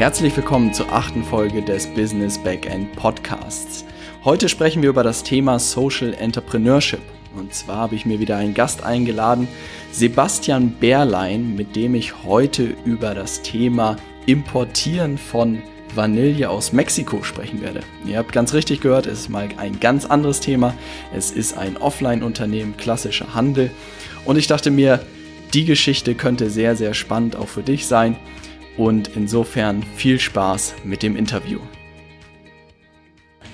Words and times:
Herzlich 0.00 0.34
willkommen 0.34 0.72
zur 0.72 0.90
achten 0.90 1.22
Folge 1.22 1.60
des 1.60 1.86
Business 1.86 2.38
Backend 2.38 2.90
Podcasts. 2.96 3.84
Heute 4.24 4.48
sprechen 4.48 4.80
wir 4.80 4.88
über 4.88 5.02
das 5.02 5.24
Thema 5.24 5.58
Social 5.58 6.14
Entrepreneurship. 6.14 7.02
Und 7.36 7.52
zwar 7.52 7.76
habe 7.76 7.96
ich 7.96 8.06
mir 8.06 8.18
wieder 8.18 8.38
einen 8.38 8.54
Gast 8.54 8.82
eingeladen, 8.82 9.46
Sebastian 9.92 10.70
Bärlein, 10.70 11.54
mit 11.54 11.76
dem 11.76 11.94
ich 11.94 12.24
heute 12.24 12.74
über 12.86 13.14
das 13.14 13.42
Thema 13.42 13.96
Importieren 14.24 15.18
von 15.18 15.60
Vanille 15.94 16.48
aus 16.48 16.72
Mexiko 16.72 17.22
sprechen 17.22 17.60
werde. 17.60 17.80
Ihr 18.06 18.16
habt 18.16 18.32
ganz 18.32 18.54
richtig 18.54 18.80
gehört, 18.80 19.04
es 19.04 19.20
ist 19.20 19.28
mal 19.28 19.50
ein 19.58 19.80
ganz 19.80 20.06
anderes 20.06 20.40
Thema. 20.40 20.72
Es 21.14 21.30
ist 21.30 21.58
ein 21.58 21.76
Offline-Unternehmen, 21.76 22.78
klassischer 22.78 23.34
Handel. 23.34 23.70
Und 24.24 24.38
ich 24.38 24.46
dachte 24.46 24.70
mir, 24.70 25.04
die 25.52 25.66
Geschichte 25.66 26.14
könnte 26.14 26.48
sehr, 26.48 26.74
sehr 26.74 26.94
spannend 26.94 27.36
auch 27.36 27.48
für 27.48 27.62
dich 27.62 27.86
sein. 27.86 28.16
Und 28.76 29.16
insofern 29.16 29.82
viel 29.96 30.18
Spaß 30.18 30.74
mit 30.84 31.02
dem 31.02 31.16
Interview. 31.16 31.58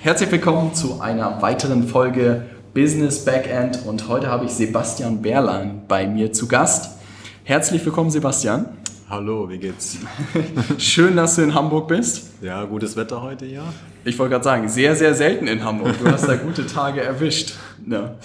Herzlich 0.01 0.31
willkommen 0.31 0.73
zu 0.73 1.01
einer 1.01 1.41
weiteren 1.41 1.87
Folge 1.87 2.45
Business 2.73 3.25
Backend 3.25 3.85
und 3.85 4.07
heute 4.07 4.27
habe 4.27 4.45
ich 4.45 4.51
Sebastian 4.51 5.21
Berlein 5.21 5.81
bei 5.87 6.07
mir 6.07 6.31
zu 6.31 6.47
Gast. 6.47 6.97
Herzlich 7.43 7.83
willkommen, 7.83 8.11
Sebastian. 8.11 8.67
Hallo, 9.09 9.49
wie 9.49 9.57
geht's? 9.57 9.97
Schön, 10.77 11.15
dass 11.15 11.35
du 11.35 11.41
in 11.41 11.53
Hamburg 11.53 11.87
bist. 11.87 12.29
Ja, 12.41 12.63
gutes 12.65 12.95
Wetter 12.95 13.21
heute, 13.21 13.45
ja. 13.45 13.63
Ich 14.05 14.19
wollte 14.19 14.31
gerade 14.33 14.43
sagen, 14.43 14.69
sehr, 14.69 14.95
sehr 14.95 15.15
selten 15.15 15.47
in 15.47 15.63
Hamburg. 15.63 15.95
Du 15.99 16.11
hast 16.11 16.27
da 16.27 16.35
gute 16.35 16.67
Tage 16.67 17.01
erwischt. 17.01 17.53
Ja. 17.85 18.15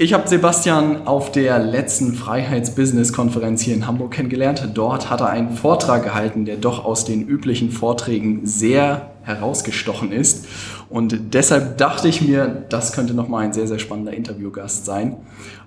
Ich 0.00 0.12
habe 0.12 0.28
Sebastian 0.28 1.08
auf 1.08 1.32
der 1.32 1.58
letzten 1.58 2.14
Freiheits-Business-Konferenz 2.14 3.62
hier 3.62 3.74
in 3.74 3.88
Hamburg 3.88 4.12
kennengelernt. 4.12 4.68
Dort 4.74 5.10
hat 5.10 5.20
er 5.20 5.30
einen 5.30 5.50
Vortrag 5.56 6.04
gehalten, 6.04 6.44
der 6.44 6.56
doch 6.56 6.84
aus 6.84 7.04
den 7.04 7.26
üblichen 7.26 7.72
Vorträgen 7.72 8.46
sehr 8.46 9.10
herausgestochen 9.22 10.12
ist. 10.12 10.46
Und 10.88 11.34
deshalb 11.34 11.78
dachte 11.78 12.06
ich 12.06 12.22
mir, 12.22 12.46
das 12.68 12.92
könnte 12.92 13.12
nochmal 13.12 13.46
ein 13.46 13.52
sehr, 13.52 13.66
sehr 13.66 13.80
spannender 13.80 14.12
Interviewgast 14.12 14.86
sein. 14.86 15.16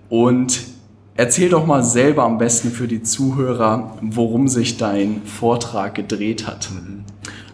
Und 0.08 0.62
erzähl 1.18 1.50
doch 1.50 1.66
mal 1.66 1.84
selber 1.84 2.24
am 2.24 2.38
besten 2.38 2.72
für 2.72 2.88
die 2.88 3.04
Zuhörer, 3.04 3.98
worum 4.00 4.48
sich 4.48 4.78
dein 4.78 5.24
Vortrag 5.26 5.94
gedreht 5.96 6.48
hat. 6.48 6.70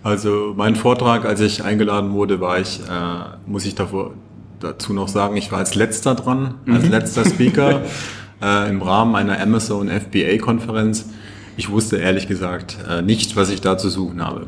Also 0.04 0.54
mein 0.56 0.76
Vortrag, 0.76 1.26
als 1.26 1.40
ich 1.40 1.64
eingeladen 1.64 2.14
wurde, 2.14 2.40
war 2.40 2.60
ich, 2.60 2.82
äh, 2.82 3.50
muss 3.50 3.66
ich 3.66 3.74
davor 3.74 4.12
dazu 4.60 4.94
noch 4.94 5.08
sagen, 5.08 5.38
ich 5.38 5.52
war 5.52 5.60
als 5.60 5.76
letzter 5.76 6.16
dran, 6.16 6.56
als 6.68 6.86
mhm. 6.86 6.92
letzter 6.92 7.26
Speaker 7.26 7.82
äh, 8.42 8.70
im 8.70 8.82
Rahmen 8.82 9.16
einer 9.16 9.40
Amazon 9.40 9.90
FBA-Konferenz. 9.90 11.10
Ich 11.58 11.70
wusste 11.70 11.98
ehrlich 11.98 12.28
gesagt 12.28 12.78
äh, 12.90 13.02
nicht, 13.02 13.36
was 13.36 13.50
ich 13.50 13.62
da 13.62 13.78
zu 13.78 13.90
suchen 13.90 14.24
habe. 14.24 14.48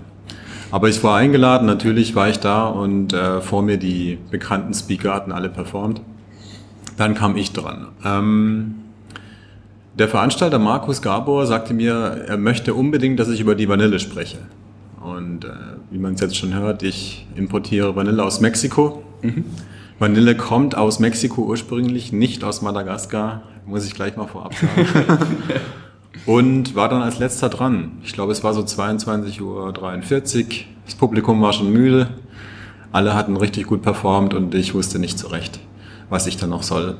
Aber 0.71 0.87
ich 0.87 1.03
war 1.03 1.17
eingeladen, 1.17 1.65
natürlich 1.65 2.15
war 2.15 2.29
ich 2.29 2.39
da 2.39 2.67
und 2.67 3.13
äh, 3.13 3.41
vor 3.41 3.63
mir 3.63 3.77
die 3.77 4.19
bekannten 4.29 4.73
Speaker 4.73 5.13
hatten 5.13 5.31
alle 5.31 5.49
performt. 5.49 6.01
Dann 6.97 7.15
kam 7.15 7.35
ich 7.37 7.53
dran. 7.53 7.87
Ähm, 8.05 8.75
der 9.97 10.07
Veranstalter 10.07 10.59
Markus 10.59 11.01
Gabor 11.01 11.47
sagte 11.47 11.73
mir, 11.73 12.25
er 12.27 12.37
möchte 12.37 12.73
unbedingt, 12.73 13.19
dass 13.19 13.29
ich 13.29 13.41
über 13.41 13.55
die 13.55 13.67
Vanille 13.67 13.99
spreche. 13.99 14.37
Und 15.01 15.45
äh, 15.45 15.49
wie 15.89 15.97
man 15.97 16.13
es 16.13 16.21
jetzt 16.21 16.37
schon 16.37 16.53
hört, 16.53 16.83
ich 16.83 17.25
importiere 17.35 17.95
Vanille 17.95 18.23
aus 18.23 18.39
Mexiko. 18.39 19.03
Mhm. 19.21 19.45
Vanille 19.99 20.33
kommt 20.35 20.75
aus 20.75 20.99
Mexiko 20.99 21.41
ursprünglich, 21.41 22.13
nicht 22.13 22.45
aus 22.45 22.61
Madagaskar, 22.61 23.43
muss 23.65 23.85
ich 23.85 23.93
gleich 23.93 24.15
mal 24.15 24.27
vorab 24.27 24.55
sagen. 24.55 24.87
und 26.25 26.73
war 26.73 26.87
dann 26.87 27.01
als 27.01 27.19
letzter 27.19 27.49
dran. 27.49 27.91
Ich 28.05 28.13
glaube, 28.13 28.31
es 28.31 28.41
war 28.41 28.53
so 28.53 28.61
22.43 28.61 29.41
Uhr. 29.41 30.51
Das 30.85 30.95
Publikum 30.95 31.41
war 31.41 31.51
schon 31.51 31.73
müde. 31.73 32.07
Alle 32.93 33.13
hatten 33.13 33.35
richtig 33.35 33.67
gut 33.67 33.81
performt 33.81 34.33
und 34.33 34.55
ich 34.55 34.73
wusste 34.73 34.99
nicht 34.99 35.19
zurecht, 35.19 35.59
was 36.09 36.27
ich 36.27 36.37
dann 36.37 36.51
noch 36.51 36.63
soll. 36.63 36.95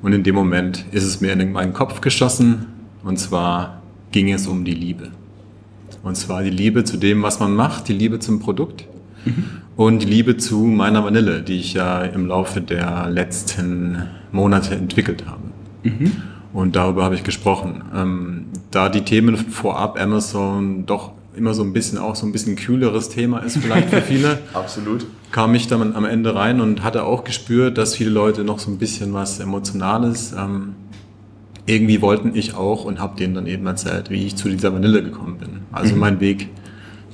Und 0.00 0.12
in 0.12 0.22
dem 0.22 0.36
Moment 0.36 0.84
ist 0.92 1.04
es 1.04 1.20
mir 1.20 1.32
in 1.32 1.52
meinen 1.52 1.72
Kopf 1.72 2.00
geschossen. 2.00 2.66
Und 3.02 3.18
zwar 3.18 3.82
ging 4.12 4.32
es 4.32 4.46
um 4.46 4.64
die 4.64 4.74
Liebe. 4.74 5.10
Und 6.04 6.16
zwar 6.16 6.44
die 6.44 6.50
Liebe 6.50 6.84
zu 6.84 6.98
dem, 6.98 7.24
was 7.24 7.40
man 7.40 7.52
macht, 7.52 7.88
die 7.88 7.94
Liebe 7.94 8.20
zum 8.20 8.38
Produkt. 8.38 8.86
Mhm 9.24 9.62
und 9.78 10.00
die 10.00 10.06
Liebe 10.06 10.36
zu 10.36 10.64
meiner 10.64 11.04
Vanille, 11.04 11.40
die 11.40 11.60
ich 11.60 11.72
ja 11.72 12.02
im 12.02 12.26
Laufe 12.26 12.60
der 12.60 13.08
letzten 13.08 14.08
Monate 14.32 14.74
entwickelt 14.74 15.24
habe. 15.28 15.42
Mhm. 15.84 16.12
Und 16.52 16.74
darüber 16.74 17.04
habe 17.04 17.14
ich 17.14 17.22
gesprochen. 17.22 17.84
Ähm, 17.94 18.46
da 18.72 18.88
die 18.88 19.02
Themen 19.02 19.36
vorab 19.36 19.96
Amazon 20.00 20.84
doch 20.84 21.12
immer 21.36 21.54
so 21.54 21.62
ein 21.62 21.72
bisschen 21.72 21.96
auch 21.96 22.16
so 22.16 22.26
ein 22.26 22.32
bisschen 22.32 22.56
kühleres 22.56 23.08
Thema 23.08 23.38
ist 23.38 23.58
vielleicht 23.58 23.90
für 23.90 24.02
viele. 24.02 24.40
Absolut. 24.52 25.06
Kam 25.30 25.54
ich 25.54 25.68
dann 25.68 25.94
am 25.94 26.04
Ende 26.04 26.34
rein 26.34 26.60
und 26.60 26.82
hatte 26.82 27.04
auch 27.04 27.22
gespürt, 27.22 27.78
dass 27.78 27.94
viele 27.94 28.10
Leute 28.10 28.42
noch 28.42 28.58
so 28.58 28.72
ein 28.72 28.78
bisschen 28.78 29.12
was 29.12 29.38
Emotionales 29.38 30.34
ähm, 30.36 30.74
irgendwie 31.66 32.02
wollten 32.02 32.34
ich 32.34 32.54
auch 32.54 32.84
und 32.84 32.98
habe 32.98 33.16
denen 33.16 33.34
dann 33.34 33.46
eben 33.46 33.64
erzählt, 33.64 34.10
wie 34.10 34.26
ich 34.26 34.34
zu 34.34 34.48
dieser 34.48 34.74
Vanille 34.74 35.04
gekommen 35.04 35.38
bin. 35.38 35.60
Also 35.70 35.94
mhm. 35.94 36.00
mein 36.00 36.18
Weg 36.18 36.48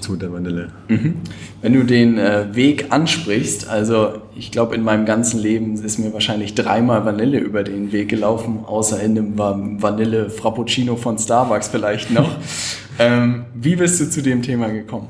zu 0.04 0.16
der 0.16 0.32
Vanille. 0.32 0.68
Mhm. 0.88 1.14
Wenn 1.62 1.72
du 1.72 1.82
den 1.82 2.18
äh, 2.18 2.54
Weg 2.54 2.86
ansprichst, 2.90 3.68
also 3.68 4.20
ich 4.36 4.50
glaube, 4.52 4.74
in 4.74 4.82
meinem 4.82 5.06
ganzen 5.06 5.40
Leben 5.40 5.74
ist 5.74 5.98
mir 5.98 6.12
wahrscheinlich 6.12 6.54
dreimal 6.54 7.04
Vanille 7.04 7.38
über 7.38 7.64
den 7.64 7.90
Weg 7.90 8.10
gelaufen, 8.10 8.60
außer 8.66 9.02
in 9.02 9.18
einem 9.18 9.82
Vanille 9.82 10.28
Frappuccino 10.28 10.96
von 10.96 11.18
Starbucks 11.18 11.68
vielleicht 11.68 12.10
noch. 12.10 12.30
ähm, 12.98 13.46
wie 13.54 13.76
bist 13.76 14.00
du 14.00 14.10
zu 14.10 14.22
dem 14.22 14.42
Thema 14.42 14.68
gekommen? 14.68 15.08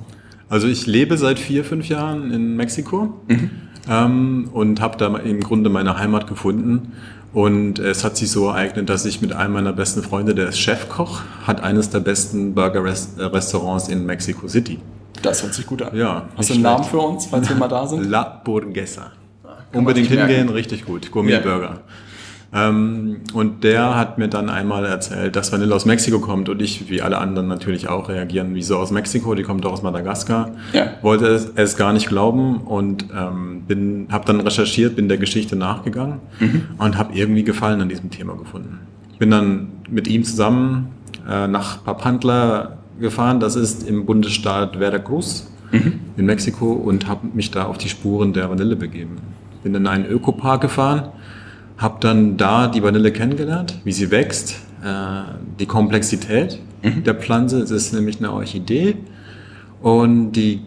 Also 0.48 0.68
ich 0.68 0.86
lebe 0.86 1.18
seit 1.18 1.38
vier, 1.38 1.64
fünf 1.64 1.88
Jahren 1.88 2.30
in 2.30 2.54
Mexiko 2.54 3.14
mhm. 3.26 3.50
ähm, 3.90 4.48
und 4.52 4.80
habe 4.80 4.96
da 4.96 5.16
im 5.18 5.40
Grunde 5.40 5.70
meine 5.70 5.98
Heimat 5.98 6.28
gefunden 6.28 6.92
und 7.34 7.80
es 7.80 8.04
hat 8.04 8.16
sich 8.16 8.30
so 8.30 8.48
ereignet, 8.48 8.88
dass 8.88 9.04
ich 9.04 9.20
mit 9.20 9.32
einem 9.32 9.52
meiner 9.52 9.72
besten 9.72 10.02
Freunde, 10.02 10.34
der 10.34 10.48
ist 10.48 10.58
Chefkoch, 10.58 11.22
hat 11.44 11.62
eines 11.62 11.90
der 11.90 12.00
besten 12.00 12.54
Burger-Restaurants 12.54 13.88
in 13.88 14.06
Mexico 14.06 14.46
City. 14.46 14.78
Das 15.22 15.42
hört 15.42 15.52
sich 15.52 15.66
gut 15.66 15.82
an. 15.82 15.96
Ja. 15.96 16.28
Hast 16.36 16.50
du 16.50 16.54
einen 16.54 16.62
Namen 16.62 16.84
für 16.84 16.98
uns, 16.98 17.26
falls 17.26 17.48
wir 17.48 17.56
mal 17.56 17.68
da 17.68 17.86
sind? 17.86 18.04
La 18.10 18.22
Burguesa. 18.22 19.12
Unbedingt 19.72 20.08
hingehen, 20.08 20.48
richtig 20.48 20.84
gut. 20.84 21.10
Gourmet-Burger. 21.10 21.64
Ja. 21.64 21.80
Ähm, 22.54 23.16
und 23.32 23.64
der 23.64 23.96
hat 23.96 24.16
mir 24.16 24.28
dann 24.28 24.48
einmal 24.48 24.84
erzählt, 24.84 25.34
dass 25.34 25.52
Vanille 25.52 25.74
aus 25.74 25.86
Mexiko 25.86 26.20
kommt 26.20 26.48
und 26.48 26.62
ich, 26.62 26.88
wie 26.88 27.02
alle 27.02 27.18
anderen 27.18 27.48
natürlich 27.48 27.88
auch, 27.88 28.08
reagieren, 28.08 28.54
wieso 28.54 28.78
aus 28.78 28.92
Mexiko, 28.92 29.34
die 29.34 29.42
kommt 29.42 29.64
doch 29.64 29.72
aus 29.72 29.82
Madagaskar. 29.82 30.52
Ja. 30.72 30.92
Wollte 31.02 31.26
es, 31.26 31.50
es, 31.56 31.76
gar 31.76 31.92
nicht 31.92 32.08
glauben 32.08 32.58
und 32.58 33.06
ähm, 33.12 33.62
bin, 33.66 34.06
habe 34.12 34.24
dann 34.26 34.40
recherchiert, 34.40 34.94
bin 34.94 35.08
der 35.08 35.18
Geschichte 35.18 35.56
nachgegangen 35.56 36.20
mhm. 36.38 36.62
und 36.78 36.96
habe 36.96 37.12
irgendwie 37.14 37.42
Gefallen 37.42 37.80
an 37.80 37.88
diesem 37.88 38.10
Thema 38.10 38.36
gefunden. 38.36 38.78
Bin 39.18 39.30
dann 39.30 39.72
mit 39.90 40.06
ihm 40.06 40.22
zusammen 40.22 40.90
äh, 41.28 41.48
nach 41.48 41.82
Papantla 41.84 42.78
gefahren, 43.00 43.40
das 43.40 43.56
ist 43.56 43.88
im 43.88 44.06
Bundesstaat 44.06 44.76
Veracruz 44.76 45.50
mhm. 45.72 46.00
in 46.16 46.26
Mexiko 46.26 46.72
und 46.72 47.08
habe 47.08 47.26
mich 47.34 47.50
da 47.50 47.64
auf 47.64 47.78
die 47.78 47.88
Spuren 47.88 48.32
der 48.32 48.48
Vanille 48.48 48.76
begeben. 48.76 49.16
Bin 49.64 49.74
in 49.74 49.88
einen 49.88 50.06
Ökopark 50.06 50.60
gefahren 50.60 51.08
habe 51.76 51.96
dann 52.00 52.36
da 52.36 52.68
die 52.68 52.82
Vanille 52.82 53.12
kennengelernt, 53.12 53.80
wie 53.84 53.92
sie 53.92 54.10
wächst, 54.10 54.56
äh, 54.82 55.22
die 55.58 55.66
Komplexität 55.66 56.60
mhm. 56.82 57.04
der 57.04 57.14
Pflanze. 57.14 57.60
Es 57.60 57.70
ist 57.70 57.92
nämlich 57.92 58.18
eine 58.18 58.32
Orchidee 58.32 58.96
und 59.82 60.32
die 60.32 60.60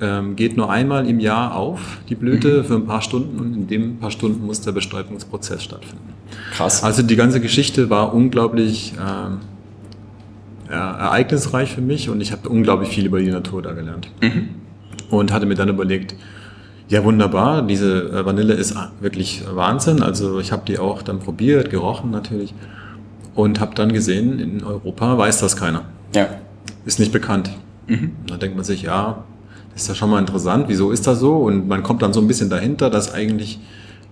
ähm, 0.00 0.36
geht 0.36 0.56
nur 0.56 0.70
einmal 0.70 1.08
im 1.08 1.20
Jahr 1.20 1.54
auf, 1.54 1.98
die 2.08 2.14
Blüte, 2.14 2.58
mhm. 2.58 2.64
für 2.64 2.74
ein 2.74 2.86
paar 2.86 3.02
Stunden 3.02 3.38
und 3.38 3.54
in 3.54 3.66
dem 3.66 3.98
paar 3.98 4.10
Stunden 4.10 4.44
muss 4.46 4.60
der 4.60 4.72
Bestäubungsprozess 4.72 5.62
stattfinden. 5.62 6.12
Krass. 6.52 6.82
Also 6.82 7.02
die 7.02 7.16
ganze 7.16 7.40
Geschichte 7.40 7.90
war 7.90 8.14
unglaublich 8.14 8.94
äh, 8.94 10.72
ereignisreich 10.72 11.70
für 11.72 11.80
mich 11.80 12.08
und 12.08 12.20
ich 12.20 12.32
habe 12.32 12.48
unglaublich 12.48 12.90
viel 12.90 13.06
über 13.06 13.20
die 13.20 13.30
Natur 13.30 13.62
da 13.62 13.72
gelernt. 13.72 14.10
Mhm. 14.20 14.48
Und 15.10 15.32
hatte 15.32 15.46
mir 15.46 15.54
dann 15.54 15.68
überlegt, 15.68 16.16
ja, 16.88 17.02
wunderbar. 17.04 17.62
Diese 17.62 18.10
äh, 18.10 18.26
Vanille 18.26 18.54
ist 18.54 18.76
wirklich 19.00 19.44
Wahnsinn. 19.50 20.02
Also 20.02 20.38
ich 20.38 20.52
habe 20.52 20.62
die 20.66 20.78
auch 20.78 21.02
dann 21.02 21.18
probiert, 21.18 21.70
gerochen 21.70 22.10
natürlich 22.10 22.54
und 23.34 23.60
habe 23.60 23.74
dann 23.74 23.92
gesehen, 23.92 24.38
in 24.38 24.64
Europa 24.64 25.16
weiß 25.18 25.40
das 25.40 25.56
keiner. 25.56 25.84
Ja. 26.14 26.28
Ist 26.84 26.98
nicht 26.98 27.12
bekannt. 27.12 27.50
Mhm. 27.86 28.12
Da 28.26 28.36
denkt 28.36 28.56
man 28.56 28.64
sich, 28.64 28.82
ja, 28.82 29.24
das 29.72 29.82
ist 29.82 29.88
ja 29.88 29.94
schon 29.94 30.10
mal 30.10 30.20
interessant. 30.20 30.66
Wieso 30.68 30.90
ist 30.90 31.06
das 31.06 31.18
so? 31.18 31.36
Und 31.38 31.66
man 31.68 31.82
kommt 31.82 32.02
dann 32.02 32.12
so 32.12 32.20
ein 32.20 32.28
bisschen 32.28 32.50
dahinter, 32.50 32.90
dass 32.90 33.12
eigentlich 33.12 33.60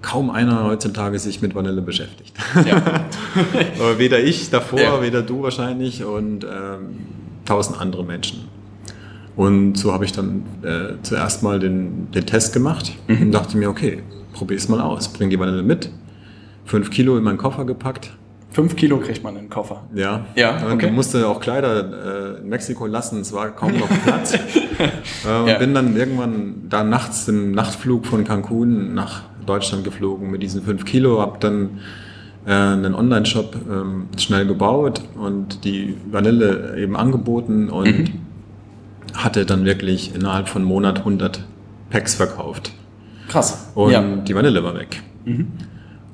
kaum 0.01 0.31
einer 0.31 0.65
heutzutage 0.65 1.19
sich 1.19 1.41
mit 1.43 1.55
Vanille 1.55 1.81
beschäftigt. 1.81 2.35
Ja. 2.67 3.07
Weder 3.99 4.19
ich 4.19 4.51
davor, 4.51 4.81
ja. 4.81 5.03
weder 5.03 5.23
du 5.23 5.43
wahrscheinlich 5.43 6.05
und 6.05 6.45
ähm, 6.45 6.99
tausend 7.45 7.81
andere 7.81 8.05
Menschen. 8.05 8.49
Und 9.37 9.79
so 9.79 9.93
habe 9.93 10.05
ich 10.05 10.13
dann 10.13 10.43
äh, 10.63 10.95
zuerst 11.03 11.43
mal 11.43 11.59
den, 11.59 12.11
den 12.11 12.27
Test 12.27 12.53
gemacht 12.53 12.93
mhm. 13.09 13.23
und 13.23 13.33
dachte 13.33 13.57
mir, 13.57 13.71
okay, 13.71 14.03
probier 14.33 14.57
es 14.57 14.69
mal 14.69 14.81
aus. 14.81 15.09
Bring 15.13 15.31
die 15.31 15.39
Vanille 15.39 15.63
mit. 15.63 15.91
Fünf 16.65 16.91
Kilo 16.91 17.17
in 17.17 17.25
meinen 17.25 17.39
Koffer 17.39 17.65
gepackt 17.65 18.13
Fünf 18.53 18.77
Kilo 18.77 18.99
kriegt 18.99 19.23
man 19.25 19.35
in 19.37 19.45
den 19.45 19.51
Koffer. 19.51 19.85
Ja. 19.95 20.27
Ja. 20.37 20.57
Okay. 20.73 20.89
Und 20.89 20.95
musste 20.95 21.27
auch 21.27 21.41
Kleider 21.41 22.37
äh, 22.37 22.41
in 22.41 22.49
Mexiko 22.49 22.87
lassen. 22.87 23.21
Es 23.21 23.33
war 23.33 23.51
kaum 23.51 23.73
noch 23.79 23.89
Platz. 24.05 24.35
äh, 25.25 25.41
und 25.41 25.49
ja. 25.49 25.59
bin 25.59 25.73
dann 25.73 25.97
irgendwann 25.97 26.67
da 26.69 26.85
nachts 26.85 27.29
im 27.29 27.53
Nachtflug 27.53 28.05
von 28.05 28.25
Cancun 28.25 28.93
nach 28.95 29.23
Deutschland 29.47 29.85
geflogen 29.85 30.31
mit 30.31 30.43
diesen 30.43 30.63
fünf 30.63 30.85
Kilo. 30.85 31.23
Hab 31.23 31.41
dann 31.41 31.81
äh, 32.45 32.53
einen 32.53 32.95
Online-Shop 32.95 33.57
ähm, 33.71 34.09
schnell 34.19 34.47
gebaut 34.47 35.01
und 35.15 35.65
die 35.65 35.97
Vanille 36.11 36.77
eben 36.77 36.95
angeboten 36.95 37.71
und 37.71 37.87
mhm. 37.87 38.09
Hatte 39.15 39.47
dann 39.47 39.65
wirklich 39.65 40.15
innerhalb 40.15 40.49
von 40.49 40.63
einem 40.63 40.69
Monat 40.69 40.99
100 40.99 41.45
Packs 41.91 42.15
verkauft. 42.15 42.73
Krass. 43.29 43.71
Und 43.75 43.93
ja. 43.93 44.03
die 44.03 44.35
Vanille 44.35 44.63
war 44.63 44.75
weg. 44.75 45.03
Mhm. 45.25 45.49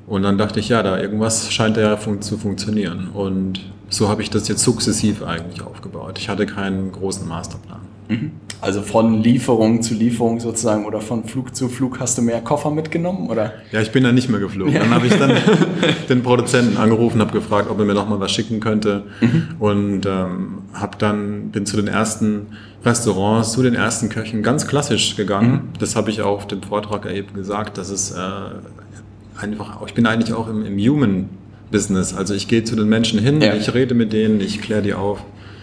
Und 0.06 0.22
dann 0.22 0.38
dachte 0.38 0.60
ich, 0.60 0.68
ja, 0.68 0.82
da 0.82 0.98
irgendwas 0.98 1.52
scheint 1.52 1.76
ja 1.76 1.96
fun 1.96 2.22
zu 2.22 2.38
funktionieren. 2.38 3.08
Und 3.12 3.60
so 3.90 4.08
habe 4.08 4.22
ich 4.22 4.30
das 4.30 4.48
jetzt 4.48 4.62
sukzessiv 4.62 5.22
eigentlich 5.22 5.62
aufgebaut. 5.62 6.18
Ich 6.18 6.28
hatte 6.28 6.46
keinen 6.46 6.92
großen 6.92 7.28
Masterplan. 7.28 7.80
Mhm. 8.08 8.32
Also 8.60 8.82
von 8.82 9.22
Lieferung 9.22 9.82
zu 9.82 9.94
Lieferung 9.94 10.40
sozusagen 10.40 10.84
oder 10.84 11.00
von 11.00 11.24
Flug 11.24 11.54
zu 11.54 11.68
Flug 11.68 12.00
hast 12.00 12.18
du 12.18 12.22
mehr 12.22 12.40
Koffer 12.40 12.72
mitgenommen 12.72 13.30
oder? 13.30 13.52
Ja, 13.70 13.80
ich 13.80 13.92
bin 13.92 14.02
dann 14.02 14.16
nicht 14.16 14.28
mehr 14.28 14.40
geflogen. 14.40 14.72
Ja. 14.72 14.80
Dann 14.80 14.94
habe 14.94 15.06
ich 15.06 15.14
dann 15.16 15.36
den 16.08 16.22
Produzenten 16.24 16.76
angerufen, 16.76 17.20
habe 17.20 17.32
gefragt, 17.32 17.70
ob 17.70 17.78
er 17.78 17.84
mir 17.84 17.94
noch 17.94 18.08
mal 18.08 18.18
was 18.18 18.32
schicken 18.32 18.58
könnte 18.58 19.04
mhm. 19.20 19.48
und 19.60 20.06
ähm, 20.06 20.62
habe 20.72 20.98
dann 20.98 21.50
bin 21.50 21.66
zu 21.66 21.76
den 21.76 21.86
ersten 21.86 22.48
Restaurants, 22.84 23.52
zu 23.52 23.62
den 23.62 23.74
ersten 23.74 24.08
Köchen 24.08 24.42
ganz 24.42 24.66
klassisch 24.66 25.16
gegangen. 25.16 25.52
Mhm. 25.52 25.60
Das 25.78 25.96
habe 25.96 26.10
ich 26.10 26.22
auch 26.22 26.36
auf 26.36 26.46
dem 26.46 26.62
Vortrag 26.62 27.10
eben 27.12 27.34
gesagt, 27.34 27.78
dass 27.78 27.90
es 27.90 28.12
äh, 28.12 28.20
einfach, 29.40 29.84
ich 29.86 29.94
bin 29.94 30.06
eigentlich 30.06 30.32
auch 30.32 30.48
im, 30.48 30.64
im 30.64 30.78
Human 30.78 31.28
Business. 31.70 32.14
Also 32.14 32.34
ich 32.34 32.48
gehe 32.48 32.64
zu 32.64 32.76
den 32.76 32.88
Menschen 32.88 33.18
hin, 33.18 33.40
ja. 33.40 33.54
ich 33.54 33.74
rede 33.74 33.94
mit 33.94 34.12
denen, 34.12 34.40
ich 34.40 34.60
kläre 34.60 34.82
die 34.82 34.94
auf, 34.94 35.22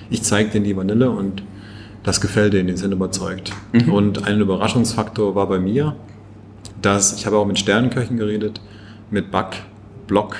ich 0.09 0.23
zeige 0.23 0.49
denen 0.49 0.65
die 0.65 0.75
Vanille 0.75 1.09
und 1.09 1.43
das 2.03 2.21
gefällt 2.21 2.53
denen, 2.53 2.67
die 2.67 2.77
sind 2.77 2.91
überzeugt. 2.91 3.51
Mhm. 3.73 3.91
Und 3.91 4.27
ein 4.27 4.39
Überraschungsfaktor 4.39 5.35
war 5.35 5.47
bei 5.47 5.59
mir, 5.59 5.95
dass 6.81 7.15
ich 7.15 7.25
habe 7.25 7.37
auch 7.37 7.45
mit 7.45 7.57
Sternenköchen 7.57 8.17
geredet, 8.17 8.61
mit 9.09 9.31
Back, 9.31 9.63
Block, 10.05 10.35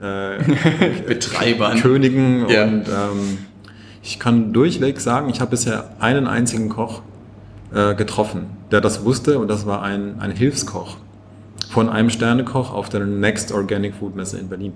äh, 0.00 0.38
Betreibern, 1.06 1.80
Königen 1.80 2.48
ja. 2.48 2.64
und 2.64 2.84
ähm, 2.88 3.38
ich 4.02 4.18
kann 4.18 4.52
durchweg 4.52 5.00
sagen, 5.00 5.28
ich 5.28 5.40
habe 5.40 5.50
bisher 5.50 5.90
einen 5.98 6.26
einzigen 6.26 6.68
Koch 6.68 7.02
äh, 7.74 7.94
getroffen, 7.94 8.46
der 8.70 8.80
das 8.80 9.04
wusste 9.04 9.38
und 9.38 9.48
das 9.48 9.66
war 9.66 9.82
ein, 9.82 10.20
ein 10.20 10.30
Hilfskoch 10.30 10.96
von 11.70 11.88
einem 11.88 12.10
Sternekoch 12.10 12.72
auf 12.72 12.88
der 12.88 13.04
Next 13.04 13.52
Organic 13.52 13.94
Food 13.94 14.16
Messe 14.16 14.38
in 14.38 14.48
Berlin. 14.48 14.72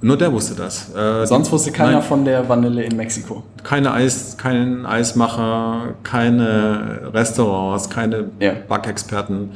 Nur 0.00 0.16
der 0.18 0.32
wusste 0.32 0.56
das. 0.56 0.92
Äh, 0.94 1.26
Sonst 1.26 1.52
wusste 1.52 1.70
keiner 1.70 1.92
nein, 1.92 2.02
von 2.02 2.24
der 2.24 2.48
Vanille 2.48 2.82
in 2.82 2.96
Mexiko. 2.96 3.44
Keine 3.62 3.92
Eis, 3.92 4.36
kein 4.36 4.84
Eismacher, 4.84 5.94
keine 6.02 7.12
Restaurants, 7.14 7.88
keine 7.88 8.24
ja. 8.40 8.54
Backexperten, 8.68 9.52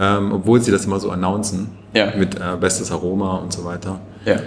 ähm, 0.00 0.32
obwohl 0.32 0.60
sie 0.60 0.72
das 0.72 0.84
immer 0.84 0.98
so 0.98 1.10
announcen 1.12 1.68
ja. 1.94 2.12
mit 2.16 2.34
äh, 2.34 2.56
bestes 2.60 2.90
Aroma 2.90 3.36
und 3.36 3.52
so 3.52 3.64
weiter. 3.64 4.00
Ja. 4.24 4.38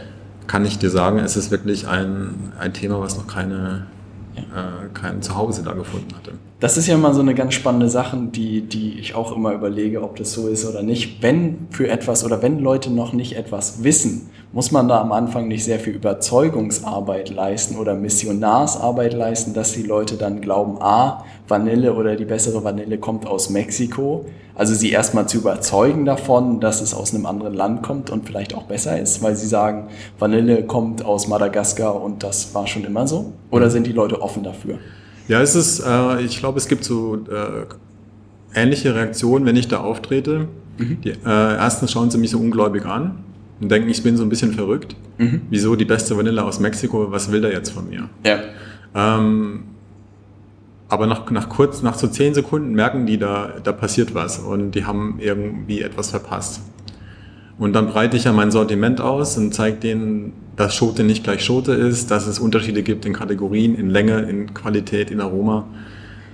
Kann 0.51 0.65
ich 0.65 0.77
dir 0.77 0.89
sagen, 0.89 1.19
es 1.19 1.37
ist 1.37 1.49
wirklich 1.49 1.87
ein, 1.87 2.51
ein 2.59 2.73
Thema, 2.73 2.99
was 2.99 3.15
noch 3.15 3.25
keine 3.25 3.87
äh, 4.35 4.87
kein 4.93 5.21
Zuhause 5.21 5.63
da 5.63 5.73
gefunden 5.73 6.13
hatte. 6.15 6.33
Das 6.59 6.77
ist 6.77 6.87
ja 6.87 6.95
immer 6.95 7.13
so 7.13 7.21
eine 7.21 7.33
ganz 7.33 7.53
spannende 7.53 7.89
Sache, 7.89 8.17
die, 8.31 8.61
die 8.61 8.99
ich 8.99 9.15
auch 9.15 9.35
immer 9.35 9.53
überlege, 9.53 10.01
ob 10.03 10.15
das 10.15 10.33
so 10.33 10.47
ist 10.47 10.65
oder 10.65 10.83
nicht. 10.83 11.21
Wenn 11.21 11.67
für 11.69 11.87
etwas 11.87 12.23
oder 12.23 12.41
wenn 12.41 12.59
Leute 12.59 12.91
noch 12.91 13.13
nicht 13.13 13.35
etwas 13.35 13.83
wissen, 13.83 14.29
muss 14.53 14.71
man 14.71 14.87
da 14.89 14.99
am 14.99 15.13
Anfang 15.13 15.47
nicht 15.47 15.63
sehr 15.63 15.79
viel 15.79 15.93
Überzeugungsarbeit 15.93 17.29
leisten 17.29 17.77
oder 17.77 17.95
Missionarsarbeit 17.95 19.13
leisten, 19.13 19.53
dass 19.53 19.71
die 19.71 19.83
Leute 19.83 20.17
dann 20.17 20.41
glauben, 20.41 20.77
ah, 20.81 21.23
Vanille 21.47 21.93
oder 21.93 22.17
die 22.17 22.25
bessere 22.25 22.63
Vanille 22.63 22.97
kommt 22.97 23.25
aus 23.25 23.49
Mexiko. 23.49 24.25
Also 24.53 24.75
sie 24.75 24.91
erstmal 24.91 25.27
zu 25.27 25.37
überzeugen 25.37 26.03
davon, 26.05 26.59
dass 26.59 26.81
es 26.81 26.93
aus 26.93 27.15
einem 27.15 27.25
anderen 27.25 27.53
Land 27.53 27.81
kommt 27.81 28.09
und 28.09 28.27
vielleicht 28.27 28.53
auch 28.53 28.63
besser 28.63 28.99
ist, 28.99 29.23
weil 29.23 29.37
sie 29.37 29.47
sagen, 29.47 29.87
Vanille 30.19 30.63
kommt 30.63 31.05
aus 31.05 31.29
Madagaskar 31.29 32.01
und 32.01 32.21
das 32.21 32.53
war 32.53 32.67
schon 32.67 32.83
immer 32.83 33.07
so. 33.07 33.31
Oder 33.51 33.69
sind 33.69 33.87
die 33.87 33.93
Leute 33.93 34.21
offen 34.21 34.43
dafür? 34.43 34.79
Ja, 35.29 35.41
es 35.41 35.55
ist, 35.55 35.79
äh, 35.79 36.21
ich 36.21 36.39
glaube, 36.39 36.57
es 36.57 36.67
gibt 36.67 36.83
so 36.83 37.15
äh, 37.15 38.59
ähnliche 38.59 38.93
Reaktionen, 38.93 39.45
wenn 39.45 39.55
ich 39.55 39.69
da 39.69 39.79
auftrete. 39.79 40.49
Mhm. 40.77 40.99
Die, 41.01 41.11
äh, 41.11 41.15
erstens 41.25 41.93
schauen 41.93 42.11
sie 42.11 42.17
mich 42.17 42.31
so 42.31 42.37
ungläubig 42.37 42.85
an 42.85 43.30
und 43.61 43.69
denken, 43.69 43.89
ich 43.89 44.01
bin 44.03 44.17
so 44.17 44.23
ein 44.23 44.29
bisschen 44.29 44.53
verrückt. 44.53 44.95
Mhm. 45.17 45.41
Wieso 45.49 45.75
die 45.75 45.85
beste 45.85 46.17
Vanille 46.17 46.43
aus 46.43 46.59
Mexiko? 46.59 47.11
Was 47.11 47.31
will 47.31 47.41
der 47.41 47.51
jetzt 47.51 47.69
von 47.69 47.87
mir? 47.89 48.09
Ja. 48.25 48.39
Ähm, 48.95 49.63
aber 50.89 51.07
nach, 51.07 51.29
nach 51.31 51.47
kurz, 51.47 51.81
nach 51.81 51.95
so 51.95 52.07
zehn 52.07 52.33
Sekunden 52.33 52.73
merken 52.73 53.05
die, 53.05 53.17
da, 53.17 53.53
da 53.63 53.71
passiert 53.71 54.13
was 54.13 54.39
und 54.39 54.71
die 54.71 54.85
haben 54.85 55.19
irgendwie 55.19 55.81
etwas 55.81 56.09
verpasst. 56.09 56.61
Und 57.57 57.73
dann 57.73 57.87
breite 57.87 58.17
ich 58.17 58.23
ja 58.23 58.33
mein 58.33 58.51
Sortiment 58.51 58.99
aus 58.99 59.37
und 59.37 59.53
zeige 59.53 59.77
denen, 59.77 60.33
dass 60.55 60.75
Schote 60.75 61.03
nicht 61.03 61.23
gleich 61.23 61.45
Schote 61.45 61.73
ist, 61.73 62.11
dass 62.11 62.27
es 62.27 62.39
Unterschiede 62.39 62.83
gibt 62.83 63.05
in 63.05 63.13
Kategorien, 63.13 63.75
in 63.75 63.89
Länge, 63.89 64.21
in 64.23 64.53
Qualität, 64.53 65.11
in 65.11 65.21
Aroma. 65.21 65.65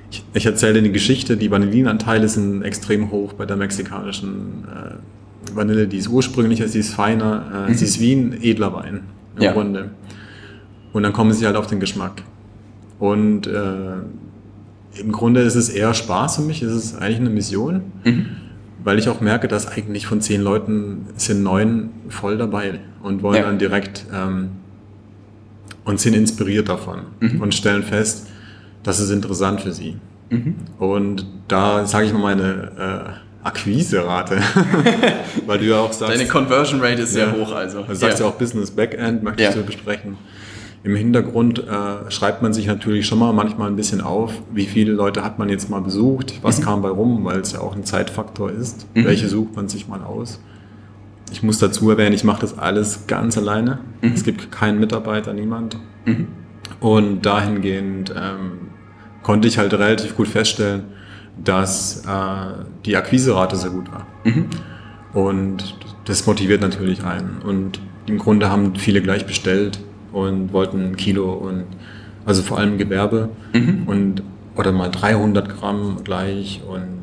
Ich, 0.10 0.24
ich 0.34 0.46
erzähle 0.46 0.82
die 0.82 0.92
Geschichte, 0.92 1.36
die 1.36 1.52
Vanillinanteile 1.52 2.30
sind 2.30 2.64
extrem 2.64 3.12
hoch 3.12 3.34
bei 3.34 3.46
der 3.46 3.58
mexikanischen 3.58 4.64
äh, 4.74 4.96
Vanille, 5.56 5.88
die 5.88 5.98
ist 5.98 6.08
ursprünglicher, 6.08 6.68
sie 6.68 6.80
ist 6.80 6.94
feiner, 6.94 7.68
äh, 7.68 7.72
mhm. 7.72 7.76
sie 7.76 7.86
ist 7.86 8.00
wie 8.00 8.14
ein 8.14 8.42
edler 8.42 8.74
Wein 8.74 9.02
im 9.36 9.42
ja. 9.42 9.54
Grunde. 9.54 9.92
Und 10.94 11.04
dann 11.04 11.14
kommen 11.14 11.34
sie 11.34 11.46
halt 11.46 11.56
auf 11.56 11.68
den 11.68 11.80
Geschmack. 11.80 12.24
Und 13.00 13.48
äh, 13.48 13.98
im 15.00 15.12
Grunde 15.12 15.42
ist 15.42 15.56
es 15.56 15.70
eher 15.70 15.94
Spaß 15.94 16.38
für 16.38 16.42
mich, 16.42 16.62
es 16.62 16.74
ist 16.74 16.96
eigentlich 16.96 17.20
eine 17.20 17.30
Mission, 17.30 17.82
mhm. 18.04 18.26
weil 18.84 18.98
ich 18.98 19.10
auch 19.10 19.22
merke, 19.22 19.48
dass 19.48 19.68
eigentlich 19.68 20.08
von 20.08 20.22
zehn 20.22 20.42
Leuten 20.42 21.06
sind 21.16 21.44
neun 21.44 21.90
voll 22.10 22.38
dabei 22.38 22.80
und 23.04 23.22
wollen 23.22 23.38
ja. 23.38 23.44
dann 23.44 23.60
direkt 23.60 24.06
ähm, 24.14 24.50
und 25.86 26.00
sind 26.00 26.16
inspiriert 26.16 26.70
davon 26.70 27.02
mhm. 27.20 27.42
und 27.42 27.54
stellen 27.54 27.84
fest, 27.84 28.28
das 28.84 29.00
ist 29.00 29.12
interessant 29.12 29.62
für 29.62 29.74
sie. 29.74 29.98
Mhm. 30.30 30.56
Und 30.80 31.26
da 31.48 31.86
sage 31.86 32.08
ich 32.08 32.14
mal 32.14 32.20
meine 32.20 32.72
äh, 32.78 33.27
Akquise-Rate. 33.48 34.40
Weil 35.46 35.60
du 35.60 35.66
ja 35.66 35.80
auch 35.80 35.94
sagst. 35.94 36.14
Deine 36.14 36.28
Conversion 36.28 36.82
Rate 36.82 37.02
ist 37.04 37.14
sehr 37.14 37.32
hoch, 37.32 37.52
also. 37.52 37.84
Du 37.84 37.96
sagst 37.96 38.20
ja, 38.20 38.26
ja 38.26 38.32
auch 38.32 38.36
Business 38.36 38.72
Backend, 38.72 39.24
möchtest 39.24 39.56
ja. 39.56 39.62
du 39.62 39.66
besprechen. 39.66 40.18
Im 40.84 40.96
Hintergrund 40.96 41.60
äh, 41.60 42.12
schreibt 42.12 42.42
man 42.42 42.54
sich 42.54 42.68
natürlich 42.68 43.08
schon 43.08 43.20
mal 43.20 43.34
manchmal 43.34 43.70
ein 43.70 43.76
bisschen 43.76 44.00
auf, 44.00 44.32
wie 44.54 44.66
viele 44.66 44.94
Leute 44.94 45.24
hat 45.24 45.40
man 45.40 45.50
jetzt 45.50 45.70
mal 45.70 45.82
besucht, 45.82 46.40
was 46.44 46.60
mhm. 46.60 46.64
kam 46.64 46.82
bei 46.82 46.90
rum, 46.90 47.26
weil 47.26 47.40
es 47.40 47.52
ja 47.52 47.60
auch 47.60 47.76
ein 47.76 47.84
Zeitfaktor 47.84 48.52
ist. 48.52 48.86
Mhm. 48.94 49.06
Welche 49.06 49.28
sucht 49.28 49.56
man 49.56 49.68
sich 49.68 49.88
mal 49.88 50.02
aus? 50.02 50.40
Ich 51.32 51.44
muss 51.44 51.60
dazu 51.60 51.90
erwähnen, 51.90 52.14
ich 52.14 52.24
mache 52.24 52.42
das 52.42 52.58
alles 52.58 53.08
ganz 53.08 53.38
alleine. 53.38 53.80
Mhm. 54.02 54.14
Es 54.14 54.24
gibt 54.24 54.52
keinen 54.52 54.80
Mitarbeiter, 54.80 55.34
niemand. 55.34 55.78
Mhm. 56.06 56.28
Und 56.80 57.26
dahingehend 57.26 58.14
ähm, 58.16 58.70
konnte 59.24 59.48
ich 59.48 59.58
halt 59.58 59.74
relativ 59.74 60.16
gut 60.16 60.28
feststellen, 60.28 60.84
dass 61.44 62.04
äh, 62.06 62.64
die 62.86 62.96
Akquiserate 62.96 63.56
sehr 63.56 63.70
gut 63.70 63.92
war. 63.92 64.06
Mhm. 64.24 64.50
Und 65.14 65.78
das 66.06 66.26
motiviert 66.26 66.62
natürlich 66.62 67.04
einen. 67.04 67.42
Und 67.44 67.80
im 68.06 68.18
Grunde 68.18 68.50
haben 68.50 68.76
viele 68.76 69.02
gleich 69.02 69.26
bestellt 69.26 69.80
und 70.12 70.54
wollten 70.54 70.92
ein 70.92 70.98
Kilo 70.98 71.34
und 71.34 71.66
also 72.26 72.42
vor 72.42 72.58
allem 72.58 72.78
Gewerbe 72.78 73.30
mhm. 73.54 73.84
und 73.86 74.24
oder 74.56 74.72
mal 74.72 74.90
300 74.90 75.50
Gramm 75.50 76.00
gleich 76.04 76.62
und 76.68 76.98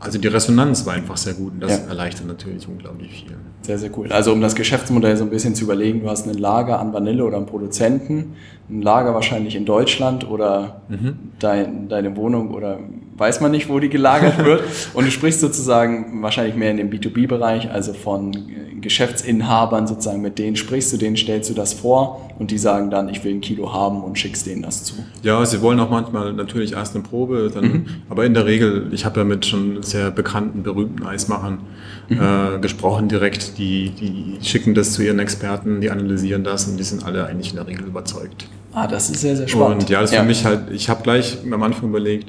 also 0.00 0.18
die 0.18 0.28
Resonanz 0.28 0.84
war 0.84 0.94
einfach 0.94 1.16
sehr 1.16 1.34
gut 1.34 1.54
und 1.54 1.60
das 1.60 1.78
ja. 1.78 1.88
erleichtert 1.88 2.26
natürlich 2.26 2.66
unglaublich 2.66 3.10
viel. 3.10 3.36
Sehr, 3.62 3.78
sehr 3.78 3.96
cool. 3.96 4.10
Also 4.10 4.32
um 4.32 4.40
das 4.40 4.56
Geschäftsmodell 4.56 5.16
so 5.16 5.22
ein 5.22 5.30
bisschen 5.30 5.54
zu 5.54 5.64
überlegen, 5.64 6.00
du 6.00 6.10
hast 6.10 6.26
ein 6.26 6.34
Lager 6.34 6.80
an 6.80 6.92
Vanille 6.92 7.24
oder 7.24 7.36
einen 7.36 7.46
Produzenten, 7.46 8.34
ein 8.68 8.82
Lager 8.82 9.14
wahrscheinlich 9.14 9.54
in 9.54 9.64
Deutschland 9.64 10.28
oder 10.28 10.82
mhm. 10.88 11.18
dein, 11.38 11.88
deine 11.88 12.16
Wohnung 12.16 12.52
oder 12.52 12.80
weiß 13.22 13.40
man 13.40 13.52
nicht, 13.52 13.68
wo 13.68 13.78
die 13.78 13.88
gelagert 13.88 14.44
wird. 14.44 14.64
und 14.94 15.06
du 15.06 15.10
sprichst 15.12 15.38
sozusagen 15.38 16.22
wahrscheinlich 16.22 16.56
mehr 16.56 16.72
in 16.72 16.76
dem 16.76 16.90
B2B-Bereich, 16.90 17.70
also 17.70 17.92
von 17.92 18.32
Geschäftsinhabern 18.80 19.86
sozusagen, 19.86 20.20
mit 20.20 20.40
denen 20.40 20.56
sprichst 20.56 20.92
du, 20.92 20.96
denen 20.96 21.16
stellst 21.16 21.48
du 21.48 21.54
das 21.54 21.72
vor 21.72 22.32
und 22.40 22.50
die 22.50 22.58
sagen 22.58 22.90
dann, 22.90 23.08
ich 23.08 23.22
will 23.22 23.32
ein 23.32 23.40
Kilo 23.40 23.72
haben 23.72 24.02
und 24.02 24.18
schickst 24.18 24.46
denen 24.46 24.62
das 24.62 24.82
zu. 24.82 24.94
Ja, 25.22 25.46
sie 25.46 25.62
wollen 25.62 25.78
auch 25.78 25.88
manchmal 25.88 26.32
natürlich 26.32 26.72
erst 26.72 26.96
eine 26.96 27.04
Probe, 27.04 27.48
dann, 27.54 27.64
mhm. 27.64 27.86
aber 28.08 28.26
in 28.26 28.34
der 28.34 28.44
Regel, 28.44 28.88
ich 28.90 29.04
habe 29.04 29.20
ja 29.20 29.24
mit 29.24 29.46
schon 29.46 29.84
sehr 29.84 30.10
bekannten, 30.10 30.64
berühmten 30.64 31.06
Eismachern 31.06 31.60
mhm. 32.08 32.20
äh, 32.20 32.58
gesprochen 32.58 33.08
direkt, 33.08 33.56
die, 33.56 33.90
die 33.90 34.44
schicken 34.44 34.74
das 34.74 34.94
zu 34.94 35.02
ihren 35.04 35.20
Experten, 35.20 35.80
die 35.80 35.90
analysieren 35.90 36.42
das 36.42 36.66
und 36.66 36.76
die 36.76 36.84
sind 36.84 37.06
alle 37.06 37.26
eigentlich 37.26 37.50
in 37.50 37.56
der 37.56 37.68
Regel 37.68 37.86
überzeugt. 37.86 38.48
Ah, 38.72 38.88
das 38.88 39.10
ist 39.10 39.20
sehr, 39.20 39.36
sehr 39.36 39.46
spannend. 39.46 39.82
Und 39.82 39.90
ja, 39.90 40.00
das 40.00 40.10
ist 40.10 40.16
ja. 40.16 40.22
für 40.22 40.26
mich 40.26 40.44
halt, 40.44 40.70
ich 40.72 40.88
habe 40.88 41.04
gleich 41.04 41.38
am 41.44 41.62
Anfang 41.62 41.90
überlegt, 41.90 42.28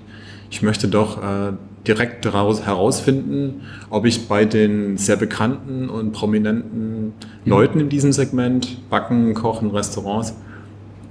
ich 0.50 0.62
möchte 0.62 0.88
doch 0.88 1.22
äh, 1.22 1.54
direkt 1.88 2.26
herausfinden, 2.26 3.62
ob 3.90 4.06
ich 4.06 4.28
bei 4.28 4.46
den 4.46 4.98
sehr 4.98 5.18
bekannten 5.18 5.90
und 5.90 6.14
prominenten 6.14 7.06
mhm. 7.06 7.14
Leuten 7.46 7.80
in 7.80 7.90
diesem 7.90 8.12
Segment, 8.12 8.90
Backen, 8.90 9.34
Kochen, 9.34 9.72
Restaurants 9.72 10.36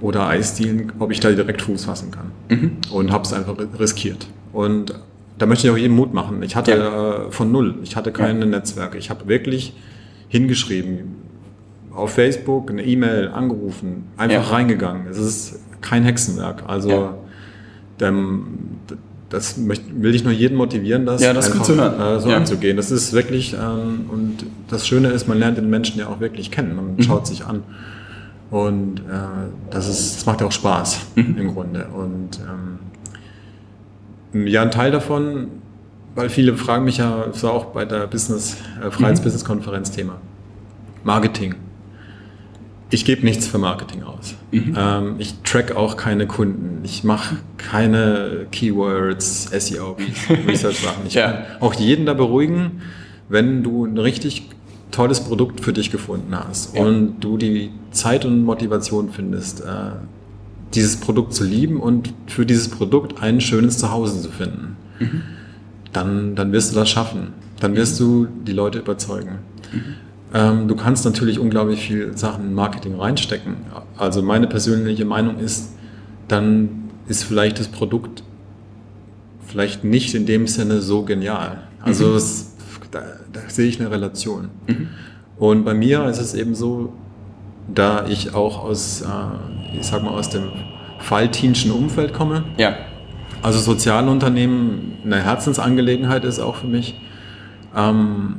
oder 0.01 0.27
Eisdielen, 0.27 0.91
ob 0.99 1.11
ich 1.11 1.19
da 1.19 1.31
direkt 1.31 1.61
Fuß 1.61 1.85
fassen 1.85 2.11
kann. 2.11 2.31
Mhm. 2.49 2.71
Und 2.91 3.11
habe 3.11 3.23
es 3.23 3.33
einfach 3.33 3.55
riskiert. 3.79 4.27
Und 4.51 4.93
da 5.37 5.45
möchte 5.45 5.67
ich 5.67 5.73
auch 5.73 5.77
jedem 5.77 5.95
Mut 5.95 6.13
machen. 6.13 6.41
Ich 6.43 6.55
hatte 6.55 6.71
ja. 6.71 7.25
äh, 7.27 7.31
von 7.31 7.51
null, 7.51 7.75
ich 7.83 7.95
hatte 7.95 8.11
keine 8.11 8.41
ja. 8.41 8.45
Netzwerke. 8.45 8.97
Ich 8.97 9.09
habe 9.09 9.27
wirklich 9.27 9.73
hingeschrieben, 10.29 11.15
auf 11.93 12.13
Facebook, 12.13 12.71
eine 12.71 12.83
E-Mail, 12.83 13.29
angerufen, 13.29 14.05
einfach 14.17 14.49
ja. 14.49 14.55
reingegangen. 14.55 15.07
Es 15.07 15.17
ist 15.17 15.59
kein 15.81 16.03
Hexenwerk. 16.03 16.63
Also 16.67 17.15
dem, 17.99 18.72
das 19.33 19.55
will 19.57 20.13
ich 20.13 20.23
nur 20.23 20.31
jeden 20.31 20.55
motivieren, 20.55 21.07
das, 21.07 21.23
ja, 21.23 21.33
das 21.33 21.51
einfach 21.51 21.67
äh, 21.67 22.19
so 22.19 22.29
ja. 22.29 22.37
anzugehen. 22.37 22.77
Das 22.77 22.91
ist 22.91 23.13
wirklich, 23.13 23.53
ähm, 23.53 24.05
und 24.11 24.45
das 24.69 24.87
Schöne 24.87 25.09
ist, 25.09 25.27
man 25.27 25.39
lernt 25.39 25.57
den 25.57 25.71
Menschen 25.71 25.99
ja 25.99 26.07
auch 26.07 26.19
wirklich 26.19 26.51
kennen. 26.51 26.75
Man 26.75 26.95
mhm. 26.95 27.01
schaut 27.01 27.25
sich 27.25 27.43
an. 27.43 27.63
Und 28.51 28.99
äh, 28.99 29.01
das, 29.71 29.89
ist, 29.89 30.17
das 30.17 30.27
macht 30.27 30.41
ja 30.41 30.47
auch 30.47 30.51
Spaß 30.51 30.99
mhm. 31.15 31.35
im 31.39 31.51
Grunde. 31.51 31.87
Und 31.87 32.39
ähm, 34.33 34.45
ja, 34.45 34.61
ein 34.61 34.69
Teil 34.69 34.91
davon, 34.91 35.47
weil 36.13 36.29
viele 36.29 36.55
fragen 36.55 36.85
mich 36.85 36.97
ja, 36.97 37.25
so 37.33 37.49
auch 37.49 37.65
bei 37.65 37.85
der 37.85 38.05
Business, 38.05 38.57
äh, 38.85 38.91
Freiheits-Business-Konferenz 38.91 39.89
Thema. 39.89 40.17
Marketing 41.03 41.55
ich 42.93 43.05
gebe 43.05 43.25
nichts 43.25 43.47
für 43.47 43.57
Marketing 43.57 44.03
aus. 44.03 44.35
Mhm. 44.51 44.75
Ähm, 44.77 45.15
ich 45.17 45.33
track 45.43 45.75
auch 45.75 45.97
keine 45.97 46.27
Kunden. 46.27 46.81
Ich 46.83 47.03
mache 47.03 47.37
keine 47.57 48.45
Keywords, 48.51 49.49
SEO, 49.51 49.97
Research 50.47 50.79
Sachen. 50.79 51.07
Ich 51.07 51.15
ja. 51.15 51.31
kann 51.31 51.45
auch 51.59 51.73
jeden 51.73 52.05
da 52.05 52.13
beruhigen, 52.13 52.81
wenn 53.29 53.63
du 53.63 53.85
ein 53.85 53.97
richtig 53.97 54.43
tolles 54.91 55.21
Produkt 55.21 55.61
für 55.61 55.73
dich 55.73 55.89
gefunden 55.89 56.35
hast 56.37 56.75
ja. 56.75 56.83
und 56.83 57.19
du 57.19 57.37
die 57.37 57.71
Zeit 57.91 58.25
und 58.25 58.43
Motivation 58.43 59.09
findest, 59.11 59.61
äh, 59.61 59.65
dieses 60.75 60.97
Produkt 60.97 61.33
zu 61.33 61.43
lieben 61.43 61.79
und 61.79 62.13
für 62.27 62.45
dieses 62.45 62.69
Produkt 62.69 63.21
ein 63.21 63.41
schönes 63.41 63.79
Zuhause 63.79 64.21
zu 64.21 64.29
finden, 64.29 64.77
mhm. 64.99 65.21
dann, 65.91 66.35
dann 66.35 66.51
wirst 66.51 66.71
du 66.71 66.75
das 66.75 66.89
schaffen. 66.89 67.33
Dann 67.59 67.75
wirst 67.75 67.99
mhm. 67.99 68.05
du 68.05 68.27
die 68.45 68.51
Leute 68.51 68.79
überzeugen. 68.79 69.39
Ähm, 70.33 70.67
du 70.67 70.75
kannst 70.75 71.05
natürlich 71.05 71.39
unglaublich 71.39 71.85
viel 71.85 72.17
Sachen 72.17 72.45
in 72.45 72.53
Marketing 72.53 72.99
reinstecken. 72.99 73.55
Also 73.97 74.23
meine 74.23 74.47
persönliche 74.47 75.05
Meinung 75.05 75.37
ist, 75.37 75.73
dann 76.27 76.89
ist 77.07 77.23
vielleicht 77.23 77.59
das 77.59 77.67
Produkt 77.67 78.23
vielleicht 79.45 79.83
nicht 79.83 80.15
in 80.15 80.25
dem 80.25 80.47
Sinne 80.47 80.81
so 80.81 81.03
genial. 81.03 81.63
Also 81.81 82.07
mhm. 82.07 82.15
es, 82.15 82.55
da, 82.89 83.01
da, 83.31 83.41
sehe 83.47 83.67
ich 83.67 83.79
eine 83.79 83.91
Relation. 83.91 84.49
Mhm. 84.67 84.87
Und 85.37 85.65
bei 85.65 85.75
mir 85.75 86.05
ist 86.05 86.19
es 86.19 86.33
eben 86.33 86.55
so, 86.55 86.93
da 87.73 88.07
ich 88.07 88.33
auch 88.33 88.63
aus, 88.63 89.01
äh, 89.01 89.77
ich 89.77 89.85
sag 89.85 90.03
mal, 90.03 90.11
aus 90.11 90.29
dem 90.29 90.49
Falltinschen 90.99 91.71
Umfeld 91.71 92.13
komme. 92.13 92.45
Ja. 92.57 92.75
Also 93.43 93.59
Sozialunternehmen 93.59 94.93
eine 95.03 95.21
Herzensangelegenheit 95.21 96.23
ist 96.23 96.39
auch 96.39 96.55
für 96.55 96.67
mich. 96.67 96.99
Ähm, 97.75 98.37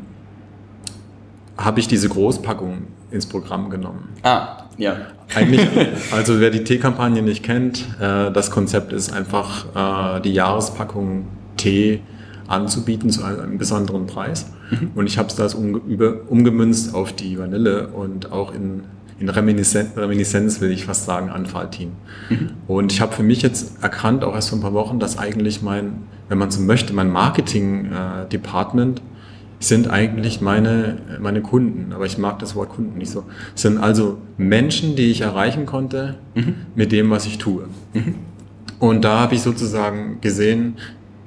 habe 1.56 1.80
ich 1.80 1.88
diese 1.88 2.08
Großpackung 2.08 2.86
ins 3.10 3.26
Programm 3.26 3.70
genommen. 3.70 4.08
Ah, 4.22 4.64
ja. 4.76 4.96
Eigentlich, 5.34 5.66
also 6.12 6.40
wer 6.40 6.50
die 6.50 6.64
Teekampagne 6.64 7.22
nicht 7.22 7.42
kennt, 7.42 7.86
äh, 8.00 8.30
das 8.30 8.50
Konzept 8.50 8.92
ist 8.92 9.12
einfach, 9.12 10.16
äh, 10.18 10.20
die 10.20 10.32
Jahrespackung 10.32 11.26
Tee 11.56 12.00
anzubieten 12.46 13.10
zu 13.10 13.24
einem 13.24 13.58
besonderen 13.58 14.06
Preis. 14.06 14.46
Mhm. 14.70 14.90
Und 14.94 15.06
ich 15.06 15.18
habe 15.18 15.28
es 15.28 15.36
das 15.36 15.54
um, 15.54 15.76
über, 15.82 16.28
umgemünzt 16.28 16.94
auf 16.94 17.12
die 17.12 17.38
Vanille 17.38 17.88
und 17.88 18.32
auch 18.32 18.54
in, 18.54 18.82
in 19.18 19.28
Reminiszenz, 19.28 19.96
Reminiszenz, 19.96 20.60
will 20.60 20.70
ich 20.70 20.84
fast 20.84 21.06
sagen, 21.06 21.30
an 21.30 21.46
Faltin. 21.46 21.92
Mhm. 22.28 22.50
Und 22.66 22.92
ich 22.92 23.00
habe 23.00 23.12
für 23.12 23.22
mich 23.22 23.42
jetzt 23.42 23.82
erkannt, 23.82 24.24
auch 24.24 24.34
erst 24.34 24.50
vor 24.50 24.58
ein 24.58 24.62
paar 24.62 24.74
Wochen, 24.74 24.98
dass 24.98 25.18
eigentlich 25.18 25.62
mein, 25.62 26.02
wenn 26.28 26.38
man 26.38 26.50
so 26.50 26.60
möchte, 26.60 26.92
mein 26.92 27.10
Marketing-Department 27.10 28.98
äh, 28.98 29.02
sind 29.60 29.88
eigentlich 29.88 30.40
meine, 30.40 30.98
meine 31.20 31.40
Kunden, 31.40 31.92
aber 31.92 32.06
ich 32.06 32.18
mag 32.18 32.38
das 32.38 32.54
Wort 32.54 32.70
Kunden 32.70 32.98
nicht 32.98 33.10
so. 33.10 33.24
sind 33.54 33.78
also 33.78 34.18
Menschen, 34.36 34.96
die 34.96 35.10
ich 35.10 35.22
erreichen 35.22 35.66
konnte 35.66 36.16
mhm. 36.34 36.54
mit 36.74 36.92
dem, 36.92 37.10
was 37.10 37.26
ich 37.26 37.38
tue. 37.38 37.68
Mhm. 37.92 38.16
Und 38.78 39.04
da 39.04 39.20
habe 39.20 39.34
ich 39.34 39.42
sozusagen 39.42 40.20
gesehen, 40.20 40.76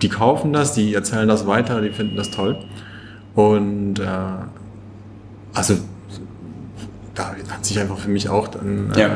die 0.01 0.09
kaufen 0.09 0.53
das, 0.53 0.73
die 0.73 0.93
erzählen 0.93 1.27
das 1.27 1.47
weiter, 1.47 1.81
die 1.81 1.89
finden 1.89 2.15
das 2.15 2.29
toll. 2.29 2.63
Und 3.33 3.99
äh, 3.99 4.05
also 5.53 5.75
da 7.15 7.35
hat 7.49 7.65
sich 7.65 7.79
einfach 7.79 7.97
für 7.97 8.09
mich 8.09 8.29
auch 8.29 8.47
dann 8.47 8.91
äh, 8.93 8.99
ja. 8.99 9.09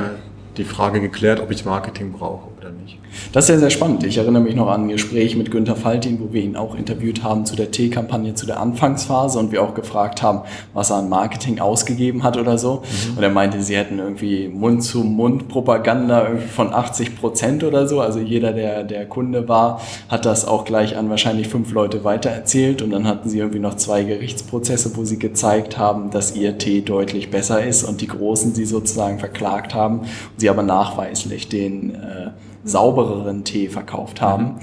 die 0.58 0.64
Frage 0.64 1.02
geklärt, 1.02 1.40
ob 1.40 1.52
ich 1.52 1.66
Marketing 1.66 2.12
brauche 2.12 2.50
oder 2.62 2.72
nicht. 2.72 2.98
Das 3.34 3.44
ist 3.44 3.48
sehr, 3.48 3.60
sehr 3.60 3.70
spannend. 3.70 4.04
Ich 4.04 4.18
erinnere 4.18 4.44
mich 4.44 4.56
noch 4.56 4.68
an 4.68 4.84
ein 4.84 4.90
Gespräch 4.90 5.36
mit 5.36 5.52
Günther 5.52 5.76
Faltin, 5.76 6.20
wo 6.20 6.32
wir 6.32 6.42
ihn 6.42 6.56
auch 6.56 6.76
interviewt 6.76 7.24
haben 7.24 7.46
zu 7.46 7.56
der 7.56 7.72
T-Kampagne, 7.72 8.36
zu 8.36 8.46
der 8.46 8.60
Anfangsphase 8.60 9.40
und 9.40 9.52
wir 9.52 9.64
auch 9.64 9.74
gefragt 9.74 10.22
haben, 10.22 10.42
was 10.74 10.92
er 10.92 10.98
an 10.98 11.10
Marketing 11.10 11.60
ausgegeben 11.60 12.24
hat 12.24 12.38
oder 12.38 12.58
so. 12.58 12.84
Mhm. 12.84 13.18
Und 13.18 13.24
er 13.24 13.30
meinte, 13.30 13.62
sie 13.62 13.76
hätten 13.76 14.00
irgendwie 14.00 14.48
Mund-zu-Mund-Propaganda 14.48 16.38
von 16.54 16.74
80 16.74 17.16
Prozent 17.20 17.64
oder 17.64 17.88
so. 17.88 18.00
Also 18.00 18.20
jeder, 18.20 18.54
der 18.54 18.84
der 18.84 19.06
Kunde 19.08 19.48
war, 19.48 19.82
hat 20.10 20.26
das 20.26 20.46
auch 20.46 20.66
gleich 20.66 20.98
an 20.98 21.10
wahrscheinlich 21.10 21.48
fünf 21.48 21.72
Leute 21.72 22.04
weitererzählt 22.04 22.82
und 22.82 22.92
dann 22.92 23.08
hatten 23.08 23.30
sie 23.30 23.40
irgendwie 23.40 23.60
noch 23.60 23.76
zwei 23.76 24.04
Gerichtsprozesse, 24.04 24.96
wo 24.96 25.04
sie 25.04 25.18
gezeigt 25.18 25.78
haben, 25.78 26.12
dass 26.12 26.36
ihr 26.36 26.58
Tee 26.58 26.82
deutlich 26.82 27.32
besser 27.32 27.64
ist 27.64 27.84
und 27.84 28.02
die 28.02 28.08
Großen 28.08 28.54
sie 28.54 28.66
sozusagen 28.66 29.20
verklagt 29.20 29.74
haben 29.74 30.00
und 30.00 30.08
sie 30.38 30.50
aber 30.50 30.64
nachweislich 30.64 31.50
den 31.50 31.96
äh, 31.96 32.32
saubereren 32.64 33.44
Tee 33.44 33.70
verkauft 33.70 34.22
haben. 34.22 34.56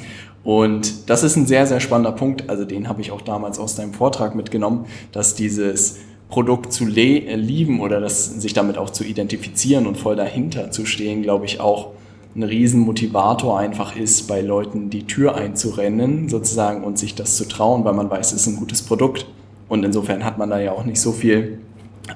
Und 0.45 1.11
das 1.11 1.25
ist 1.25 1.37
ein 1.37 1.47
sehr, 1.47 1.67
sehr 1.67 1.81
spannender 1.81 2.13
Punkt. 2.13 2.49
Also 2.49 2.65
den 2.65 2.89
habe 2.89 3.01
ich 3.01 3.11
auch 3.11 3.21
damals 3.21 3.59
aus 3.59 3.75
deinem 3.75 3.93
Vortrag 3.93 4.35
mitgenommen, 4.35 4.87
dass 5.13 5.35
dieses 5.35 5.99
Produkt 6.29 6.73
zu 6.73 6.85
lieben 6.87 7.81
oder 7.81 8.01
das, 8.01 8.27
sich 8.41 8.53
damit 8.53 8.79
auch 8.79 8.91
zu 8.91 9.05
identifizieren 9.05 9.87
und 9.87 9.97
voll 9.97 10.17
dahinter 10.17 10.71
zu 10.71 10.85
stehen, 10.85 11.23
glaube 11.23 11.47
ich, 11.47 11.61
auch 11.61 11.93
ein 12.37 12.43
Riesenmotivator 12.43 13.59
einfach 13.59 13.97
ist, 13.97 14.29
bei 14.29 14.41
Leuten 14.41 14.91
die 14.91 15.07
Tür 15.07 15.35
einzurennen 15.35 16.29
sozusagen 16.29 16.85
und 16.85 16.99
sich 16.99 17.15
das 17.15 17.37
zu 17.37 17.49
trauen, 17.49 17.85
weil 17.85 17.95
man 17.95 18.11
weiß, 18.11 18.33
es 18.33 18.43
ist 18.43 18.47
ein 18.47 18.57
gutes 18.57 18.83
Produkt. 18.83 19.27
Und 19.69 19.85
insofern 19.85 20.25
hat 20.25 20.39
man 20.39 20.51
da 20.51 20.61
ja 20.61 20.73
auch 20.73 20.85
nicht 20.85 21.01
so 21.01 21.13
viel 21.13 21.59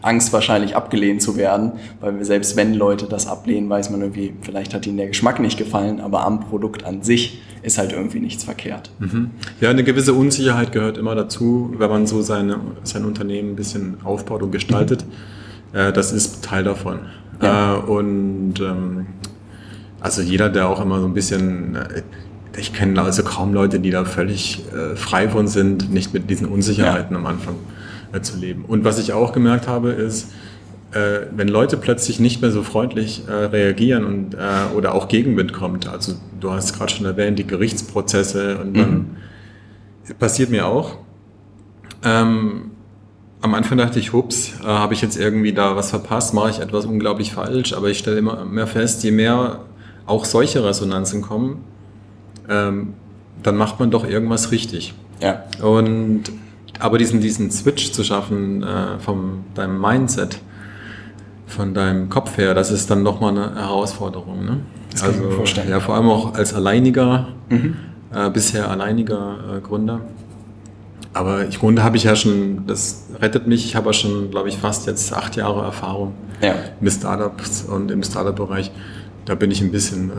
Angst 0.00 0.32
wahrscheinlich 0.32 0.74
abgelehnt 0.74 1.22
zu 1.22 1.36
werden, 1.36 1.72
weil 2.00 2.24
selbst 2.24 2.56
wenn 2.56 2.74
Leute 2.74 3.06
das 3.06 3.26
ablehnen, 3.26 3.68
weiß 3.68 3.90
man 3.90 4.00
irgendwie, 4.00 4.32
vielleicht 4.40 4.74
hat 4.74 4.86
ihnen 4.86 4.96
der 4.96 5.08
Geschmack 5.08 5.40
nicht 5.40 5.58
gefallen, 5.58 6.00
aber 6.00 6.24
am 6.24 6.40
Produkt 6.40 6.84
an 6.84 7.02
sich 7.02 7.42
ist 7.62 7.78
halt 7.78 7.92
irgendwie 7.92 8.20
nichts 8.20 8.44
verkehrt. 8.44 8.90
Mhm. 8.98 9.30
Ja, 9.60 9.70
eine 9.70 9.84
gewisse 9.84 10.14
Unsicherheit 10.14 10.72
gehört 10.72 10.98
immer 10.98 11.14
dazu, 11.14 11.74
wenn 11.78 11.90
man 11.90 12.06
so 12.06 12.22
seine, 12.22 12.58
sein 12.82 13.04
Unternehmen 13.04 13.50
ein 13.50 13.56
bisschen 13.56 13.98
aufbaut 14.02 14.42
und 14.42 14.50
gestaltet. 14.50 15.04
Mhm. 15.72 15.78
Äh, 15.78 15.92
das 15.92 16.12
ist 16.12 16.44
Teil 16.44 16.64
davon. 16.64 17.00
Ja. 17.40 17.76
Äh, 17.76 17.80
und 17.80 18.54
ähm, 18.60 19.06
also 20.00 20.22
jeder, 20.22 20.48
der 20.48 20.68
auch 20.68 20.80
immer 20.80 21.00
so 21.00 21.06
ein 21.06 21.14
bisschen 21.14 21.76
äh, 21.76 22.02
ich 22.56 22.72
kenne 22.72 23.00
also 23.00 23.22
kaum 23.22 23.54
Leute, 23.54 23.80
die 23.80 23.90
da 23.90 24.04
völlig 24.04 24.62
äh, 24.72 24.96
frei 24.96 25.28
von 25.28 25.46
sind, 25.46 25.92
nicht 25.92 26.12
mit 26.12 26.28
diesen 26.28 26.46
Unsicherheiten 26.46 27.14
ja. 27.14 27.18
am 27.18 27.26
Anfang 27.26 27.54
äh, 28.12 28.20
zu 28.20 28.36
leben. 28.38 28.64
Und 28.66 28.84
was 28.84 28.98
ich 28.98 29.12
auch 29.12 29.32
gemerkt 29.32 29.68
habe, 29.68 29.90
ist, 29.90 30.32
äh, 30.92 31.26
wenn 31.34 31.48
Leute 31.48 31.76
plötzlich 31.76 32.20
nicht 32.20 32.42
mehr 32.42 32.50
so 32.50 32.62
freundlich 32.62 33.22
äh, 33.26 33.32
reagieren 33.32 34.04
und, 34.04 34.34
äh, 34.34 34.38
oder 34.76 34.94
auch 34.94 35.08
Gegenwind 35.08 35.52
kommt, 35.52 35.88
also 35.88 36.14
du 36.38 36.50
hast 36.50 36.76
gerade 36.76 36.92
schon 36.92 37.06
erwähnt, 37.06 37.38
die 37.38 37.46
Gerichtsprozesse 37.46 38.58
und 38.58 38.76
dann 38.76 38.90
mhm. 38.90 40.14
passiert 40.18 40.50
mir 40.50 40.66
auch. 40.66 40.98
Ähm, 42.04 42.72
am 43.40 43.54
Anfang 43.54 43.78
dachte 43.78 43.98
ich, 43.98 44.12
hups, 44.12 44.52
äh, 44.60 44.66
habe 44.66 44.94
ich 44.94 45.02
jetzt 45.02 45.16
irgendwie 45.16 45.52
da 45.52 45.76
was 45.76 45.90
verpasst, 45.90 46.34
mache 46.34 46.50
ich 46.50 46.58
etwas 46.60 46.84
unglaublich 46.84 47.32
falsch, 47.32 47.72
aber 47.72 47.88
ich 47.88 47.98
stelle 47.98 48.18
immer 48.18 48.44
mehr 48.44 48.66
fest, 48.66 49.02
je 49.02 49.12
mehr 49.12 49.60
auch 50.06 50.24
solche 50.24 50.64
Resonanzen 50.64 51.22
kommen, 51.22 51.64
ähm, 52.48 52.94
dann 53.42 53.56
macht 53.56 53.80
man 53.80 53.90
doch 53.90 54.06
irgendwas 54.06 54.52
richtig. 54.52 54.94
Ja. 55.20 55.44
Und 55.62 56.24
aber 56.82 56.98
diesen, 56.98 57.20
diesen 57.20 57.50
Switch 57.52 57.92
zu 57.92 58.02
schaffen 58.02 58.64
äh, 58.64 58.98
von 58.98 59.44
deinem 59.54 59.80
Mindset, 59.80 60.40
von 61.46 61.74
deinem 61.74 62.08
Kopf 62.08 62.36
her, 62.38 62.54
das 62.54 62.72
ist 62.72 62.90
dann 62.90 63.04
nochmal 63.04 63.30
eine 63.30 63.54
Herausforderung. 63.54 64.44
Ne? 64.44 64.60
Das 64.90 65.04
also, 65.04 65.30
vorstellen. 65.30 65.70
Ja, 65.70 65.78
vor 65.78 65.94
allem 65.94 66.08
auch 66.08 66.34
als 66.34 66.52
alleiniger, 66.54 67.28
mhm. 67.48 67.76
äh, 68.12 68.28
bisher 68.30 68.68
alleiniger 68.68 69.36
äh, 69.56 69.60
Gründer. 69.60 70.00
Aber 71.12 71.44
im 71.44 71.50
Grunde 71.52 71.84
habe 71.84 71.96
ich 71.96 72.04
ja 72.04 72.16
schon, 72.16 72.66
das 72.66 73.06
rettet 73.20 73.46
mich, 73.46 73.64
ich 73.64 73.76
habe 73.76 73.86
ja 73.90 73.92
schon, 73.92 74.32
glaube 74.32 74.48
ich, 74.48 74.56
fast 74.56 74.86
jetzt 74.88 75.12
acht 75.12 75.36
Jahre 75.36 75.62
Erfahrung 75.62 76.14
ja. 76.40 76.54
mit 76.80 76.92
Startups 76.92 77.62
und 77.62 77.92
im 77.92 78.02
Startup-Bereich. 78.02 78.72
da 79.26 79.36
bin 79.36 79.52
ich 79.52 79.60
ein 79.60 79.70
bisschen 79.70 80.10
äh, 80.10 80.14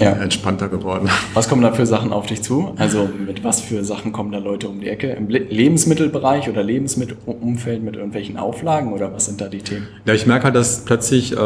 ja. 0.00 0.12
entspannter 0.12 0.68
geworden. 0.68 1.08
Was 1.34 1.48
kommen 1.48 1.62
da 1.62 1.72
für 1.72 1.86
Sachen 1.86 2.12
auf 2.12 2.26
dich 2.26 2.42
zu? 2.42 2.72
Also 2.76 3.08
mit 3.26 3.44
was 3.44 3.60
für 3.60 3.84
Sachen 3.84 4.12
kommen 4.12 4.32
da 4.32 4.38
Leute 4.38 4.68
um 4.68 4.80
die 4.80 4.88
Ecke? 4.88 5.10
Im 5.10 5.28
Lebensmittelbereich 5.28 6.48
oder 6.48 6.62
Lebensmittelumfeld 6.62 7.82
mit 7.82 7.96
irgendwelchen 7.96 8.36
Auflagen 8.36 8.92
oder 8.92 9.12
was 9.12 9.26
sind 9.26 9.40
da 9.40 9.48
die 9.48 9.58
Themen? 9.58 9.86
Ja, 10.06 10.14
ich 10.14 10.26
merke 10.26 10.44
halt, 10.44 10.54
dass 10.54 10.84
plötzlich 10.84 11.32
äh, 11.32 11.36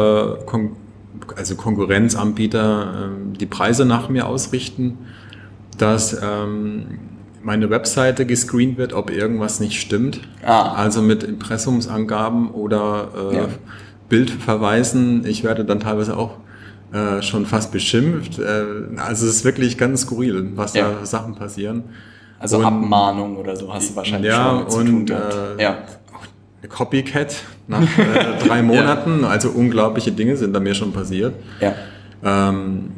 Kon 0.45 0.71
also 1.35 1.55
Konkurrenzanbieter 1.55 3.11
äh, 3.33 3.37
die 3.37 3.45
Preise 3.45 3.85
nach 3.85 4.09
mir 4.09 4.27
ausrichten, 4.27 4.97
dass 5.77 6.17
ähm, 6.21 6.99
meine 7.41 7.69
Webseite 7.69 8.25
gescreent 8.25 8.77
wird, 8.77 8.93
ob 8.93 9.11
irgendwas 9.11 9.59
nicht 9.59 9.79
stimmt. 9.79 10.21
Ah. 10.43 10.73
Also 10.73 11.01
mit 11.01 11.23
Impressumsangaben 11.23 12.49
oder 12.51 13.09
äh, 13.31 13.35
ja. 13.35 13.47
Bildverweisen. 14.09 15.25
Ich 15.25 15.43
werde 15.43 15.65
dann 15.65 15.79
teilweise 15.79 16.17
auch 16.17 16.37
äh, 16.95 17.21
schon 17.21 17.45
fast 17.45 17.73
beschimpft. 17.73 18.39
Äh, 18.39 18.63
also 18.95 19.25
es 19.25 19.37
ist 19.37 19.45
wirklich 19.45 19.77
ganz 19.77 20.03
skurril, 20.03 20.51
was 20.55 20.75
ja. 20.75 20.91
da 20.91 21.05
Sachen 21.05 21.35
passieren. 21.35 21.83
Also 22.39 22.59
und, 22.59 22.65
Abmahnung 22.65 23.35
oder 23.35 23.57
so 23.57 23.73
hast 23.73 23.91
du 23.91 23.95
wahrscheinlich 23.97 24.31
ja, 24.31 24.45
schon 24.45 24.57
mit 24.59 24.73
und, 24.73 25.07
zu 25.07 25.13
tun 25.13 25.17
äh, 25.57 25.61
ja. 25.61 25.77
Eine 26.61 26.69
Copycat 26.69 27.35
nach 27.67 27.81
äh, 27.81 28.47
drei 28.47 28.61
Monaten. 28.63 29.23
ja. 29.23 29.27
Also 29.27 29.49
unglaubliche 29.49 30.13
Dinge 30.13 30.37
sind 30.37 30.53
da 30.53 30.61
mir 30.61 30.73
schon 30.73 30.93
passiert. 30.93 31.33
Ja. 31.59 31.73
Ähm, 32.23 32.91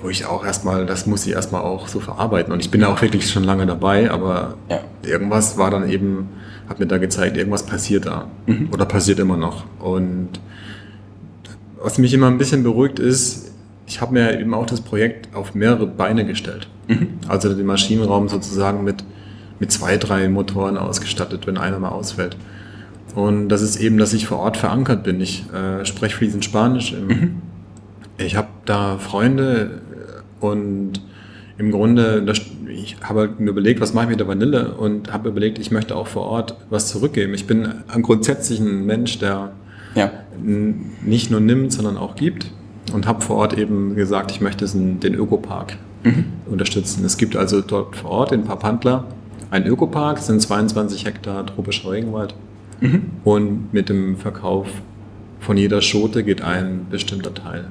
wo 0.00 0.08
ich 0.08 0.24
auch 0.26 0.44
erstmal, 0.44 0.86
das 0.86 1.06
muss 1.06 1.26
ich 1.26 1.32
erstmal 1.32 1.62
auch 1.62 1.88
so 1.88 1.98
verarbeiten. 1.98 2.52
Und 2.52 2.60
ich 2.60 2.70
bin 2.70 2.82
ja 2.82 2.88
auch 2.88 3.02
wirklich 3.02 3.28
schon 3.28 3.42
lange 3.42 3.66
dabei, 3.66 4.12
aber 4.12 4.54
ja. 4.68 4.80
irgendwas 5.02 5.58
war 5.58 5.72
dann 5.72 5.88
eben, 5.88 6.28
hat 6.68 6.78
mir 6.78 6.86
da 6.86 6.98
gezeigt, 6.98 7.36
irgendwas 7.36 7.64
passiert 7.64 8.06
da. 8.06 8.26
Mhm. 8.46 8.68
Oder 8.72 8.84
passiert 8.84 9.18
immer 9.18 9.36
noch. 9.36 9.64
Und 9.80 10.40
was 11.82 11.98
mich 11.98 12.14
immer 12.14 12.28
ein 12.28 12.38
bisschen 12.38 12.62
beruhigt 12.62 12.98
ist, 12.98 13.52
ich 13.86 14.00
habe 14.00 14.14
mir 14.14 14.38
eben 14.38 14.54
auch 14.54 14.66
das 14.66 14.80
Projekt 14.80 15.34
auf 15.34 15.54
mehrere 15.54 15.86
Beine 15.86 16.24
gestellt. 16.24 16.68
Mhm. 16.88 17.08
Also 17.28 17.52
den 17.54 17.66
Maschinenraum 17.66 18.28
sozusagen 18.28 18.84
mit, 18.84 19.04
mit 19.58 19.72
zwei, 19.72 19.96
drei 19.96 20.28
Motoren 20.28 20.78
ausgestattet, 20.78 21.46
wenn 21.46 21.58
einer 21.58 21.78
mal 21.78 21.90
ausfällt. 21.90 22.36
Und 23.14 23.48
das 23.48 23.60
ist 23.60 23.76
eben, 23.76 23.98
dass 23.98 24.12
ich 24.12 24.26
vor 24.26 24.38
Ort 24.38 24.56
verankert 24.56 25.04
bin. 25.04 25.20
Ich 25.20 25.44
äh, 25.52 25.84
spreche 25.84 26.16
fließend 26.16 26.44
Spanisch. 26.44 26.92
Mhm. 26.92 27.42
Ich 28.18 28.36
habe 28.36 28.48
da 28.64 28.98
Freunde 28.98 29.82
und 30.40 31.02
im 31.58 31.70
Grunde, 31.70 32.24
ich 32.68 32.96
habe 33.02 33.20
halt 33.20 33.40
mir 33.40 33.50
überlegt, 33.50 33.80
was 33.80 33.92
mache 33.94 34.06
ich 34.06 34.10
mit 34.10 34.20
der 34.20 34.28
Vanille 34.28 34.74
und 34.74 35.12
habe 35.12 35.28
überlegt, 35.28 35.58
ich 35.58 35.70
möchte 35.70 35.94
auch 35.94 36.06
vor 36.06 36.22
Ort 36.24 36.56
was 36.70 36.88
zurückgeben. 36.88 37.34
Ich 37.34 37.46
bin 37.46 37.68
grundsätzlich 38.00 38.60
ein 38.60 38.86
Mensch, 38.86 39.18
der 39.18 39.52
ja. 39.94 40.10
nicht 40.42 41.30
nur 41.30 41.40
nimmt, 41.40 41.72
sondern 41.72 41.96
auch 41.96 42.16
gibt 42.16 42.50
und 42.92 43.06
habe 43.06 43.20
vor 43.20 43.36
Ort 43.36 43.56
eben 43.58 43.94
gesagt, 43.94 44.30
ich 44.30 44.40
möchte 44.40 44.66
den 44.66 45.14
Ökopark 45.14 45.76
mhm. 46.04 46.24
unterstützen. 46.46 47.04
Es 47.04 47.16
gibt 47.16 47.36
also 47.36 47.60
dort 47.60 47.96
vor 47.96 48.10
Ort 48.10 48.32
in 48.32 48.44
Papantla 48.44 49.04
einen 49.50 49.66
Ökopark, 49.66 50.18
es 50.18 50.26
sind 50.26 50.40
22 50.40 51.04
Hektar 51.04 51.44
tropischer 51.46 51.90
Regenwald 51.90 52.34
mhm. 52.80 53.02
und 53.24 53.72
mit 53.72 53.88
dem 53.88 54.16
Verkauf 54.16 54.66
von 55.40 55.56
jeder 55.56 55.82
Schote 55.82 56.22
geht 56.24 56.42
ein 56.42 56.86
bestimmter 56.90 57.34
Teil 57.34 57.66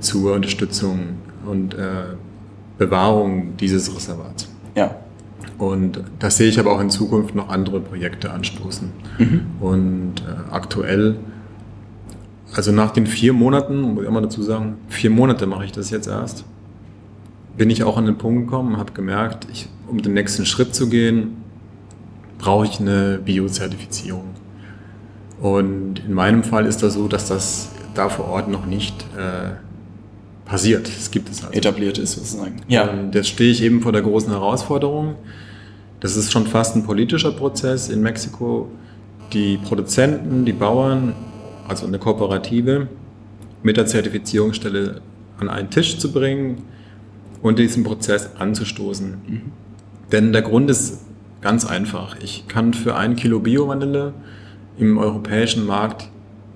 zur 0.00 0.34
Unterstützung 0.34 1.16
und 1.46 1.74
äh, 1.74 2.16
Bewahrung 2.78 3.56
dieses 3.56 3.94
Reservats. 3.94 4.48
Ja. 4.74 4.96
Und 5.58 6.00
das 6.18 6.36
sehe 6.36 6.48
ich 6.48 6.58
aber 6.58 6.72
auch 6.72 6.80
in 6.80 6.90
Zukunft 6.90 7.34
noch 7.34 7.48
andere 7.48 7.80
Projekte 7.80 8.32
anstoßen. 8.32 8.90
Mhm. 9.18 9.40
Und 9.60 10.14
äh, 10.20 10.52
aktuell, 10.52 11.16
also 12.54 12.72
nach 12.72 12.92
den 12.92 13.06
vier 13.06 13.32
Monaten, 13.32 13.80
muss 13.80 14.02
ich 14.02 14.08
immer 14.08 14.22
dazu 14.22 14.42
sagen, 14.42 14.76
vier 14.88 15.10
Monate 15.10 15.46
mache 15.46 15.64
ich 15.64 15.72
das 15.72 15.90
jetzt 15.90 16.06
erst, 16.06 16.44
bin 17.56 17.70
ich 17.70 17.84
auch 17.84 17.96
an 17.96 18.06
den 18.06 18.18
Punkt 18.18 18.46
gekommen, 18.46 18.76
habe 18.76 18.92
gemerkt, 18.92 19.46
ich, 19.52 19.68
um 19.88 20.00
den 20.00 20.14
nächsten 20.14 20.46
Schritt 20.46 20.74
zu 20.74 20.88
gehen, 20.88 21.36
brauche 22.38 22.66
ich 22.66 22.80
eine 22.80 23.20
Biozertifizierung. 23.24 24.30
Und 25.40 26.00
in 26.06 26.14
meinem 26.14 26.42
Fall 26.42 26.66
ist 26.66 26.82
das 26.82 26.94
so, 26.94 27.08
dass 27.08 27.28
das 27.28 27.70
da 27.94 28.08
vor 28.08 28.26
Ort 28.26 28.48
noch 28.48 28.66
nicht 28.66 29.04
äh, 29.16 29.52
passiert. 30.44 30.88
Es 30.88 31.10
gibt 31.10 31.30
es 31.30 31.44
also. 31.44 31.52
Etabliert 31.54 31.98
ist 31.98 32.12
sozusagen. 32.12 32.56
Ja. 32.68 32.88
Und 32.88 33.14
jetzt 33.14 33.28
stehe 33.28 33.50
ich 33.50 33.62
eben 33.62 33.82
vor 33.82 33.92
der 33.92 34.02
großen 34.02 34.30
Herausforderung. 34.30 35.16
Das 36.00 36.16
ist 36.16 36.32
schon 36.32 36.46
fast 36.46 36.76
ein 36.76 36.84
politischer 36.84 37.32
Prozess 37.32 37.88
in 37.88 38.02
Mexiko. 38.02 38.68
Die 39.32 39.58
Produzenten, 39.58 40.44
die 40.44 40.52
Bauern, 40.52 41.14
also 41.68 41.86
eine 41.86 41.98
Kooperative, 41.98 42.88
mit 43.62 43.76
der 43.76 43.86
Zertifizierungsstelle 43.86 45.00
an 45.38 45.48
einen 45.48 45.70
Tisch 45.70 45.98
zu 45.98 46.12
bringen 46.12 46.62
und 47.42 47.58
diesen 47.58 47.82
Prozess 47.82 48.30
anzustoßen. 48.38 49.10
Mhm. 49.26 49.42
Denn 50.12 50.32
der 50.32 50.42
Grund 50.42 50.70
ist 50.70 51.04
ganz 51.40 51.64
einfach. 51.64 52.16
Ich 52.22 52.46
kann 52.48 52.74
für 52.74 52.96
ein 52.96 53.16
Kilo 53.16 53.40
Bio-Vanille 53.40 54.14
im 54.78 54.98
europäischen 54.98 55.66
Markt 55.66 56.08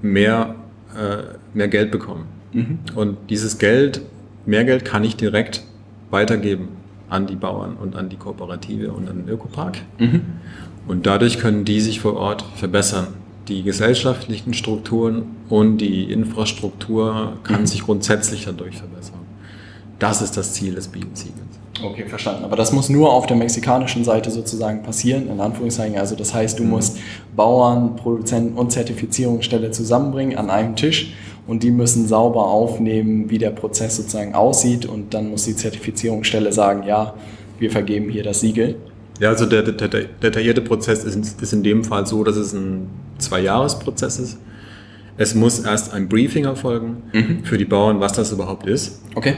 mehr, 0.03 0.55
äh, 0.97 1.35
mehr 1.55 1.69
Geld 1.69 1.91
bekommen. 1.91 2.27
Mhm. 2.53 2.79
Und 2.95 3.17
dieses 3.31 3.59
Geld, 3.59 4.03
mehr 4.47 4.65
Geld 4.65 4.85
kann 4.85 5.05
ich 5.05 5.17
direkt 5.17 5.65
weitergeben 6.11 6.69
an 7.11 7.27
die 7.27 7.37
Bauern 7.37 7.77
und 7.77 7.97
an 7.97 8.09
die 8.09 8.17
Kooperative 8.17 8.93
und 8.93 9.09
an 9.09 9.19
den 9.19 9.29
Ökopark. 9.29 9.79
Mhm. 9.99 10.23
Und 10.87 11.07
dadurch 11.07 11.39
können 11.39 11.65
die 11.65 11.81
sich 11.81 12.01
vor 12.01 12.17
Ort 12.17 12.45
verbessern. 12.55 13.09
Die 13.49 13.63
gesellschaftlichen 13.63 14.53
Strukturen 14.53 15.37
und 15.49 15.79
die 15.79 16.13
Infrastruktur 16.13 17.39
kann 17.45 17.63
mhm. 17.63 17.67
sich 17.67 17.83
grundsätzlich 17.83 18.45
dadurch 18.45 18.77
verbessern. 18.77 19.21
Das 19.99 20.21
ist 20.21 20.37
das 20.37 20.53
Ziel 20.53 20.75
des 20.75 20.89
Biosiegels. 20.89 21.35
Okay, 21.83 22.05
verstanden. 22.07 22.45
Aber 22.45 22.57
das 22.57 22.73
muss 22.73 22.89
nur 22.89 23.13
auf 23.13 23.27
der 23.27 23.37
mexikanischen 23.37 24.05
Seite 24.05 24.31
sozusagen 24.31 24.83
passieren, 24.83 25.31
in 25.31 25.41
Anführungszeichen. 25.41 25.97
Also 25.97 26.15
das 26.15 26.35
heißt, 26.35 26.59
du 26.59 26.65
mhm. 26.65 26.71
musst 26.71 26.99
Bauern, 27.35 27.97
Produzenten 27.97 28.59
und 28.59 28.71
Zertifizierungsstelle 28.71 29.71
zusammenbringen 29.71 30.37
an 30.37 30.51
einem 30.51 30.77
Tisch 30.77 31.15
und 31.47 31.63
die 31.63 31.71
müssen 31.71 32.07
sauber 32.07 32.47
aufnehmen, 32.49 33.31
wie 33.31 33.39
der 33.39 33.51
Prozess 33.51 33.97
sozusagen 33.97 34.35
aussieht 34.35 34.85
und 34.85 35.15
dann 35.15 35.31
muss 35.31 35.45
die 35.45 35.57
Zertifizierungsstelle 35.57 36.53
sagen, 36.53 36.83
ja, 36.87 37.15
wir 37.59 37.71
vergeben 37.71 38.11
hier 38.11 38.23
das 38.23 38.41
Siegel. 38.41 38.77
Ja, 39.21 39.31
also 39.31 39.47
der, 39.47 39.63
der, 39.63 39.89
der 39.89 40.05
detaillierte 40.05 40.61
Prozess 40.61 41.05
ist, 41.05 41.43
ist 41.43 41.53
in 41.53 41.63
dem 41.63 41.85
Fall 41.85 42.07
so, 42.07 42.25
dass 42.25 42.37
es 42.37 42.53
ein 42.53 42.89
Zwei-Jahres-Prozess 43.19 44.19
ist. 44.19 44.39
Es 45.17 45.35
muss 45.35 45.59
erst 45.59 45.93
ein 45.93 46.09
Briefing 46.09 46.45
erfolgen 46.45 47.03
mhm. 47.13 47.45
für 47.45 47.59
die 47.59 47.65
Bauern, 47.65 47.99
was 48.01 48.13
das 48.13 48.31
überhaupt 48.31 48.67
ist. 48.67 49.03
Okay. 49.17 49.35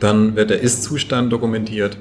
Dann 0.00 0.34
wird 0.34 0.50
der 0.50 0.60
Ist-Zustand 0.60 1.32
dokumentiert. 1.32 1.98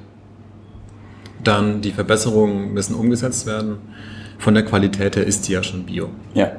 Dann 1.44 1.82
die 1.82 1.92
Verbesserungen 1.92 2.74
müssen 2.74 2.96
umgesetzt 2.96 3.46
werden. 3.46 3.78
Von 4.40 4.56
der 4.56 4.64
Qualität 4.64 5.16
her 5.16 5.26
ist 5.26 5.48
die 5.48 5.54
ja 5.54 5.62
schon 5.62 5.84
Bio. 5.86 6.10
Ja 6.34 6.52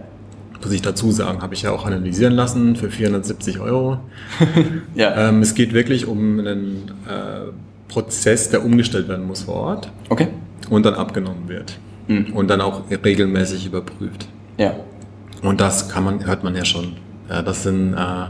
muss 0.66 0.74
ich 0.74 0.82
dazu 0.82 1.12
sagen, 1.12 1.42
habe 1.42 1.54
ich 1.54 1.62
ja 1.62 1.70
auch 1.70 1.86
analysieren 1.86 2.32
lassen 2.32 2.74
für 2.74 2.90
470 2.90 3.60
Euro. 3.60 4.00
ja. 4.96 5.28
Ähm, 5.28 5.40
es 5.40 5.54
geht 5.54 5.72
wirklich 5.72 6.06
um 6.06 6.40
einen 6.40 6.90
äh, 7.08 7.52
Prozess, 7.88 8.50
der 8.50 8.64
umgestellt 8.64 9.08
werden 9.08 9.26
muss 9.26 9.42
vor 9.42 9.54
Ort. 9.54 9.92
Okay. 10.08 10.28
Und 10.70 10.84
dann 10.84 10.94
abgenommen 10.94 11.48
wird. 11.48 11.78
Mhm. 12.08 12.32
Und 12.32 12.48
dann 12.48 12.60
auch 12.60 12.82
regelmäßig 12.90 13.66
überprüft. 13.66 14.28
Ja. 14.58 14.74
Und 15.42 15.60
das 15.60 15.88
kann 15.88 16.04
man, 16.04 16.26
hört 16.26 16.44
man 16.44 16.54
ja 16.54 16.64
schon. 16.64 16.96
Ja, 17.28 17.42
das 17.42 17.62
sind, 17.62 17.94
äh, 17.94 18.26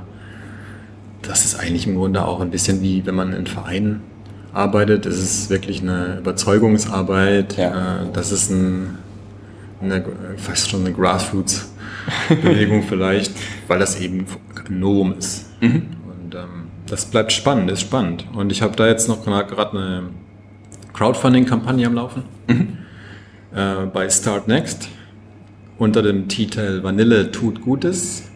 das 1.23 1.45
ist 1.45 1.59
eigentlich 1.59 1.87
im 1.87 1.97
Grunde 1.97 2.25
auch 2.25 2.41
ein 2.41 2.51
bisschen 2.51 2.83
wie, 2.83 3.05
wenn 3.07 3.15
man 3.15 3.33
in 3.33 3.47
Vereinen 3.47 4.03
arbeitet. 4.53 5.07
Es 5.07 5.19
ist 5.19 5.51
wirklich 5.51 5.83
eine 5.83 6.19
Überzeugungsarbeit. 6.19 7.57
Ja. 7.57 8.03
Äh, 8.03 8.07
das 8.13 8.33
ist 8.33 8.51
ein, 8.51 8.99
eine, 9.81 10.05
fast 10.37 10.71
schon 10.71 10.81
eine 10.81 10.93
Grassroots 10.93 11.69
Bewegung 12.29 12.83
vielleicht, 12.89 13.33
weil 13.69 13.79
das 13.79 14.01
eben 14.01 14.27
ein 14.69 14.81
Novum 14.81 15.15
ist. 15.19 15.47
Mhm. 15.61 15.83
Und 16.07 16.35
ähm, 16.35 16.66
das 16.87 17.07
bleibt 17.07 17.33
spannend, 17.33 17.71
ist 17.71 17.81
spannend. 17.81 18.27
Und 18.35 18.53
ich 18.53 18.63
habe 18.63 18.77
da 18.77 18.87
jetzt 18.87 19.09
noch 19.09 19.25
gerade 19.25 19.71
eine 19.79 20.03
Crowdfunding-Kampagne 20.93 21.87
am 21.87 21.95
Laufen 21.95 22.25
mhm. 22.49 22.79
äh, 23.55 23.87
bei 23.87 24.09
Start 24.09 24.49
Next 24.49 24.89
unter 25.79 26.03
dem 26.03 26.29
Titel 26.29 26.83
Vanille 26.83 27.31
tut 27.31 27.61
Gutes. 27.61 28.31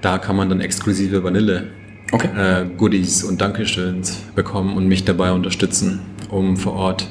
Da 0.00 0.18
kann 0.18 0.36
man 0.36 0.48
dann 0.48 0.60
exklusive 0.60 1.22
Vanille 1.22 1.68
okay. 2.12 2.28
äh, 2.36 2.66
Goodies 2.76 3.22
und 3.22 3.40
Dankeschöns 3.40 4.22
bekommen 4.34 4.76
und 4.76 4.86
mich 4.86 5.04
dabei 5.04 5.32
unterstützen, 5.32 6.00
um 6.30 6.56
vor 6.56 6.74
Ort 6.74 7.08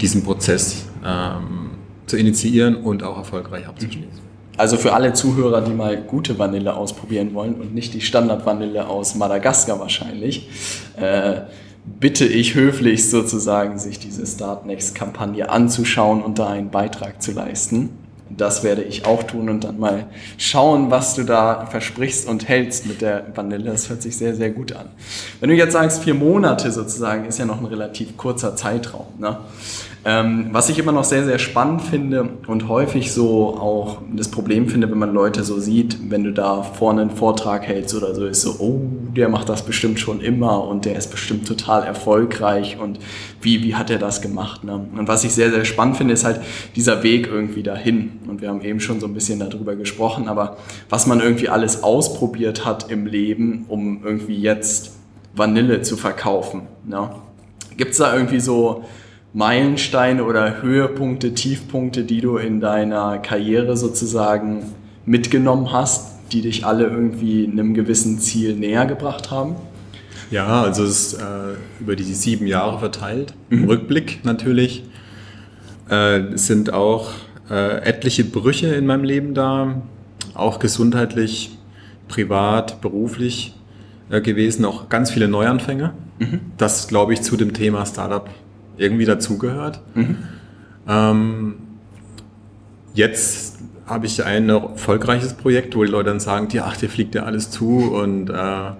diesen 0.00 0.22
Prozess 0.22 0.86
ähm, 1.04 1.70
zu 2.06 2.16
initiieren 2.16 2.76
und 2.76 3.02
auch 3.02 3.18
erfolgreich 3.18 3.66
abzuschließen. 3.66 4.27
Also 4.58 4.76
für 4.76 4.92
alle 4.92 5.12
Zuhörer, 5.12 5.60
die 5.60 5.72
mal 5.72 5.96
gute 5.96 6.38
Vanille 6.38 6.74
ausprobieren 6.74 7.32
wollen 7.32 7.54
und 7.54 7.74
nicht 7.74 7.94
die 7.94 8.00
Standardvanille 8.00 8.88
aus 8.88 9.14
Madagaskar 9.14 9.78
wahrscheinlich, 9.78 10.48
äh, 10.96 11.42
bitte 12.00 12.26
ich 12.26 12.56
höflich 12.56 13.08
sozusagen, 13.08 13.78
sich 13.78 14.00
diese 14.00 14.26
Startnext-Kampagne 14.26 15.48
anzuschauen 15.48 16.22
und 16.22 16.40
da 16.40 16.48
einen 16.48 16.70
Beitrag 16.70 17.22
zu 17.22 17.30
leisten. 17.30 17.90
Das 18.30 18.62
werde 18.62 18.82
ich 18.82 19.06
auch 19.06 19.22
tun 19.22 19.48
und 19.48 19.64
dann 19.64 19.78
mal 19.78 20.06
schauen, 20.36 20.90
was 20.90 21.14
du 21.14 21.22
da 21.22 21.66
versprichst 21.66 22.28
und 22.28 22.46
hältst 22.46 22.86
mit 22.86 23.00
der 23.00 23.26
Vanille. 23.34 23.70
Das 23.70 23.88
hört 23.88 24.02
sich 24.02 24.16
sehr, 24.16 24.34
sehr 24.34 24.50
gut 24.50 24.72
an. 24.72 24.86
Wenn 25.40 25.50
du 25.50 25.56
jetzt 25.56 25.72
sagst, 25.72 26.02
vier 26.02 26.14
Monate 26.14 26.70
sozusagen, 26.72 27.24
ist 27.24 27.38
ja 27.38 27.46
noch 27.46 27.60
ein 27.60 27.66
relativ 27.66 28.16
kurzer 28.16 28.54
Zeitraum. 28.54 29.06
Ne? 29.18 29.38
Ähm, 30.08 30.48
was 30.52 30.70
ich 30.70 30.78
immer 30.78 30.92
noch 30.92 31.04
sehr, 31.04 31.26
sehr 31.26 31.38
spannend 31.38 31.82
finde 31.82 32.30
und 32.46 32.66
häufig 32.66 33.12
so 33.12 33.58
auch 33.58 34.00
das 34.10 34.30
Problem 34.30 34.66
finde, 34.66 34.90
wenn 34.90 34.96
man 34.96 35.12
Leute 35.12 35.44
so 35.44 35.60
sieht, 35.60 35.98
wenn 36.08 36.24
du 36.24 36.32
da 36.32 36.62
vorne 36.62 37.02
einen 37.02 37.10
Vortrag 37.10 37.66
hältst 37.66 37.94
oder 37.94 38.14
so, 38.14 38.24
ist 38.24 38.40
so, 38.40 38.56
oh, 38.58 38.80
der 39.14 39.28
macht 39.28 39.50
das 39.50 39.66
bestimmt 39.66 40.00
schon 40.00 40.22
immer 40.22 40.64
und 40.64 40.86
der 40.86 40.96
ist 40.96 41.08
bestimmt 41.08 41.46
total 41.46 41.82
erfolgreich 41.82 42.78
und 42.80 43.00
wie, 43.42 43.62
wie 43.62 43.74
hat 43.74 43.90
er 43.90 43.98
das 43.98 44.22
gemacht? 44.22 44.64
Ne? 44.64 44.88
Und 44.96 45.08
was 45.08 45.24
ich 45.24 45.34
sehr, 45.34 45.50
sehr 45.50 45.66
spannend 45.66 45.98
finde, 45.98 46.14
ist 46.14 46.24
halt 46.24 46.40
dieser 46.74 47.02
Weg 47.02 47.26
irgendwie 47.26 47.62
dahin. 47.62 48.12
Und 48.28 48.40
wir 48.40 48.48
haben 48.48 48.62
eben 48.62 48.80
schon 48.80 49.00
so 49.00 49.06
ein 49.06 49.12
bisschen 49.12 49.40
darüber 49.40 49.76
gesprochen, 49.76 50.26
aber 50.26 50.56
was 50.88 51.06
man 51.06 51.20
irgendwie 51.20 51.50
alles 51.50 51.82
ausprobiert 51.82 52.64
hat 52.64 52.90
im 52.90 53.04
Leben, 53.04 53.66
um 53.68 54.02
irgendwie 54.06 54.40
jetzt 54.40 54.92
Vanille 55.34 55.82
zu 55.82 55.98
verkaufen. 55.98 56.62
Ne? 56.86 57.10
Gibt 57.76 57.90
es 57.90 57.98
da 57.98 58.14
irgendwie 58.14 58.40
so 58.40 58.84
Meilensteine 59.32 60.24
oder 60.24 60.62
Höhepunkte, 60.62 61.34
Tiefpunkte, 61.34 62.04
die 62.04 62.20
du 62.20 62.38
in 62.38 62.60
deiner 62.60 63.18
Karriere 63.18 63.76
sozusagen 63.76 64.72
mitgenommen 65.04 65.72
hast, 65.72 66.32
die 66.32 66.42
dich 66.42 66.64
alle 66.64 66.84
irgendwie 66.84 67.46
einem 67.46 67.74
gewissen 67.74 68.18
Ziel 68.18 68.54
näher 68.54 68.86
gebracht 68.86 69.30
haben? 69.30 69.56
Ja, 70.30 70.62
also 70.62 70.84
es 70.84 71.14
ist 71.14 71.20
äh, 71.20 71.56
über 71.80 71.96
die 71.96 72.04
sieben 72.04 72.46
Jahre 72.46 72.78
verteilt. 72.78 73.34
Im 73.50 73.62
mhm. 73.62 73.68
Rückblick 73.68 74.20
natürlich. 74.24 74.84
Äh, 75.88 76.36
sind 76.36 76.72
auch 76.72 77.12
äh, 77.50 77.82
etliche 77.82 78.24
Brüche 78.24 78.66
in 78.66 78.84
meinem 78.84 79.04
Leben 79.04 79.32
da, 79.32 79.80
auch 80.34 80.58
gesundheitlich, 80.58 81.56
privat, 82.08 82.82
beruflich 82.82 83.54
äh, 84.10 84.20
gewesen, 84.20 84.66
auch 84.66 84.90
ganz 84.90 85.10
viele 85.10 85.28
Neuanfänge. 85.28 85.94
Mhm. 86.18 86.40
Das, 86.58 86.88
glaube 86.88 87.14
ich, 87.14 87.22
zu 87.22 87.38
dem 87.38 87.54
Thema 87.54 87.86
Startup 87.86 88.28
irgendwie 88.78 89.04
dazugehört. 89.04 89.80
Mhm. 89.94 90.16
Ähm, 90.88 91.54
jetzt 92.94 93.58
habe 93.86 94.06
ich 94.06 94.24
ein 94.24 94.48
erfolgreiches 94.48 95.34
Projekt, 95.34 95.74
wo 95.76 95.84
die 95.84 95.90
Leute 95.90 96.10
dann 96.10 96.20
sagen, 96.20 96.48
ja, 96.52 96.64
ach, 96.66 96.76
dir 96.76 96.88
fliegt 96.88 97.14
ja 97.14 97.22
alles 97.24 97.50
zu 97.50 97.92
und 97.94 98.28
äh, 98.30 98.32
ja. 98.32 98.76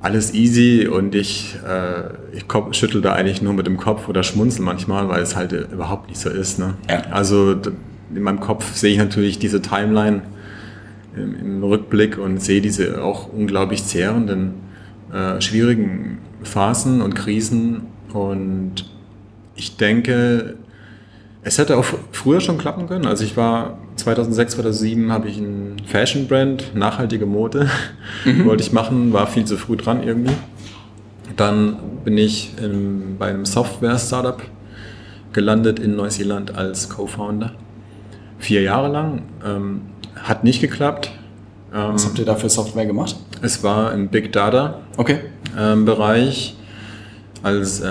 alles 0.00 0.34
easy 0.34 0.86
und 0.86 1.14
ich, 1.14 1.56
äh, 1.66 2.36
ich 2.36 2.44
schüttel 2.76 3.00
da 3.00 3.12
eigentlich 3.12 3.42
nur 3.42 3.52
mit 3.52 3.66
dem 3.66 3.76
Kopf 3.76 4.08
oder 4.08 4.22
schmunzel 4.22 4.64
manchmal, 4.64 5.08
weil 5.08 5.22
es 5.22 5.36
halt 5.36 5.52
überhaupt 5.52 6.08
nicht 6.08 6.20
so 6.20 6.30
ist. 6.30 6.58
Ne? 6.58 6.74
Ja. 6.88 7.02
Also 7.10 7.56
in 8.14 8.22
meinem 8.22 8.40
Kopf 8.40 8.74
sehe 8.74 8.92
ich 8.92 8.98
natürlich 8.98 9.38
diese 9.38 9.62
Timeline 9.62 10.22
im, 11.16 11.34
im 11.34 11.64
Rückblick 11.64 12.18
und 12.18 12.40
sehe 12.40 12.60
diese 12.60 13.02
auch 13.02 13.32
unglaublich 13.32 13.84
zehrenden, 13.84 14.54
äh, 15.12 15.40
schwierigen 15.40 16.18
Phasen 16.42 17.00
und 17.00 17.14
Krisen 17.14 17.82
und 18.12 18.84
ich 19.60 19.76
denke, 19.76 20.56
es 21.42 21.58
hätte 21.58 21.76
auch 21.76 21.84
früher 22.12 22.40
schon 22.40 22.56
klappen 22.56 22.88
können. 22.88 23.06
Also 23.06 23.24
ich 23.24 23.36
war 23.36 23.78
2006, 23.96 24.54
2007 24.54 25.12
habe 25.12 25.28
ich 25.28 25.36
ein 25.36 25.76
Fashion 25.86 26.26
Brand, 26.26 26.74
nachhaltige 26.74 27.26
Mode, 27.26 27.68
mhm. 28.24 28.46
wollte 28.46 28.62
ich 28.62 28.72
machen, 28.72 29.12
war 29.12 29.26
viel 29.26 29.44
zu 29.44 29.58
früh 29.58 29.76
dran 29.76 30.02
irgendwie. 30.02 30.32
Dann 31.36 31.76
bin 32.04 32.16
ich 32.16 32.54
in, 32.58 33.16
bei 33.18 33.28
einem 33.28 33.44
Software-Startup 33.44 34.42
gelandet 35.34 35.78
in 35.78 35.94
Neuseeland 35.94 36.56
als 36.56 36.88
Co-Founder. 36.88 37.52
Vier 38.38 38.62
Jahre 38.62 38.88
lang. 38.88 39.22
Ähm, 39.44 39.82
hat 40.16 40.42
nicht 40.42 40.62
geklappt. 40.62 41.12
Ähm, 41.72 41.92
Was 41.92 42.06
habt 42.06 42.18
ihr 42.18 42.24
da 42.24 42.34
für 42.34 42.48
Software 42.48 42.86
gemacht? 42.86 43.16
Es 43.42 43.62
war 43.62 43.92
im 43.92 44.08
Big 44.08 44.32
Data 44.32 44.80
okay. 44.96 45.20
ähm, 45.58 45.84
Bereich 45.84 46.56
als 47.42 47.80
äh, 47.80 47.90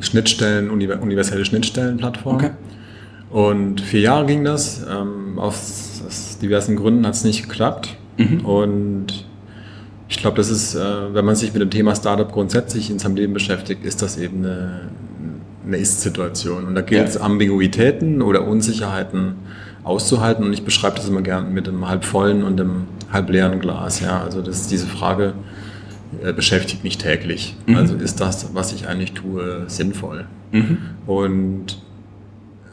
Schnittstellen, 0.00 0.70
universelle 0.70 1.44
Schnittstellenplattform. 1.44 2.36
Okay. 2.36 2.50
Und 3.30 3.80
vier 3.80 4.00
Jahre 4.00 4.26
ging 4.26 4.44
das. 4.44 4.84
Ähm, 4.88 5.38
aus, 5.38 6.02
aus, 6.06 6.38
diversen 6.38 6.76
Gründen 6.76 7.06
hat 7.06 7.14
es 7.14 7.24
nicht 7.24 7.42
geklappt. 7.42 7.96
Mhm. 8.16 8.44
Und 8.44 9.26
ich 10.08 10.18
glaube, 10.18 10.36
das 10.36 10.50
ist, 10.50 10.74
äh, 10.74 11.14
wenn 11.14 11.24
man 11.24 11.34
sich 11.34 11.52
mit 11.52 11.60
dem 11.62 11.70
Thema 11.70 11.94
Startup 11.94 12.30
grundsätzlich 12.30 12.90
in 12.90 12.98
seinem 12.98 13.16
Leben 13.16 13.34
beschäftigt, 13.34 13.84
ist 13.84 14.02
das 14.02 14.16
eben 14.16 14.44
eine, 14.44 14.80
eine 15.66 15.76
Ist-Situation. 15.76 16.64
Und 16.64 16.74
da 16.74 16.80
gilt 16.82 17.08
es, 17.08 17.14
ja. 17.16 17.22
Ambiguitäten 17.22 18.22
oder 18.22 18.46
Unsicherheiten 18.46 19.34
auszuhalten. 19.82 20.44
Und 20.44 20.52
ich 20.52 20.64
beschreibe 20.64 20.96
das 20.96 21.08
immer 21.08 21.22
gern 21.22 21.52
mit 21.52 21.68
einem 21.68 21.88
halb 21.88 22.04
vollen 22.04 22.44
und 22.44 22.60
einem 22.60 22.86
halb 23.12 23.30
leeren 23.30 23.58
Glas. 23.58 24.00
Ja, 24.00 24.22
also 24.22 24.42
das 24.42 24.60
ist 24.60 24.70
diese 24.70 24.86
Frage, 24.86 25.34
beschäftigt 26.34 26.84
mich 26.84 26.98
täglich. 26.98 27.56
Mhm. 27.66 27.76
Also 27.76 27.94
ist 27.96 28.20
das, 28.20 28.54
was 28.54 28.72
ich 28.72 28.88
eigentlich 28.88 29.12
tue, 29.12 29.64
sinnvoll. 29.68 30.26
Mhm. 30.52 30.78
Und 31.06 31.78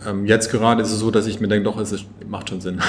ähm, 0.08 0.25
jetzt 0.25 0.51
gerade 0.51 0.82
ist 0.82 0.91
es 0.91 0.99
so, 0.99 1.12
dass 1.12 1.27
ich 1.27 1.39
mir 1.39 1.47
denke, 1.47 1.65
doch, 1.65 1.79
es 1.79 1.91
ist, 1.91 2.06
macht 2.27 2.49
schon 2.49 2.62
Sinn. 2.62 2.79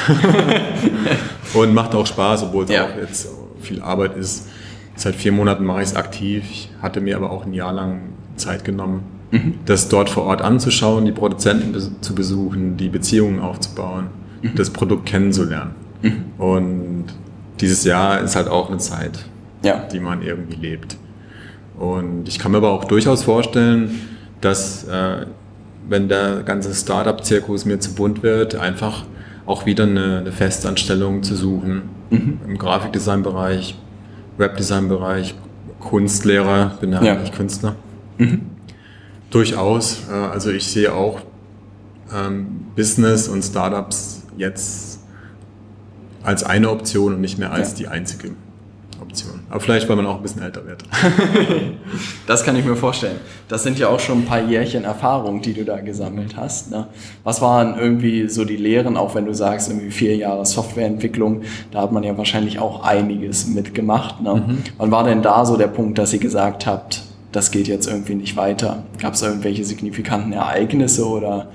und 1.55 1.75
macht 1.75 1.95
auch 1.95 2.07
Spaß, 2.07 2.45
obwohl 2.45 2.64
es 2.64 2.71
ja. 2.71 2.85
auch 2.85 2.97
jetzt 2.97 3.29
viel 3.61 3.81
Arbeit 3.83 4.17
ist. 4.17 4.49
Seit 4.97 5.17
vier 5.17 5.33
Monaten 5.33 5.64
mache 5.64 5.83
ich 5.83 5.88
es 5.88 5.97
aktiv. 5.97 6.45
Ich 6.51 6.71
hatte 6.81 7.01
mir 7.01 7.17
aber 7.17 7.31
auch 7.31 7.47
ein 7.47 7.53
Jahr 7.53 7.73
lang 7.73 8.01
Zeit 8.37 8.64
genommen, 8.64 9.03
mhm. 9.31 9.55
das 9.64 9.88
dort 9.88 10.11
vor 10.11 10.25
Ort 10.25 10.43
anzuschauen, 10.43 11.05
die 11.05 11.12
Produzenten 11.12 11.75
zu 12.01 12.14
besuchen, 12.14 12.77
die 12.77 12.88
Beziehungen 12.88 13.40
aufzubauen, 13.40 14.09
mhm. 14.43 14.55
das 14.55 14.71
Produkt 14.71 15.07
kennenzulernen. 15.07 15.75
Mhm. 16.03 16.25
Und 16.38 17.05
dieses 17.61 17.85
Jahr 17.85 18.21
ist 18.21 18.37
halt 18.37 18.49
auch 18.49 18.69
eine 18.69 18.79
Zeit, 18.79 19.25
ja. 19.64 19.79
die 19.92 20.00
man 20.00 20.22
irgendwie 20.22 20.57
lebt. 20.57 20.96
Und 21.79 22.29
ich 22.29 22.38
kann 22.38 22.53
mir 22.53 22.59
aber 22.59 22.70
auch 22.70 22.85
durchaus 22.85 23.24
vorstellen, 23.24 24.00
dass 24.40 24.85
äh, 24.85 25.27
wenn 25.88 26.09
der 26.09 26.42
ganze 26.44 26.74
Startup-Zirkus 26.74 27.64
mir 27.64 27.81
zu 27.81 27.94
bunt 27.94 28.22
wird, 28.22 28.55
einfach 28.55 29.05
auch 29.46 29.66
wieder 29.66 29.85
eine, 29.85 30.18
eine 30.18 30.33
Festanstellung 30.33 31.22
zu 31.22 31.35
suchen 31.35 31.83
mhm. 32.11 32.40
im 32.46 32.59
Grafikdesign-Bereich, 32.59 33.77
Webdesign-Bereich, 34.38 35.35
Kunstlehrer, 35.81 36.79
bin 36.81 36.92
ja, 36.92 37.03
ja. 37.03 37.12
eigentlich 37.12 37.33
Künstler. 37.33 37.77
Mhm. 38.18 38.42
Durchaus. 39.31 40.03
Äh, 40.11 40.14
also 40.14 40.50
ich 40.50 40.66
sehe 40.66 40.92
auch 40.92 41.20
ähm, 42.14 42.66
Business 42.77 43.29
und 43.29 43.42
Startups 43.42 44.22
jetzt 44.37 45.00
als 46.22 46.42
eine 46.42 46.70
Option 46.70 47.14
und 47.14 47.20
nicht 47.20 47.38
mehr 47.38 47.53
als 47.53 47.72
ja. 47.72 47.77
die 47.77 47.88
einzige. 47.88 48.31
Aber 49.55 49.62
vielleicht, 49.62 49.88
weil 49.88 49.95
man 49.95 50.07
auch 50.07 50.17
ein 50.17 50.23
bisschen 50.23 50.43
älter 50.43 50.67
wird. 50.67 50.83
das 52.27 52.43
kann 52.43 52.57
ich 52.57 52.64
mir 52.64 52.75
vorstellen. 52.75 53.21
Das 53.47 53.62
sind 53.62 53.79
ja 53.79 53.87
auch 53.87 54.01
schon 54.01 54.23
ein 54.23 54.25
paar 54.25 54.43
Jährchen 54.43 54.83
Erfahrung, 54.83 55.43
die 55.43 55.55
du 55.55 55.64
da 55.64 55.79
gesammelt 55.79 56.37
hast. 56.37 56.73
Ne? 56.73 56.88
Was 57.23 57.40
waren 57.40 57.79
irgendwie 57.79 58.29
so 58.29 58.45
die 58.45 58.57
Lehren, 58.57 58.97
auch 58.97 59.14
wenn 59.14 59.27
du 59.27 59.33
sagst, 59.33 59.69
irgendwie 59.69 59.93
vier 59.93 60.17
Jahre 60.17 60.45
Softwareentwicklung, 60.45 61.43
da 61.71 61.83
hat 61.83 61.93
man 61.93 62.03
ja 62.03 62.19
wahrscheinlich 62.19 62.59
auch 62.59 62.83
einiges 62.83 63.47
mitgemacht. 63.47 64.21
Ne? 64.21 64.35
Mhm. 64.35 64.59
Wann 64.77 64.90
war 64.90 65.05
denn 65.05 65.23
da 65.23 65.47
so 65.47 65.57
der 65.57 65.69
Punkt, 65.69 65.99
dass 65.99 66.12
ihr 66.12 66.19
gesagt 66.19 66.67
habt, 66.67 67.03
das 67.31 67.53
geht 67.53 67.69
jetzt 67.69 67.87
irgendwie 67.87 68.17
nicht 68.17 68.37
weiter? 68.37 68.83
Gab 69.01 69.14
es 69.14 69.23
irgendwelche 69.23 69.64
signifikanten 69.64 70.33
Ereignisse 70.33 71.07
oder 71.07 71.47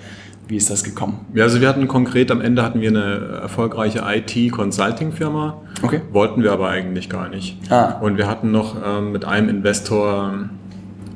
wie 0.49 0.57
ist 0.57 0.71
das 0.71 0.83
gekommen? 0.83 1.27
Ja, 1.35 1.43
also 1.43 1.62
wir 1.62 1.69
hatten 1.69 1.88
konkret 1.88 2.31
am 2.31 2.41
Ende 2.41 2.63
hatten 2.63 2.81
wir 2.81 2.89
eine 2.89 3.39
erfolgreiche 3.43 4.03
IT-Consulting-Firma. 4.03 5.62
Okay. 5.83 6.01
Wollten 6.12 6.41
wir 6.41 6.51
aber 6.51 6.69
eigentlich 6.69 7.07
gar 7.07 7.29
nicht. 7.29 7.59
Ah. 7.71 7.99
Und 8.01 8.17
wir 8.17 8.27
hatten 8.27 8.51
noch 8.51 8.75
ähm, 8.83 9.12
mit 9.12 9.25
einem 9.25 9.47
Investor 9.47 10.49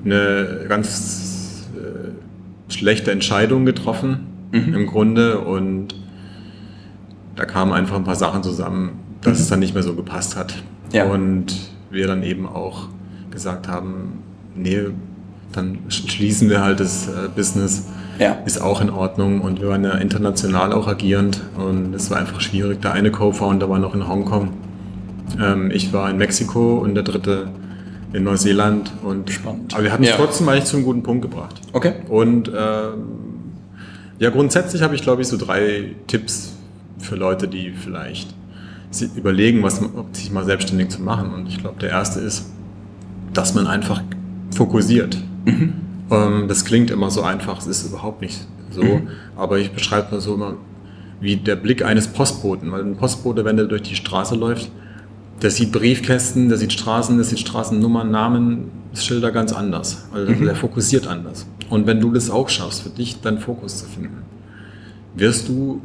eine 0.06 0.66
ganz 0.70 1.68
äh, 1.76 2.72
schlechte 2.72 3.12
Entscheidung 3.12 3.66
getroffen 3.66 4.28
mhm. 4.52 4.76
im 4.76 4.86
Grunde 4.86 5.40
und 5.40 5.96
da 7.36 7.46
kamen 7.46 7.74
einfach 7.74 7.96
ein 7.96 8.04
paar 8.04 8.16
Sachen 8.16 8.44
zusammen, 8.44 9.00
dass 9.22 9.40
mhm. 9.40 9.42
es 9.42 9.50
dann 9.50 9.60
nicht 9.60 9.74
mehr 9.74 9.82
so 9.82 9.96
gepasst 9.96 10.36
hat. 10.36 10.54
Ja. 10.92 11.06
Und 11.06 11.56
wir 11.90 12.06
dann 12.06 12.22
eben 12.22 12.48
auch 12.48 12.88
gesagt 13.32 13.68
haben, 13.68 14.20
nee, 14.56 14.80
dann 15.54 15.80
schließen 15.88 16.52
wir 16.52 16.62
halt 16.62 16.80
das 16.80 17.08
äh, 17.08 17.30
Business 17.36 17.88
ja. 18.20 18.38
ist 18.46 18.62
auch 18.62 18.82
in 18.82 18.90
Ordnung. 18.90 19.42
Und 19.42 19.62
wir 19.62 19.70
waren 19.70 19.84
ja 19.84 19.94
international 19.96 20.74
auch 20.74 20.88
agierend 20.88 21.42
und 21.58 21.94
es 21.94 22.10
war 22.10 22.18
einfach 22.18 22.42
schwierig. 22.42 22.82
Der 22.82 22.94
eine 22.94 23.12
Co-Founder 23.12 23.70
war 23.70 23.80
noch 23.80 23.96
in 23.96 24.08
Hongkong. 24.08 24.50
Ähm, 25.42 25.72
ich 25.72 25.94
war 25.94 26.10
in 26.10 26.18
Mexiko 26.18 26.78
und 26.78 26.96
der 26.96 27.04
dritte 27.04 27.50
in 28.14 28.24
Neuseeland. 28.24 28.92
Und, 29.04 29.30
Spannend. 29.30 29.74
Aber 29.74 29.84
wir 29.84 29.92
hatten 29.92 30.04
es 30.04 30.10
ja. 30.10 30.16
trotzdem 30.16 30.48
eigentlich 30.50 30.66
zu 30.66 30.78
einem 30.78 30.86
guten 30.86 31.04
Punkt 31.04 31.24
gebracht. 31.24 31.60
Okay. 31.74 31.94
Und 32.08 32.50
ähm, 32.50 33.04
ja, 34.20 34.30
grundsätzlich 34.30 34.82
habe 34.82 34.96
ich, 34.96 35.02
glaube 35.02 35.22
ich, 35.22 35.28
so 35.28 35.38
drei 35.38 35.96
Tipps 36.08 36.54
für 37.00 37.16
Leute, 37.16 37.48
die 37.48 37.72
vielleicht 37.72 38.34
überlegen, 39.16 39.64
was, 39.64 39.82
sich 40.12 40.32
mal 40.32 40.46
selbstständig 40.46 40.90
zu 40.90 41.02
machen. 41.02 41.34
Und 41.34 41.48
ich 41.48 41.60
glaube, 41.60 41.80
der 41.80 41.90
erste 41.90 42.20
ist, 42.20 42.52
dass 43.34 43.56
man 43.56 43.66
einfach 43.66 44.02
fokussiert. 44.52 45.18
Mhm. 45.46 45.74
Ähm, 46.14 46.48
das 46.48 46.66
klingt 46.66 46.92
immer 46.92 47.10
so 47.12 47.22
einfach, 47.22 47.60
es 47.60 47.68
ist 47.68 47.86
überhaupt 47.88 48.22
nicht 48.22 48.46
so. 48.72 48.84
Mhm. 48.84 49.08
Aber 49.36 49.60
ich 49.60 49.72
beschreibe 49.72 50.12
mal 50.12 50.22
so 50.22 50.36
immer, 50.36 50.56
wie 51.20 51.38
der 51.38 51.56
Blick 51.56 51.84
eines 51.84 52.08
Postboten. 52.08 52.72
Weil 52.72 52.82
ein 52.82 52.96
Postbote, 52.98 53.46
wenn 53.46 53.58
der 53.58 53.66
durch 53.66 53.84
die 53.84 53.96
Straße 53.96 54.36
läuft, 54.36 54.72
der 55.42 55.52
sieht 55.52 55.72
Briefkästen, 55.72 56.50
der 56.50 56.58
sieht 56.58 56.74
Straßen, 56.74 57.16
der 57.18 57.26
sieht 57.26 57.40
Straßennummern, 57.40 58.10
Namen, 58.10 58.72
Schilder 58.94 59.32
ganz 59.32 59.54
anders. 59.54 60.06
Also 60.14 60.32
mhm. 60.32 60.46
der 60.46 60.56
fokussiert 60.56 61.08
anders. 61.08 61.46
Und 61.70 61.88
wenn 61.88 62.00
du 62.00 62.12
das 62.12 62.30
auch 62.30 62.50
schaffst, 62.50 62.84
für 62.84 62.90
dich 62.90 63.22
deinen 63.22 63.40
Fokus 63.40 63.80
zu 63.80 63.86
finden, 63.86 64.24
wirst 65.16 65.48
du, 65.50 65.82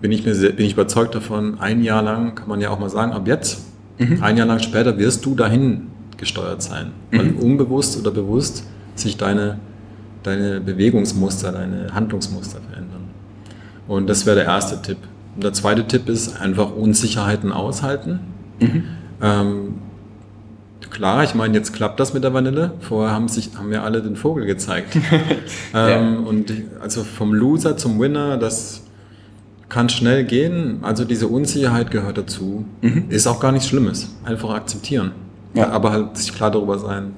bin 0.00 0.12
ich, 0.12 0.24
mir 0.24 0.34
sehr, 0.34 0.50
bin 0.50 0.64
ich 0.64 0.72
überzeugt 0.72 1.14
davon, 1.14 1.60
ein 1.60 1.82
Jahr 1.82 2.02
lang, 2.02 2.34
kann 2.34 2.48
man 2.48 2.60
ja 2.60 2.70
auch 2.70 2.78
mal 2.78 2.88
sagen, 2.88 3.12
ab 3.12 3.26
jetzt, 3.26 3.62
mhm. 3.98 4.22
ein 4.22 4.36
Jahr 4.36 4.46
lang 4.46 4.60
später 4.60 4.96
wirst 4.98 5.24
du 5.24 5.34
dahin 5.34 5.88
gesteuert 6.16 6.62
sein. 6.62 6.92
Mhm. 7.10 7.18
Weil 7.18 7.30
unbewusst 7.32 7.98
oder 7.98 8.10
bewusst 8.10 8.64
sich 9.00 9.16
deine, 9.16 9.58
deine 10.22 10.60
Bewegungsmuster, 10.60 11.52
deine 11.52 11.94
Handlungsmuster 11.94 12.60
verändern. 12.68 13.08
Und 13.86 14.08
das 14.08 14.26
wäre 14.26 14.36
der 14.36 14.46
erste 14.46 14.80
Tipp. 14.82 14.98
Und 15.34 15.44
der 15.44 15.52
zweite 15.52 15.86
Tipp 15.86 16.08
ist 16.08 16.40
einfach 16.40 16.74
Unsicherheiten 16.74 17.52
aushalten. 17.52 18.20
Mhm. 18.60 18.84
Ähm, 19.22 19.74
klar, 20.90 21.24
ich 21.24 21.34
meine, 21.34 21.54
jetzt 21.54 21.72
klappt 21.72 22.00
das 22.00 22.12
mit 22.12 22.24
der 22.24 22.34
Vanille. 22.34 22.72
Vorher 22.80 23.14
haben, 23.14 23.28
sich, 23.28 23.50
haben 23.56 23.70
wir 23.70 23.82
alle 23.82 24.02
den 24.02 24.16
Vogel 24.16 24.46
gezeigt. 24.46 24.96
ähm, 25.74 25.88
ja. 25.88 25.98
Und 25.98 26.52
also 26.80 27.04
vom 27.04 27.32
Loser 27.34 27.76
zum 27.76 28.00
Winner, 28.00 28.36
das 28.36 28.82
kann 29.68 29.88
schnell 29.88 30.24
gehen. 30.24 30.78
Also 30.82 31.04
diese 31.04 31.28
Unsicherheit 31.28 31.90
gehört 31.90 32.18
dazu. 32.18 32.64
Mhm. 32.80 33.06
Ist 33.08 33.26
auch 33.26 33.40
gar 33.40 33.52
nichts 33.52 33.68
Schlimmes. 33.68 34.14
Einfach 34.24 34.50
akzeptieren. 34.50 35.12
Ja. 35.54 35.70
Aber 35.70 35.92
halt 35.92 36.16
sich 36.16 36.34
klar 36.34 36.50
darüber 36.50 36.78
sein, 36.78 37.12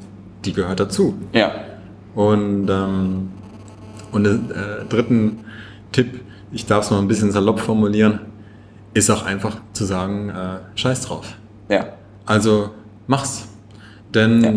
die 0.45 0.53
gehört 0.53 0.81
dazu. 0.81 1.15
Ja. 1.33 1.53
Und, 2.15 2.69
ähm, 2.69 3.31
und 4.13 4.25
den 4.25 4.51
äh, 4.51 4.85
dritten 4.89 5.41
Tipp, 5.93 6.21
ich 6.53 6.67
darf 6.67 6.85
es 6.85 6.91
mal 6.91 6.99
ein 6.99 7.09
bisschen 7.09 7.31
salopp 7.31 7.61
formulieren, 7.61 8.21
ist 8.95 9.11
auch 9.11 9.25
einfach 9.25 9.59
zu 9.73 9.85
sagen, 9.85 10.31
äh, 10.31 10.59
scheiß 10.75 11.03
drauf. 11.03 11.35
Ja. 11.69 11.87
Also 12.27 12.71
mach's. 13.07 13.47
Denn 14.15 14.43
ja. 14.43 14.53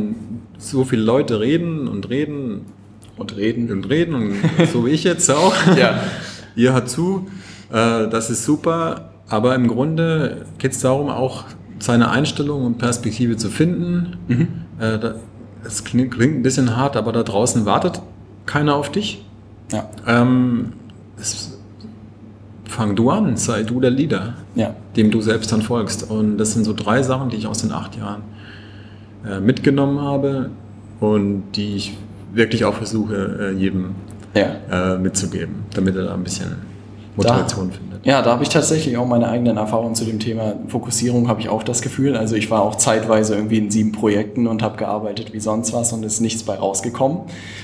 so 0.58 0.84
viele 0.84 1.04
Leute 1.04 1.40
reden 1.40 1.88
und 1.88 2.10
reden 2.10 2.66
und 3.18 3.36
reden 3.38 3.72
und 3.72 3.90
reden 3.90 4.16
und 4.16 4.36
so 4.74 4.86
wie 4.86 4.92
ich 4.92 5.04
jetzt 5.04 5.30
auch. 5.30 5.54
ja. 5.78 6.00
Ihr 6.56 6.74
hört 6.74 6.90
zu, 6.90 7.28
äh, 7.72 8.08
das 8.08 8.30
ist 8.30 8.44
super, 8.46 9.12
aber 9.28 9.56
im 9.56 9.68
Grunde 9.68 10.46
geht 10.58 10.74
es 10.74 10.80
darum, 10.80 11.10
auch 11.10 11.46
seine 11.80 12.10
Einstellung 12.10 12.66
und 12.66 12.78
Perspektive 12.78 13.38
zu 13.38 13.50
finden. 13.50 14.18
Mhm. 14.28 14.48
Äh, 14.80 15.00
da, 15.00 15.16
es 15.66 15.84
klingt, 15.84 16.14
klingt, 16.14 16.36
ein 16.36 16.44
bisschen 16.44 16.76
hart, 16.76 16.96
aber 16.98 17.12
da 17.12 17.24
draußen 17.24 17.66
wartet 17.66 18.02
keiner 18.46 18.76
auf 18.76 18.92
dich. 18.92 19.24
Ja. 19.72 19.90
Ähm, 20.08 20.74
es, 21.20 21.58
fang 22.66 22.96
du 22.96 23.10
an, 23.10 23.38
sei 23.38 23.64
du 23.64 23.80
der 23.80 23.92
Leader, 23.92 24.34
ja. 24.56 24.76
dem 24.96 25.12
du 25.12 25.22
selbst 25.22 25.52
dann 25.52 25.62
folgst. 25.62 26.10
Und 26.10 26.38
das 26.38 26.54
sind 26.54 26.66
so 26.66 26.74
drei 26.74 27.04
Sachen, 27.04 27.30
die 27.30 27.38
ich 27.38 27.48
aus 27.48 27.60
den 27.60 27.72
acht 27.72 27.96
Jahren 27.96 28.24
äh, 29.26 29.40
mitgenommen 29.40 30.02
habe 30.02 30.50
und 31.00 31.44
die 31.56 31.76
ich 31.76 31.98
wirklich 32.34 32.66
auch 32.66 32.74
versuche, 32.74 33.52
äh, 33.54 33.58
jedem 33.58 33.92
ja. 34.34 34.96
äh, 34.96 34.98
mitzugeben, 34.98 35.64
damit 35.74 35.96
er 35.96 36.06
da 36.06 36.14
ein 36.14 36.24
bisschen 36.24 36.56
Motivation 37.16 37.70
da, 37.70 37.76
findet. 37.76 37.93
Ja, 38.06 38.22
da 38.22 38.32
habe 38.32 38.44
ich 38.44 38.50
tatsächlich 38.50 38.98
auch 38.98 39.08
meine 39.08 39.30
eigenen 39.30 39.56
Erfahrungen 39.56 39.96
zu 39.96 40.04
dem 40.04 40.20
Thema 40.20 40.56
Fokussierung, 40.68 41.30
habe 41.30 41.40
ich 41.40 41.48
auch 41.48 41.64
das 41.64 41.82
Gefühl. 41.82 42.18
Also 42.18 42.36
ich 42.36 42.52
war 42.52 42.62
auch 42.62 42.76
zeitweise 42.76 43.34
irgendwie 43.34 43.60
in 43.60 43.72
sieben 43.72 43.94
Projekten 43.94 44.46
und 44.46 44.62
habe 44.62 44.76
gearbeitet 44.76 45.32
wie 45.32 45.40
sonst 45.40 45.72
was 45.72 45.94
und 45.94 46.04
ist 46.04 46.20
nichts 46.20 46.44
bei 46.44 46.56
rausgekommen. 46.56 47.20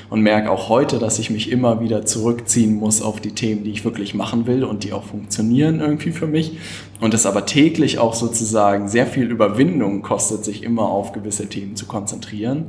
Und 0.09 0.21
merke 0.21 0.49
auch 0.49 0.69
heute, 0.69 0.97
dass 0.97 1.19
ich 1.19 1.29
mich 1.29 1.51
immer 1.51 1.81
wieder 1.81 2.05
zurückziehen 2.05 2.75
muss 2.75 3.01
auf 3.01 3.19
die 3.19 3.33
Themen, 3.33 3.65
die 3.65 3.71
ich 3.71 3.83
wirklich 3.83 4.13
machen 4.13 4.47
will 4.47 4.63
und 4.63 4.85
die 4.85 4.93
auch 4.93 5.03
funktionieren 5.03 5.81
irgendwie 5.81 6.11
für 6.11 6.27
mich. 6.27 6.57
Und 7.01 7.13
es 7.13 7.25
aber 7.25 7.45
täglich 7.45 7.99
auch 7.99 8.13
sozusagen 8.13 8.87
sehr 8.87 9.07
viel 9.07 9.29
Überwindung 9.29 10.03
kostet, 10.03 10.45
sich 10.45 10.63
immer 10.63 10.87
auf 10.87 11.11
gewisse 11.11 11.49
Themen 11.49 11.75
zu 11.75 11.85
konzentrieren. 11.85 12.67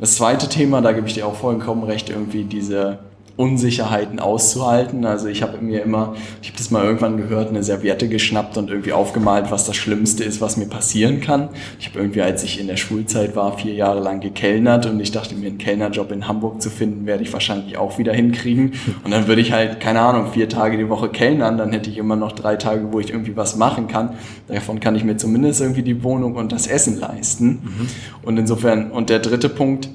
Das 0.00 0.16
zweite 0.16 0.48
Thema, 0.48 0.80
da 0.80 0.92
gebe 0.92 1.06
ich 1.06 1.12
dir 1.12 1.26
auch 1.26 1.34
vollkommen 1.34 1.82
recht, 1.82 2.08
irgendwie 2.08 2.44
diese 2.44 3.00
Unsicherheiten 3.36 4.20
auszuhalten. 4.20 5.04
Also 5.04 5.26
ich 5.26 5.42
habe 5.42 5.58
mir 5.58 5.82
immer, 5.82 6.14
ich 6.40 6.48
habe 6.48 6.58
das 6.58 6.70
mal 6.70 6.84
irgendwann 6.84 7.16
gehört, 7.16 7.48
eine 7.48 7.64
Serviette 7.64 8.08
geschnappt 8.08 8.56
und 8.56 8.70
irgendwie 8.70 8.92
aufgemalt, 8.92 9.50
was 9.50 9.66
das 9.66 9.74
Schlimmste 9.74 10.22
ist, 10.22 10.40
was 10.40 10.56
mir 10.56 10.66
passieren 10.66 11.20
kann. 11.20 11.48
Ich 11.80 11.88
habe 11.88 11.98
irgendwie, 11.98 12.22
als 12.22 12.44
ich 12.44 12.60
in 12.60 12.68
der 12.68 12.76
Schulzeit 12.76 13.34
war, 13.34 13.58
vier 13.58 13.74
Jahre 13.74 14.00
lang 14.00 14.20
gekellnert 14.20 14.86
und 14.86 15.00
ich 15.00 15.10
dachte 15.10 15.34
mir, 15.34 15.48
einen 15.48 15.58
Kellnerjob 15.58 16.12
in 16.12 16.28
Hamburg 16.28 16.62
zu 16.62 16.70
finden, 16.70 17.06
werde 17.06 17.24
ich 17.24 17.32
wahrscheinlich 17.32 17.76
auch 17.76 17.98
wieder 17.98 18.12
hinkriegen. 18.12 18.72
Und 19.02 19.10
dann 19.10 19.26
würde 19.26 19.40
ich 19.40 19.50
halt, 19.50 19.80
keine 19.80 20.00
Ahnung, 20.00 20.28
vier 20.32 20.48
Tage 20.48 20.76
die 20.76 20.88
Woche 20.88 21.08
kellnern, 21.08 21.58
dann 21.58 21.72
hätte 21.72 21.90
ich 21.90 21.98
immer 21.98 22.14
noch 22.14 22.32
drei 22.32 22.54
Tage, 22.54 22.92
wo 22.92 23.00
ich 23.00 23.10
irgendwie 23.10 23.36
was 23.36 23.56
machen 23.56 23.88
kann. 23.88 24.10
Davon 24.46 24.78
kann 24.78 24.94
ich 24.94 25.02
mir 25.02 25.16
zumindest 25.16 25.60
irgendwie 25.60 25.82
die 25.82 26.04
Wohnung 26.04 26.36
und 26.36 26.52
das 26.52 26.68
Essen 26.68 27.00
leisten. 27.00 27.46
Mhm. 27.48 27.88
Und 28.22 28.38
insofern, 28.38 28.92
und 28.92 29.10
der 29.10 29.18
dritte 29.18 29.48
Punkt 29.48 29.88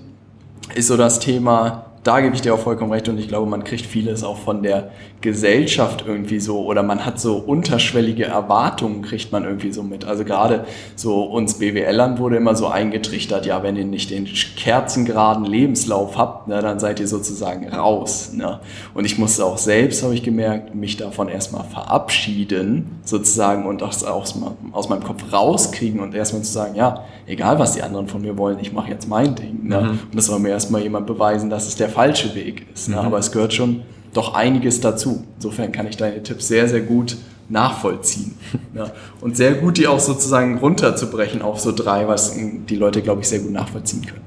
ist 0.76 0.88
so 0.88 0.98
das 0.98 1.20
Thema, 1.20 1.89
da 2.04 2.22
gebe 2.22 2.34
ich 2.34 2.42
dir 2.42 2.54
auch 2.54 2.60
vollkommen 2.60 2.92
recht 2.92 3.10
und 3.10 3.20
ich 3.20 3.28
glaube, 3.28 3.50
man 3.50 3.64
kriegt 3.64 3.86
vieles 3.86 4.24
auch 4.24 4.38
von 4.38 4.64
der 4.64 4.92
Gesellschaft 5.22 6.06
irgendwie 6.08 6.40
so 6.40 6.64
oder 6.66 6.82
man 6.82 7.06
hat 7.06 7.20
so 7.20 7.38
unterschwellige 7.38 8.26
Erwartungen, 8.26 9.02
kriegt 9.02 9.34
man 9.34 9.44
irgendwie 9.44 9.74
so 9.74 9.84
mit. 9.84 10.06
Also 10.06 10.24
gerade 10.24 10.66
so 10.96 11.24
uns 11.24 11.56
BWLern 11.56 12.18
wurde 12.18 12.38
immer 12.38 12.56
so 12.56 12.68
eingetrichtert, 12.68 13.46
ja, 13.46 13.62
wenn 13.64 13.76
ihr 13.76 13.84
nicht 13.84 14.12
den 14.12 14.26
kerzengeraden 14.26 15.44
Lebenslauf 15.44 16.18
habt, 16.18 16.48
ne, 16.48 16.62
dann 16.62 16.80
seid 16.80 17.02
ihr 17.02 17.08
sozusagen 17.08 17.68
raus. 17.68 18.32
Ne? 18.34 18.60
Und 18.94 19.04
ich 19.04 19.18
musste 19.18 19.44
auch 19.44 19.58
selbst, 19.58 20.02
habe 20.02 20.14
ich 20.14 20.24
gemerkt, 20.24 20.74
mich 20.74 20.96
davon 20.96 21.28
erstmal 21.28 21.66
verabschieden 21.66 23.00
sozusagen 23.04 23.66
und 23.66 23.84
aus, 23.84 24.06
aus, 24.06 24.40
aus 24.72 24.88
meinem 24.88 25.04
Kopf 25.04 25.34
rauskriegen 25.34 26.00
und 26.00 26.16
erstmal 26.16 26.44
zu 26.44 26.52
sagen, 26.52 26.76
ja, 26.76 27.04
egal 27.28 27.60
was 27.60 27.74
die 27.74 27.82
anderen 27.82 28.08
von 28.08 28.22
mir 28.22 28.38
wollen, 28.38 28.58
ich 28.62 28.72
mache 28.72 28.90
jetzt 28.90 29.10
mein 29.10 29.36
Ding. 29.36 29.68
Ne? 29.68 29.82
Mhm. 29.82 29.90
Und 29.90 30.16
das 30.16 30.28
soll 30.28 30.40
mir 30.40 30.50
erstmal 30.50 30.82
jemand 30.82 31.08
beweisen, 31.08 31.50
dass 31.50 31.68
es 31.68 31.76
der 31.76 31.89
falsche 31.90 32.36
Weg 32.36 32.66
ist. 32.74 32.90
Ne? 32.90 32.96
Mhm. 32.96 33.02
Aber 33.02 33.18
es 33.18 33.32
gehört 33.32 33.54
schon 33.54 33.82
doch 34.14 34.34
einiges 34.34 34.82
dazu. 34.82 35.26
Insofern 35.36 35.72
kann 35.72 35.88
ich 35.88 35.98
deine 35.98 36.24
Tipps 36.24 36.48
sehr, 36.48 36.68
sehr 36.68 36.82
gut 36.82 37.18
nachvollziehen. 37.50 38.36
Ja. 38.74 38.92
Und 39.22 39.36
sehr 39.36 39.54
gut, 39.54 39.78
die 39.78 39.88
auch 39.88 40.00
sozusagen 40.00 40.58
runterzubrechen 40.60 41.42
auf 41.42 41.60
so 41.60 41.72
drei, 41.72 42.08
was 42.08 42.36
die 42.38 42.76
Leute, 42.76 43.02
glaube 43.02 43.22
ich, 43.22 43.30
sehr 43.30 43.40
gut 43.40 43.52
nachvollziehen 43.52 44.06
können. 44.06 44.22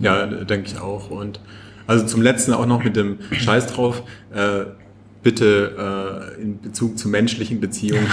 Ja, 0.00 0.26
denke 0.26 0.68
ich 0.68 0.78
auch. 0.78 1.10
Und 1.10 1.40
also 1.86 2.04
zum 2.04 2.22
letzten 2.22 2.52
auch 2.52 2.66
noch 2.66 2.84
mit 2.84 2.96
dem 2.96 3.18
Scheiß 3.32 3.66
drauf. 3.68 4.02
Äh, 4.34 4.66
bitte 5.22 6.30
äh, 6.38 6.40
in 6.40 6.60
Bezug 6.60 6.96
zu 6.98 7.08
menschlichen 7.08 7.58
Beziehungen 7.58 8.06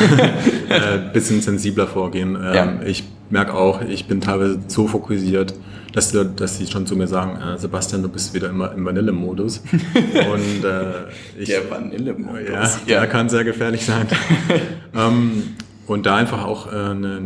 ein 0.67 0.69
äh, 0.69 1.13
bisschen 1.13 1.41
sensibler 1.41 1.85
vorgehen. 1.85 2.35
Ähm, 2.35 2.53
ja. 2.55 2.79
Ich 2.85 3.03
merke 3.29 3.53
auch, 3.53 3.81
ich 3.81 4.07
bin 4.07 4.19
teilweise 4.19 4.59
so 4.67 4.87
fokussiert, 4.87 5.53
dass, 5.93 6.11
dass 6.35 6.57
sie 6.57 6.67
schon 6.67 6.85
zu 6.85 6.95
mir 6.95 7.07
sagen, 7.07 7.39
äh, 7.39 7.57
Sebastian, 7.57 8.01
du 8.01 8.09
bist 8.09 8.33
wieder 8.33 8.49
immer 8.49 8.73
im 8.73 8.83
Vanille-Modus. 8.83 9.59
Und 10.03 10.65
äh, 10.65 10.83
ich, 11.37 11.49
der 11.49 11.69
Vanille-Modus. 11.69 12.49
Ja, 12.49 12.63
ja, 12.87 12.99
der 13.01 13.07
kann 13.07 13.29
sehr 13.29 13.43
gefährlich 13.43 13.85
sein. 13.85 14.07
ähm, 14.95 15.43
und 15.85 16.05
da 16.05 16.15
einfach 16.15 16.45
auch 16.45 16.67
äh, 16.67 16.75
eine, 16.75 17.21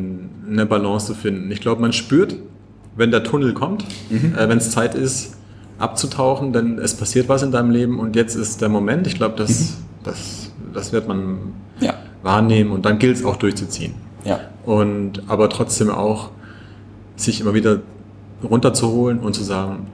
eine 0.47 0.65
Balance 0.65 1.08
zu 1.08 1.13
finden. 1.13 1.51
Ich 1.51 1.62
glaube, 1.62 1.80
man 1.80 1.93
spürt, 1.93 2.36
wenn 2.95 3.12
der 3.12 3.23
Tunnel 3.23 3.53
kommt, 3.53 3.86
mhm. 4.10 4.36
äh, 4.36 4.49
wenn 4.49 4.58
es 4.58 4.71
Zeit 4.71 4.95
ist, 4.95 5.38
abzutauchen, 5.77 6.53
denn 6.53 6.80
es 6.80 6.95
passiert 6.95 7.30
was 7.30 7.43
in 7.43 7.51
deinem 7.51 7.69
Leben 7.69 7.99
und 7.99 8.15
jetzt 8.15 8.36
ist 8.36 8.62
der 8.62 8.69
Moment. 8.69 9.08
Ich 9.08 9.15
glaube, 9.15 9.36
das, 9.38 9.49
mhm. 9.49 9.73
das, 10.03 10.51
das 10.73 10.91
wird 10.91 11.08
man 11.08 11.53
ja. 11.80 11.93
wahrnehmen 12.23 12.71
und 12.71 12.86
dann 12.86 12.97
gilt 12.99 13.17
es 13.17 13.23
auch 13.23 13.36
durchzuziehen. 13.38 13.93
Ja. 14.25 14.39
Und 14.65 15.23
aber 15.27 15.49
trotzdem 15.49 15.89
auch 15.91 16.32
sich 17.15 17.39
immer 17.41 17.53
wieder 17.53 17.80
runterzuholen 18.43 19.19
und 19.19 19.34
zu 19.34 19.43
sagen, 19.43 19.88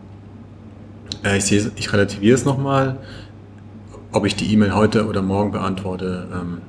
äh, 1.23 1.37
ich, 1.37 1.45
sehe, 1.45 1.71
ich 1.75 1.91
relativiere 1.91 2.35
es 2.35 2.45
nochmal, 2.45 2.97
ob 4.11 4.25
ich 4.25 4.35
die 4.35 4.51
E-Mail 4.53 4.75
heute 4.75 5.07
oder 5.07 5.21
morgen 5.21 5.51
beantworte, 5.51 6.27
ähm, 6.33 6.61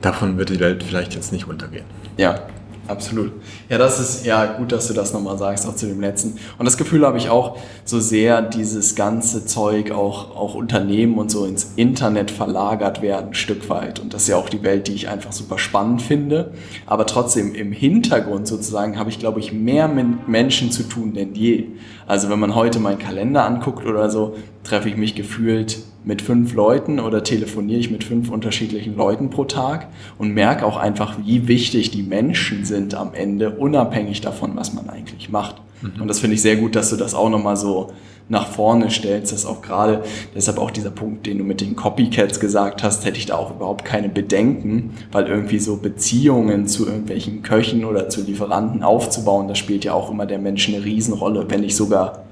davon 0.00 0.38
wird 0.38 0.50
die 0.50 0.60
Welt 0.60 0.82
vielleicht 0.82 1.14
jetzt 1.14 1.32
nicht 1.32 1.48
untergehen. 1.48 1.84
Ja, 2.16 2.40
Absolut. 2.88 3.32
Ja, 3.68 3.78
das 3.78 3.98
ist 3.98 4.26
ja 4.26 4.46
gut, 4.46 4.70
dass 4.70 4.86
du 4.88 4.94
das 4.94 5.12
nochmal 5.12 5.38
sagst, 5.38 5.66
auch 5.66 5.74
zu 5.74 5.86
dem 5.86 6.00
letzten. 6.00 6.38
Und 6.58 6.64
das 6.66 6.76
Gefühl 6.76 7.04
habe 7.04 7.18
ich 7.18 7.28
auch, 7.28 7.58
so 7.84 8.00
sehr 8.00 8.42
dieses 8.42 8.94
ganze 8.94 9.44
Zeug, 9.44 9.90
auch, 9.90 10.36
auch 10.36 10.54
Unternehmen 10.54 11.18
und 11.18 11.30
so 11.30 11.44
ins 11.44 11.72
Internet 11.76 12.30
verlagert 12.30 13.02
werden, 13.02 13.28
ein 13.28 13.34
Stück 13.34 13.68
weit. 13.68 13.98
Und 13.98 14.14
das 14.14 14.22
ist 14.22 14.28
ja 14.28 14.36
auch 14.36 14.48
die 14.48 14.62
Welt, 14.62 14.88
die 14.88 14.94
ich 14.94 15.08
einfach 15.08 15.32
super 15.32 15.58
spannend 15.58 16.02
finde. 16.02 16.52
Aber 16.86 17.06
trotzdem 17.06 17.54
im 17.54 17.72
Hintergrund 17.72 18.46
sozusagen 18.46 18.98
habe 18.98 19.10
ich, 19.10 19.18
glaube 19.18 19.40
ich, 19.40 19.52
mehr 19.52 19.88
mit 19.88 20.28
Menschen 20.28 20.70
zu 20.70 20.84
tun 20.84 21.14
denn 21.14 21.34
je. 21.34 21.66
Also 22.06 22.28
wenn 22.28 22.38
man 22.38 22.54
heute 22.54 22.78
meinen 22.78 22.98
Kalender 22.98 23.44
anguckt 23.44 23.84
oder 23.84 24.10
so, 24.10 24.36
treffe 24.62 24.88
ich 24.88 24.96
mich 24.96 25.14
gefühlt 25.14 25.78
mit 26.06 26.22
fünf 26.22 26.54
Leuten 26.54 27.00
oder 27.00 27.22
telefoniere 27.24 27.80
ich 27.80 27.90
mit 27.90 28.04
fünf 28.04 28.30
unterschiedlichen 28.30 28.96
Leuten 28.96 29.28
pro 29.28 29.44
Tag 29.44 29.88
und 30.18 30.32
merke 30.32 30.64
auch 30.64 30.76
einfach, 30.76 31.18
wie 31.24 31.48
wichtig 31.48 31.90
die 31.90 32.04
Menschen 32.04 32.64
sind 32.64 32.94
am 32.94 33.12
Ende, 33.12 33.50
unabhängig 33.50 34.20
davon, 34.20 34.52
was 34.54 34.72
man 34.72 34.88
eigentlich 34.88 35.30
macht. 35.30 35.56
Mhm. 35.82 36.00
Und 36.00 36.08
das 36.08 36.20
finde 36.20 36.34
ich 36.36 36.42
sehr 36.42 36.56
gut, 36.56 36.76
dass 36.76 36.90
du 36.90 36.96
das 36.96 37.14
auch 37.14 37.28
nochmal 37.28 37.56
so 37.56 37.92
nach 38.28 38.46
vorne 38.46 38.90
stellst, 38.90 39.32
dass 39.32 39.46
auch 39.46 39.62
gerade, 39.62 40.02
deshalb 40.34 40.58
auch 40.58 40.70
dieser 40.70 40.90
Punkt, 40.90 41.26
den 41.26 41.38
du 41.38 41.44
mit 41.44 41.60
den 41.60 41.74
Copycats 41.74 42.40
gesagt 42.40 42.82
hast, 42.82 43.04
hätte 43.04 43.18
ich 43.18 43.26
da 43.26 43.36
auch 43.36 43.54
überhaupt 43.54 43.84
keine 43.84 44.08
Bedenken, 44.08 44.94
weil 45.10 45.26
irgendwie 45.26 45.58
so 45.58 45.76
Beziehungen 45.76 46.66
zu 46.66 46.86
irgendwelchen 46.86 47.42
Köchen 47.42 47.84
oder 47.84 48.08
zu 48.08 48.22
Lieferanten 48.22 48.82
aufzubauen, 48.82 49.48
das 49.48 49.58
spielt 49.58 49.84
ja 49.84 49.92
auch 49.92 50.10
immer 50.10 50.26
der 50.26 50.38
Mensch 50.38 50.68
eine 50.68 50.84
Riesenrolle, 50.84 51.46
wenn 51.48 51.60
nicht 51.60 51.76
sogar 51.76 52.25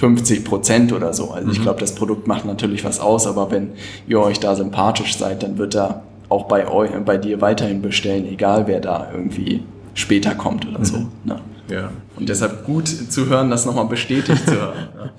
50 0.00 0.44
Prozent 0.46 0.92
oder 0.94 1.12
so. 1.12 1.30
Also 1.30 1.46
mhm. 1.46 1.52
ich 1.52 1.60
glaube, 1.60 1.78
das 1.78 1.94
Produkt 1.94 2.26
macht 2.26 2.46
natürlich 2.46 2.84
was 2.84 3.00
aus, 3.00 3.26
aber 3.26 3.50
wenn 3.50 3.72
ihr 4.08 4.18
euch 4.18 4.40
da 4.40 4.56
sympathisch 4.56 5.18
seid, 5.18 5.42
dann 5.42 5.58
wird 5.58 5.76
er 5.76 6.02
auch 6.30 6.44
bei, 6.44 6.68
euch, 6.68 6.90
bei 7.04 7.18
dir 7.18 7.42
weiterhin 7.42 7.82
bestellen, 7.82 8.24
egal 8.26 8.66
wer 8.66 8.80
da 8.80 9.08
irgendwie 9.12 9.62
später 9.92 10.34
kommt 10.34 10.66
oder 10.66 10.78
mhm. 10.78 10.84
so. 10.84 10.96
Ne? 11.24 11.40
Ja. 11.68 11.90
Und 12.16 12.30
deshalb 12.30 12.64
gut 12.64 12.88
zu 12.88 13.26
hören, 13.26 13.50
das 13.50 13.66
nochmal 13.66 13.86
bestätigt 13.86 14.46
zu 14.46 14.54
hören. 14.54 14.88
Ja. 14.98 15.10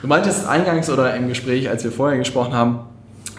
Du 0.00 0.08
meintest 0.08 0.46
eingangs 0.46 0.88
oder 0.88 1.14
im 1.14 1.28
Gespräch, 1.28 1.68
als 1.68 1.84
wir 1.84 1.92
vorher 1.92 2.18
gesprochen 2.18 2.54
haben, 2.54 2.80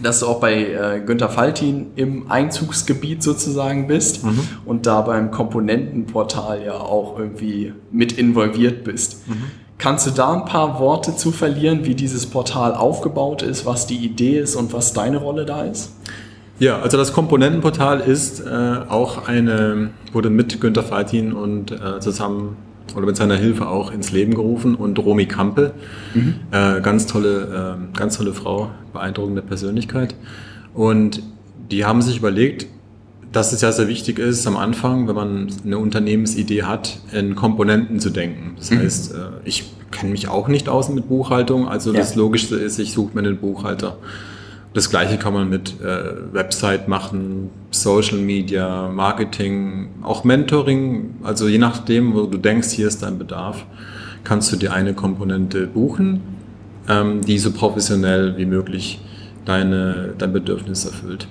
dass 0.04 0.20
du 0.20 0.28
auch 0.28 0.40
bei 0.40 0.66
äh, 0.66 1.02
Günter 1.04 1.30
Faltin 1.30 1.88
im 1.96 2.30
Einzugsgebiet 2.32 3.24
sozusagen 3.24 3.88
bist 3.88 4.24
mhm. 4.24 4.40
und 4.66 4.86
da 4.86 5.02
beim 5.02 5.32
Komponentenportal 5.32 6.64
ja 6.64 6.74
auch 6.74 7.18
irgendwie 7.18 7.74
mit 7.92 8.12
involviert 8.14 8.84
bist. 8.84 9.28
Mhm. 9.28 9.44
Kannst 9.82 10.06
du 10.06 10.12
da 10.12 10.32
ein 10.32 10.46
paar 10.46 10.80
Worte 10.80 11.15
zu 11.15 11.32
verlieren, 11.32 11.86
wie 11.86 11.96
dieses 11.96 12.28
Portal 12.28 12.76
aufgebaut 12.76 13.41
ist, 13.41 13.65
was 13.65 13.88
die 13.88 13.96
Idee 13.96 14.38
ist 14.38 14.56
und 14.56 14.74
was 14.74 14.94
deine 14.94 15.17
Rolle 15.17 15.44
da 15.44 15.63
ist? 15.63 15.96
Ja, 16.60 16.80
also 16.80 16.98
das 16.98 17.13
Komponentenportal 17.13 18.00
ist 18.02 18.41
äh, 18.41 18.78
auch 18.88 19.28
eine, 19.28 19.89
wurde 20.13 20.30
mit 20.30 20.62
Günter 20.62 20.84
Faltin 20.84 21.34
und 21.34 21.72
äh, 21.72 22.00
zusammen 22.00 22.58
oder 22.96 23.08
mit 23.08 23.17
seiner 23.17 23.36
Hilfe 23.36 23.67
auch 23.67 23.91
ins 23.91 24.12
Leben 24.12 24.36
gerufen 24.36 24.76
und 24.76 25.00
Romy 25.00 25.26
Kampel, 25.26 25.74
mhm. 26.13 26.36
äh, 26.52 26.80
ganz 26.82 27.08
tolle, 27.08 27.80
äh, 27.91 27.98
ganz 27.98 28.17
tolle 28.20 28.34
Frau, 28.34 28.70
beeindruckende 28.94 29.41
Persönlichkeit. 29.41 30.13
Und 30.76 31.24
die 31.72 31.86
haben 31.86 32.04
sich 32.04 32.20
überlegt, 32.20 32.67
dass 33.32 33.54
es 33.54 33.62
ja 33.62 33.72
sehr 33.72 33.88
wichtig 33.88 34.20
ist, 34.20 34.46
am 34.46 34.58
Anfang, 34.58 35.08
wenn 35.08 35.15
man 35.15 35.48
eine 35.65 35.78
Unternehmensidee 35.78 36.63
hat, 36.63 37.00
in 37.12 37.36
Komponenten 37.36 38.00
zu 38.00 38.10
denken. 38.10 38.56
Das 38.58 38.72
mhm. 38.72 38.80
heißt, 38.80 39.13
äh, 39.13 39.17
ich 39.46 39.72
kenne 39.91 40.12
mich 40.12 40.28
auch 40.28 40.48
nicht 40.48 40.67
aus 40.67 40.89
mit 40.89 41.08
Buchhaltung, 41.08 41.67
also 41.67 41.94
ja. 41.94 42.00
das 42.00 42.15
Logischste 42.15 42.56
ist, 42.56 42.80
ich 42.80 42.91
suche 42.94 43.12
mir 43.13 43.26
einen 43.26 43.38
Buchhalter. 43.38 43.98
Das 44.74 44.89
gleiche 44.89 45.17
kann 45.17 45.34
man 45.34 45.50
mit 45.50 45.82
äh, 45.82 46.34
Website 46.34 46.88
machen, 46.88 47.50
Social 47.72 48.17
Media, 48.17 48.88
Marketing, 48.88 49.89
auch 50.02 50.24
Mentoring. 50.24 51.15
Also 51.24 51.50
je 51.50 51.58
nachdem, 51.58 52.13
wo 52.13 52.26
du 52.26 52.38
denkst, 52.38 52.70
hier 52.70 52.88
ist 52.88 53.04
dein 53.04 53.17
Bedarf, 53.17 53.65
kannst 54.24 54.52
du 54.54 54.56
dir 54.56 54.72
eine 54.72 54.94
Komponente 54.94 55.67
buchen, 55.67 56.22
ähm, 56.88 57.20
die 57.22 57.38
so 57.38 57.52
professionell 57.52 58.38
wie 58.38 58.46
möglich 58.46 59.02
deine, 59.44 60.13
dein 60.17 60.32
Bedürfnis 60.32 60.86
erfüllt 60.86 61.28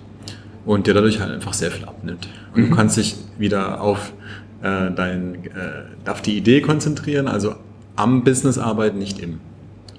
und 0.64 0.86
dir 0.86 0.94
dadurch 0.94 1.20
halt 1.20 1.32
einfach 1.32 1.54
sehr 1.54 1.70
viel 1.70 1.84
abnimmt. 1.84 2.28
Und 2.54 2.62
mhm. 2.62 2.70
du 2.70 2.76
kannst 2.76 2.96
dich 2.96 3.16
wieder 3.38 3.80
auf, 3.80 4.12
äh, 4.62 4.90
dein, 4.90 5.34
äh, 5.46 6.10
auf 6.10 6.22
die 6.22 6.36
Idee 6.36 6.60
konzentrieren, 6.60 7.28
also 7.28 7.54
am 7.96 8.24
Business 8.24 8.58
arbeiten, 8.58 8.98
nicht 8.98 9.18
im. 9.18 9.40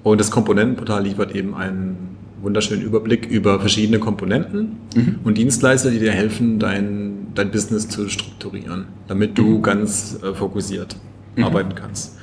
Und 0.02 0.20
das 0.20 0.30
Komponentenportal 0.30 1.04
liefert 1.04 1.34
eben 1.34 1.54
einen 1.54 2.16
wunderschönen 2.42 2.82
Überblick 2.82 3.26
über 3.26 3.60
verschiedene 3.60 4.00
Komponenten 4.00 4.76
mhm. 4.94 5.20
und 5.22 5.38
Dienstleister, 5.38 5.90
die 5.90 6.00
dir 6.00 6.10
helfen, 6.10 6.58
dein, 6.58 7.28
dein 7.34 7.50
Business 7.50 7.88
zu 7.88 8.08
strukturieren, 8.08 8.86
damit 9.06 9.38
du 9.38 9.44
mhm. 9.44 9.62
ganz 9.62 10.18
äh, 10.22 10.34
fokussiert 10.34 10.96
mhm. 11.36 11.44
arbeiten 11.44 11.74
kannst. 11.74 12.18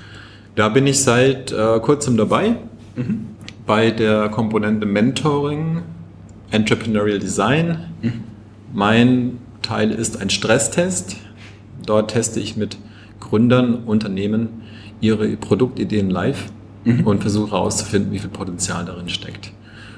Da 0.56 0.68
bin 0.70 0.86
ich 0.88 1.02
seit 1.02 1.52
äh, 1.52 1.80
kurzem 1.80 2.18
dabei 2.18 2.58
mhm. 2.96 3.28
bei 3.66 3.92
der 3.92 4.28
Komponente 4.30 4.86
Mentoring, 4.86 5.84
Entrepreneurial 6.52 7.20
Design. 7.20 7.78
Mhm. 8.02 8.14
Mein 8.74 9.40
Teil 9.62 9.92
ist 9.92 10.22
ein 10.22 10.30
Stresstest. 10.30 11.18
Dort 11.86 12.12
teste 12.12 12.40
ich 12.40 12.56
mit 12.56 12.78
Gründern, 13.20 13.84
Unternehmen 13.86 14.62
ihre 15.02 15.28
Produktideen 15.38 16.10
live 16.10 16.52
mhm. 16.84 17.06
und 17.06 17.22
versuche 17.22 17.52
herauszufinden, 17.52 18.12
wie 18.12 18.20
viel 18.20 18.30
Potenzial 18.30 18.86
darin 18.86 19.10
steckt. 19.10 19.52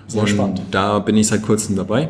Sehr 0.08 0.22
und 0.22 0.30
spannend. 0.30 0.62
Da 0.72 1.00
bin 1.00 1.18
ich 1.18 1.28
seit 1.28 1.42
kurzem 1.42 1.76
dabei 1.76 2.10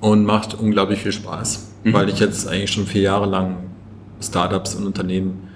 und 0.00 0.24
macht 0.24 0.54
unglaublich 0.54 1.00
viel 1.00 1.12
Spaß, 1.12 1.72
mhm. 1.84 1.92
weil 1.92 2.08
ich 2.08 2.18
jetzt 2.18 2.48
eigentlich 2.48 2.70
schon 2.70 2.86
vier 2.86 3.02
Jahre 3.02 3.26
lang 3.26 3.56
Startups 4.20 4.74
und 4.74 4.86
Unternehmen 4.86 5.48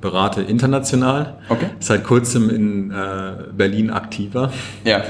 berate 0.00 0.42
international. 0.42 1.38
Okay. 1.48 1.66
Seit 1.78 2.04
kurzem 2.04 2.50
in 2.50 2.90
äh, 2.90 3.52
Berlin 3.56 3.90
aktiver. 3.90 4.52
Ja. 4.84 5.02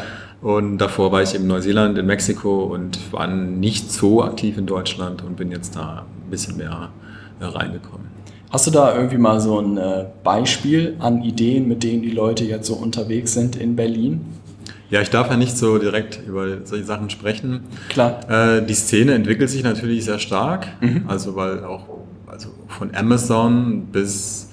Und 0.43 0.79
davor 0.79 1.13
war 1.13 1.23
ich 1.23 1.35
in 1.37 1.47
Neuseeland, 1.47 1.97
in 1.97 2.07
Mexiko 2.07 2.65
und 2.65 3.13
war 3.13 3.29
nicht 3.29 3.93
so 3.93 4.25
aktiv 4.25 4.59
in 4.59 4.67
Deutschland 4.67 5.23
und 5.23 5.37
bin 5.37 5.53
jetzt 5.53 5.77
da 5.77 6.05
ein 6.25 6.31
bisschen 6.31 6.57
mehr 6.57 6.91
äh, 7.41 7.45
reingekommen. 7.45 8.09
Hast 8.51 8.67
du 8.67 8.71
da 8.73 8.95
irgendwie 8.95 9.19
mal 9.19 9.41
so 9.41 9.61
ein 9.61 9.79
äh, 9.79 10.05
Beispiel 10.25 10.97
an 10.99 11.23
Ideen, 11.23 11.69
mit 11.69 11.85
denen 11.85 12.03
die 12.03 12.11
Leute 12.11 12.45
jetzt 12.45 12.67
so 12.67 12.75
unterwegs 12.75 13.33
sind 13.33 13.57
in 13.57 13.77
Berlin? 13.77 14.21
Ja, 14.91 15.01
ich 15.01 15.11
darf 15.11 15.31
ja 15.31 15.37
nicht 15.37 15.57
so 15.57 15.79
direkt 15.79 16.21
über 16.27 16.67
solche 16.67 16.85
Sachen 16.85 17.09
sprechen. 17.09 17.61
Klar. 17.89 18.29
Äh, 18.29 18.67
die 18.67 18.75
Szene 18.75 19.15
entwickelt 19.15 19.49
sich 19.49 19.63
natürlich 19.63 20.05
sehr 20.05 20.19
stark. 20.19 20.67
Mhm. 20.83 21.05
Also, 21.07 21.37
weil 21.37 21.65
auch 21.65 21.87
also 22.27 22.49
von 22.67 22.95
Amazon 22.95 23.87
bis 23.93 24.51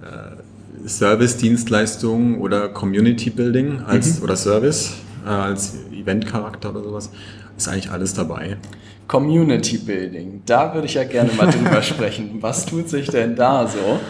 äh, 0.00 0.88
Service-Dienstleistungen 0.88 2.38
oder 2.38 2.68
Community 2.68 3.28
Building 3.28 3.80
als, 3.80 4.18
mhm. 4.18 4.24
oder 4.24 4.36
Service 4.36 4.94
äh, 5.24 5.28
als 5.28 5.74
Event-Charakter 5.92 6.70
oder 6.70 6.82
sowas, 6.82 7.10
ist 7.56 7.68
eigentlich 7.68 7.90
alles 7.90 8.14
dabei. 8.14 8.56
Community 9.08 9.78
Building, 9.78 10.42
da 10.46 10.72
würde 10.72 10.86
ich 10.86 10.94
ja 10.94 11.04
gerne 11.04 11.32
mal 11.32 11.50
drüber 11.50 11.82
sprechen. 11.82 12.38
Was 12.40 12.66
tut 12.66 12.88
sich 12.88 13.08
denn 13.08 13.36
da 13.36 13.66
so? 13.66 14.00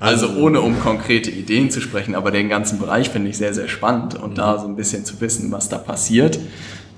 Also 0.00 0.36
ohne 0.36 0.60
um 0.60 0.78
konkrete 0.80 1.30
Ideen 1.30 1.70
zu 1.70 1.80
sprechen, 1.80 2.14
aber 2.14 2.30
den 2.30 2.48
ganzen 2.48 2.78
Bereich 2.78 3.08
finde 3.08 3.30
ich 3.30 3.38
sehr, 3.38 3.54
sehr 3.54 3.68
spannend 3.68 4.16
und 4.16 4.32
mhm. 4.32 4.34
da 4.34 4.58
so 4.58 4.66
ein 4.66 4.76
bisschen 4.76 5.04
zu 5.04 5.20
wissen, 5.20 5.50
was 5.50 5.68
da 5.68 5.78
passiert, 5.78 6.38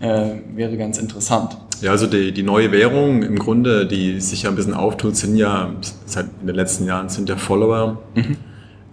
äh, 0.01 0.31
wäre 0.55 0.77
ganz 0.77 0.99
interessant. 0.99 1.57
Ja, 1.83 1.91
also 1.91 2.07
die, 2.07 2.33
die 2.33 2.43
neue 2.43 2.73
Währung 2.73 3.23
im 3.23 3.39
Grunde, 3.39 3.87
die 3.87 4.21
sich 4.21 4.43
ja 4.43 4.51
ein 4.51 4.57
bisschen 4.57 4.75
auftut, 4.75 5.15
sind 5.17 5.37
ja 5.37 5.71
seit 6.07 6.27
in 6.41 6.47
den 6.47 6.57
letzten 6.57 6.87
Jahren 6.87 7.09
sind 7.09 7.29
ja 7.29 7.37
Follower, 7.37 8.03
mhm. 8.15 8.39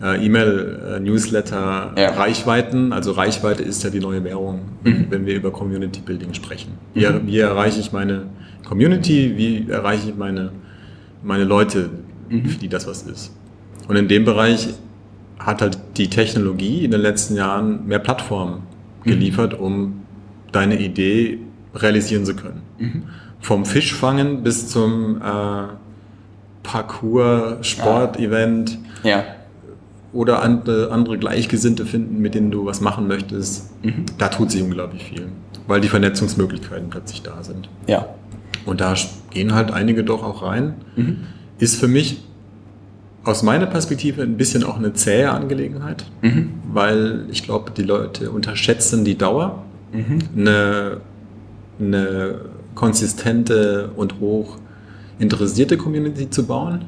Äh, 0.04 0.26
E-Mail, 0.26 0.96
äh, 0.96 1.00
Newsletter, 1.00 1.94
ja. 1.98 2.12
Reichweiten. 2.12 2.92
Also 2.92 3.14
Reichweite 3.14 3.64
ist 3.64 3.84
ja 3.84 3.90
die 3.90 4.02
neue 4.02 4.24
Währung, 4.24 4.62
mhm. 4.84 5.06
wenn 5.10 5.26
wir 5.26 5.36
über 5.36 5.52
Community 5.52 6.02
Building 6.02 6.34
sprechen. 6.34 6.74
Wie, 6.94 7.06
mhm. 7.06 7.26
wie 7.26 7.40
erreiche 7.40 7.80
ich 7.80 7.94
meine 7.94 8.28
Community? 8.68 9.34
Wie 9.38 9.70
erreiche 9.72 10.10
ich 10.10 10.16
meine, 10.16 10.52
meine 11.24 11.46
Leute, 11.46 11.90
mhm. 12.30 12.46
für 12.46 12.60
die 12.60 12.68
das 12.68 12.86
was 12.86 13.04
ist? 13.04 13.34
Und 13.88 13.96
in 13.96 14.08
dem 14.10 14.26
Bereich 14.26 14.70
hat 15.40 15.62
halt 15.62 15.78
die 15.98 16.10
Technologie 16.10 16.84
in 16.84 16.92
den 16.92 17.02
letzten 17.02 17.36
Jahren 17.36 17.88
mehr 17.88 18.00
Plattformen 18.00 18.64
mhm. 19.04 19.10
geliefert, 19.10 19.54
um 19.54 20.02
deine 20.52 20.80
Idee 20.80 21.40
realisieren 21.74 22.26
zu 22.26 22.36
können. 22.36 22.62
Mhm. 22.78 23.04
Vom 23.40 23.66
Fischfangen 23.66 24.44
bis 24.44 24.68
zum 24.68 25.18
äh, 25.18 25.68
Parcours, 26.62 27.66
Sportevent. 27.66 28.78
Ja. 29.04 29.10
ja. 29.10 29.24
Oder 30.14 30.44
andere, 30.44 30.92
andere 30.92 31.18
Gleichgesinnte 31.18 31.86
finden, 31.86 32.20
mit 32.20 32.36
denen 32.36 32.52
du 32.52 32.66
was 32.66 32.82
machen 32.82 33.08
möchtest. 33.08 33.72
Mhm. 33.84 34.06
Da 34.18 34.30
tut 34.30 34.52
sich 34.52 34.62
unglaublich 34.62 35.04
viel, 35.04 35.28
weil 35.68 35.82
die 35.82 35.88
Vernetzungsmöglichkeiten 35.90 36.90
plötzlich 36.90 37.24
da 37.24 37.44
sind. 37.44 37.68
Ja. 37.88 38.08
Und 38.66 38.80
da 38.80 38.94
gehen 39.32 39.54
halt 39.54 39.72
einige 39.72 40.04
doch 40.04 40.24
auch 40.24 40.44
rein. 40.44 40.76
Mhm. 40.96 41.18
Ist 41.58 41.80
für 41.80 41.88
mich 41.88 42.24
aus 43.24 43.42
meiner 43.42 43.66
Perspektive 43.66 44.22
ein 44.22 44.38
bisschen 44.38 44.64
auch 44.64 44.78
eine 44.78 44.94
zähe 44.94 45.32
Angelegenheit, 45.32 46.06
mhm. 46.22 46.52
weil 46.72 47.26
ich 47.32 47.44
glaube, 47.44 47.72
die 47.72 47.84
Leute 47.84 48.32
unterschätzen 48.32 49.06
die 49.06 49.18
Dauer. 49.18 49.64
Mhm. 49.92 50.20
Eine, 50.36 50.98
eine 51.80 52.36
konsistente 52.76 53.92
und 53.96 54.20
hoch 54.20 54.58
interessierte 55.20 55.78
Community 55.78 56.30
zu 56.30 56.46
bauen. 56.46 56.86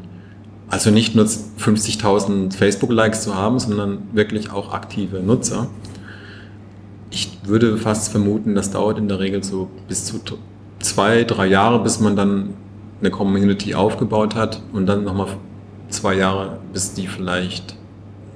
Also 0.69 0.91
nicht 0.91 1.15
nur 1.15 1.25
50.000 1.25 2.56
Facebook-Likes 2.56 3.21
zu 3.21 3.36
haben, 3.36 3.60
sondern 3.60 3.99
wirklich 4.13 4.51
auch 4.51 4.73
aktive 4.73 5.19
Nutzer. 5.19 5.67
Ich 7.11 7.38
würde 7.43 7.78
fast 7.78 8.11
vermuten, 8.11 8.55
das 8.55 8.72
dauert 8.72 8.97
in 8.97 9.07
der 9.07 9.20
Regel 9.20 9.43
so 9.43 9.70
bis 9.88 10.05
zu 10.05 10.20
zwei, 10.80 11.24
drei 11.24 11.47
Jahre, 11.47 11.82
bis 11.82 11.99
man 11.99 12.16
dann 12.16 12.53
eine 12.99 13.11
Community 13.11 13.76
aufgebaut 13.76 14.36
hat 14.36 14.61
und 14.74 14.86
dann 14.88 15.03
nochmal 15.03 15.28
zwei 15.89 16.16
Jahre, 16.16 16.59
bis 16.74 16.93
die 16.93 17.07
vielleicht 17.07 17.76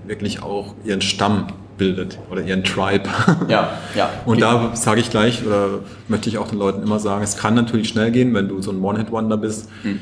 wirklich 0.05 0.43
auch 0.43 0.75
ihren 0.83 1.01
Stamm 1.01 1.47
bildet 1.77 2.19
oder 2.29 2.41
ihren 2.41 2.63
Tribe. 2.63 3.09
Ja, 3.47 3.79
ja. 3.95 4.09
Und 4.25 4.41
da 4.41 4.75
sage 4.75 4.99
ich 4.99 5.09
gleich, 5.09 5.45
oder 5.45 5.79
möchte 6.09 6.29
ich 6.29 6.37
auch 6.37 6.49
den 6.49 6.59
Leuten 6.59 6.83
immer 6.83 6.99
sagen, 6.99 7.23
es 7.23 7.37
kann 7.37 7.55
natürlich 7.55 7.89
schnell 7.89 8.11
gehen, 8.11 8.33
wenn 8.33 8.49
du 8.49 8.61
so 8.61 8.71
ein 8.71 8.83
One-Hit-Wonder 8.83 9.37
bist. 9.37 9.69
Hm. 9.83 9.99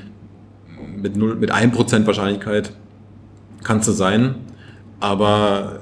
Mit, 1.02 1.16
0, 1.16 1.36
mit 1.36 1.54
1% 1.54 2.08
Wahrscheinlichkeit 2.08 2.72
kannst 3.64 3.88
du 3.88 3.92
sein. 3.92 4.36
Aber 5.00 5.80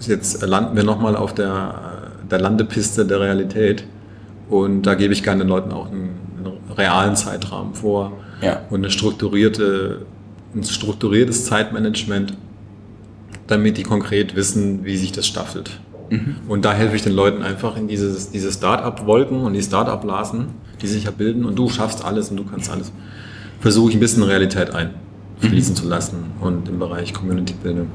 jetzt 0.00 0.42
landen 0.42 0.76
wir 0.76 0.84
nochmal 0.84 1.16
auf 1.16 1.34
der, 1.34 2.12
der 2.30 2.40
Landepiste 2.40 3.06
der 3.06 3.20
Realität. 3.20 3.84
Und 4.48 4.82
da 4.82 4.94
gebe 4.94 5.12
ich 5.12 5.22
gerne 5.22 5.44
den 5.44 5.48
Leuten 5.48 5.70
auch 5.70 5.86
einen, 5.86 6.18
einen 6.38 6.74
realen 6.76 7.14
Zeitrahmen 7.14 7.74
vor 7.74 8.12
ja. 8.42 8.62
und 8.70 8.80
eine 8.80 8.90
strukturierte, 8.90 10.06
ein 10.54 10.64
strukturiertes 10.64 11.44
Zeitmanagement, 11.44 12.36
damit 13.46 13.78
die 13.78 13.84
konkret 13.84 14.34
wissen, 14.34 14.84
wie 14.84 14.96
sich 14.96 15.12
das 15.12 15.26
staffelt. 15.26 15.80
Mhm. 16.10 16.36
Und 16.48 16.64
da 16.64 16.72
helfe 16.72 16.96
ich 16.96 17.02
den 17.02 17.12
Leuten 17.12 17.42
einfach 17.42 17.76
in 17.76 17.86
dieses, 17.86 18.30
diese 18.30 18.50
Start-up-Wolken 18.50 19.40
und 19.42 19.52
die 19.52 19.62
Start-up-Blasen, 19.62 20.48
die 20.82 20.86
sich 20.88 21.04
ja 21.04 21.12
bilden 21.12 21.44
und 21.44 21.56
du 21.56 21.68
schaffst 21.68 22.04
alles 22.04 22.30
und 22.30 22.36
du 22.36 22.44
kannst 22.44 22.70
alles. 22.70 22.92
Versuche 23.60 23.90
ich 23.90 23.96
ein 23.96 24.00
bisschen 24.00 24.22
Realität 24.22 24.70
einfließen 24.74 25.74
mhm. 25.74 25.76
zu 25.76 25.88
lassen. 25.88 26.32
Und 26.40 26.68
im 26.68 26.78
Bereich 26.78 27.12
Community-Bildung 27.12 27.88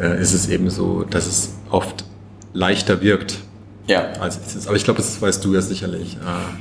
äh, 0.00 0.20
ist 0.20 0.32
es 0.32 0.48
eben 0.48 0.70
so, 0.70 1.04
dass 1.04 1.26
es 1.26 1.54
oft 1.70 2.04
leichter 2.52 3.00
wirkt. 3.02 3.38
Ja. 3.86 4.12
Als 4.20 4.38
es 4.46 4.56
ist. 4.56 4.66
Aber 4.66 4.76
ich 4.76 4.84
glaube, 4.84 4.98
das 4.98 5.20
weißt 5.20 5.44
du 5.44 5.54
ja 5.54 5.60
sicherlich. 5.60 6.16
Äh, 6.16 6.54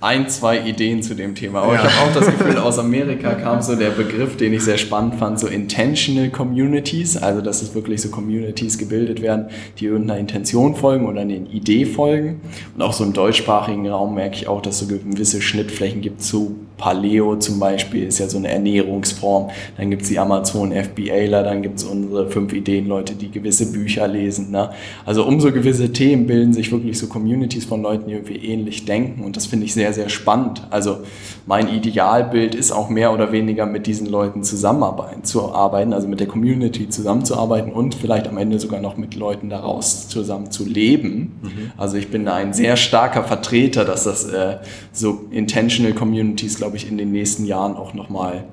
ein, 0.00 0.28
zwei 0.28 0.60
Ideen 0.60 1.02
zu 1.02 1.14
dem 1.14 1.34
Thema. 1.34 1.62
Aber 1.62 1.74
ja. 1.74 1.86
ich 1.86 1.90
habe 1.90 2.10
auch 2.10 2.14
das 2.14 2.26
Gefühl, 2.26 2.58
aus 2.58 2.78
Amerika 2.78 3.34
kam 3.34 3.62
so 3.62 3.74
der 3.76 3.90
Begriff, 3.90 4.36
den 4.36 4.52
ich 4.52 4.62
sehr 4.62 4.76
spannend 4.76 5.14
fand, 5.14 5.40
so 5.40 5.46
Intentional 5.46 6.28
Communities. 6.28 7.16
Also, 7.16 7.40
dass 7.40 7.62
es 7.62 7.74
wirklich 7.74 8.02
so 8.02 8.10
Communities 8.10 8.76
gebildet 8.76 9.22
werden, 9.22 9.46
die 9.78 9.86
irgendeiner 9.86 10.20
Intention 10.20 10.74
folgen 10.74 11.06
oder 11.06 11.22
einer 11.22 11.32
Idee 11.32 11.86
folgen. 11.86 12.40
Und 12.74 12.82
auch 12.82 12.92
so 12.92 13.04
im 13.04 13.14
deutschsprachigen 13.14 13.88
Raum 13.88 14.14
merke 14.14 14.36
ich 14.36 14.48
auch, 14.48 14.60
dass 14.60 14.82
es 14.82 14.88
so 14.88 14.94
gewisse 14.94 15.40
Schnittflächen 15.40 16.02
gibt 16.02 16.22
zu 16.22 16.56
Paleo 16.78 17.36
zum 17.36 17.58
Beispiel, 17.58 18.04
ist 18.04 18.18
ja 18.18 18.28
so 18.28 18.38
eine 18.38 18.48
Ernährungsform. 18.48 19.50
Dann 19.76 19.90
gibt 19.90 20.02
es 20.02 20.08
die 20.08 20.18
Amazon 20.18 20.72
FBAler, 20.72 21.42
dann 21.42 21.62
gibt 21.62 21.78
es 21.78 21.84
unsere 21.84 22.28
fünf 22.30 22.52
Ideen-Leute, 22.52 23.14
die 23.14 23.30
gewisse 23.30 23.72
Bücher 23.72 24.06
lesen. 24.08 24.50
Ne? 24.50 24.70
Also 25.04 25.24
um 25.24 25.40
so 25.40 25.52
gewisse 25.52 25.92
Themen 25.92 26.26
bilden 26.26 26.52
sich 26.52 26.70
wirklich 26.72 26.98
so 26.98 27.06
Communities 27.06 27.64
von 27.64 27.82
Leuten, 27.82 28.08
die 28.08 28.14
irgendwie 28.14 28.36
ähnlich 28.36 28.84
denken. 28.84 29.24
Und 29.24 29.36
das 29.36 29.46
finde 29.46 29.66
ich 29.66 29.74
sehr, 29.74 29.92
sehr 29.92 30.08
spannend. 30.08 30.66
Also 30.70 30.98
mein 31.46 31.68
Idealbild 31.68 32.54
ist 32.54 32.72
auch 32.72 32.88
mehr 32.88 33.12
oder 33.12 33.32
weniger 33.32 33.66
mit 33.66 33.86
diesen 33.86 34.06
Leuten 34.06 34.42
zusammenarbeiten, 34.42 35.24
zu 35.24 35.54
arbeiten, 35.54 35.92
also 35.92 36.08
mit 36.08 36.20
der 36.20 36.26
Community 36.26 36.88
zusammenzuarbeiten 36.88 37.72
und 37.72 37.94
vielleicht 37.94 38.28
am 38.28 38.36
Ende 38.36 38.58
sogar 38.60 38.80
noch 38.80 38.96
mit 38.96 39.14
Leuten 39.14 39.48
daraus 39.48 40.08
zusammen 40.08 40.50
zu 40.50 40.64
leben. 40.64 41.38
Mhm. 41.42 41.72
Also 41.76 41.96
ich 41.96 42.08
bin 42.08 42.28
ein 42.28 42.52
sehr 42.52 42.76
starker 42.76 43.24
Vertreter, 43.24 43.84
dass 43.84 44.04
das 44.04 44.24
äh, 44.24 44.56
so 44.92 45.26
Intentional 45.30 45.92
Communities, 45.92 46.56
glaube 46.56 46.65
ich, 46.74 46.90
in 46.90 46.98
den 46.98 47.12
nächsten 47.12 47.44
Jahren 47.44 47.76
auch 47.76 47.94
nochmal 47.94 48.44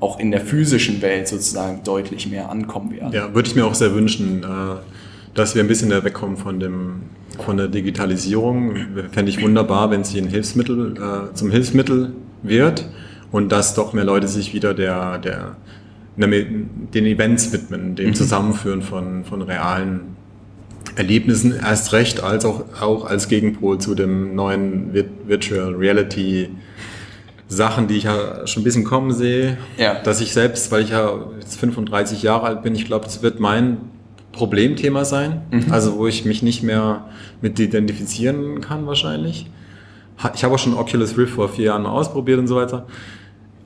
auch 0.00 0.18
in 0.18 0.30
der 0.30 0.40
physischen 0.40 1.02
Welt 1.02 1.28
sozusagen 1.28 1.84
deutlich 1.84 2.28
mehr 2.28 2.50
ankommen 2.50 2.90
werden. 2.90 3.12
Ja, 3.12 3.34
würde 3.34 3.48
ich 3.48 3.54
mir 3.54 3.66
auch 3.66 3.74
sehr 3.74 3.94
wünschen, 3.94 4.42
äh, 4.42 4.46
dass 5.34 5.54
wir 5.54 5.62
ein 5.62 5.68
bisschen 5.68 5.90
wegkommen 5.90 6.36
von 6.36 6.58
dem 6.58 7.02
von 7.44 7.56
der 7.56 7.68
Digitalisierung. 7.68 8.76
Fände 9.12 9.30
ich 9.30 9.42
wunderbar, 9.42 9.90
wenn 9.90 10.04
sie 10.04 10.18
ein 10.18 10.26
Hilfsmittel 10.26 10.94
äh, 10.96 11.34
zum 11.34 11.50
Hilfsmittel 11.50 12.12
wird 12.42 12.88
und 13.30 13.52
dass 13.52 13.74
doch 13.74 13.92
mehr 13.92 14.04
Leute 14.04 14.28
sich 14.28 14.52
wieder 14.54 14.74
der, 14.74 15.18
der, 15.18 15.56
der 16.16 16.28
den 16.28 17.06
Events 17.06 17.52
widmen, 17.52 17.94
dem 17.94 18.08
mhm. 18.08 18.14
Zusammenführen 18.14 18.82
von, 18.82 19.24
von 19.24 19.42
realen 19.42 20.16
Erlebnissen, 20.96 21.54
erst 21.54 21.92
recht 21.92 22.22
als 22.22 22.44
auch, 22.44 22.64
auch 22.80 23.04
als 23.04 23.28
Gegenpol 23.28 23.78
zu 23.78 23.94
dem 23.94 24.34
neuen 24.34 24.92
Virtual 25.26 25.74
Reality 25.74 26.50
Sachen, 27.50 27.88
die 27.88 27.96
ich 27.96 28.04
ja 28.04 28.46
schon 28.46 28.62
ein 28.62 28.64
bisschen 28.64 28.84
kommen 28.84 29.12
sehe, 29.12 29.58
ja. 29.76 29.94
dass 30.02 30.20
ich 30.20 30.32
selbst, 30.32 30.70
weil 30.70 30.84
ich 30.84 30.90
ja 30.90 31.18
jetzt 31.40 31.58
35 31.58 32.22
Jahre 32.22 32.46
alt 32.46 32.62
bin, 32.62 32.74
ich 32.76 32.86
glaube, 32.86 33.04
das 33.04 33.22
wird 33.22 33.40
mein 33.40 33.78
Problemthema 34.30 35.04
sein, 35.04 35.42
mhm. 35.50 35.66
also 35.70 35.98
wo 35.98 36.06
ich 36.06 36.24
mich 36.24 36.42
nicht 36.42 36.62
mehr 36.62 37.06
mit 37.42 37.58
identifizieren 37.58 38.60
kann 38.60 38.86
wahrscheinlich. 38.86 39.50
Ich 40.34 40.44
habe 40.44 40.54
auch 40.54 40.58
schon 40.58 40.74
Oculus 40.74 41.18
Rift 41.18 41.34
vor 41.34 41.48
vier 41.48 41.66
Jahren 41.66 41.82
mal 41.82 41.90
ausprobiert 41.90 42.38
und 42.38 42.46
so 42.46 42.54
weiter. 42.54 42.86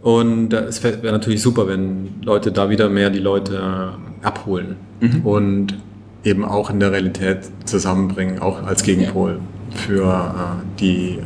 Und 0.01 0.53
es 0.53 0.83
wäre 0.83 1.13
natürlich 1.13 1.43
super, 1.43 1.69
wenn 1.69 2.23
Leute 2.23 2.53
da 2.53 2.71
wieder 2.71 2.89
mehr 2.89 3.11
die 3.11 3.19
Leute 3.19 3.93
abholen 4.23 4.77
mhm. 5.01 5.27
und 5.27 5.75
eben 6.25 6.45
auch 6.45 6.71
in 6.71 6.81
der 6.81 6.93
Realität 6.93 7.41
zusammenbringen, 7.67 8.39
auch 8.39 8.63
als 8.63 8.83
Gegenpol 8.83 9.41
für 9.75 10.05
äh, 10.05 10.81
die, 10.81 11.19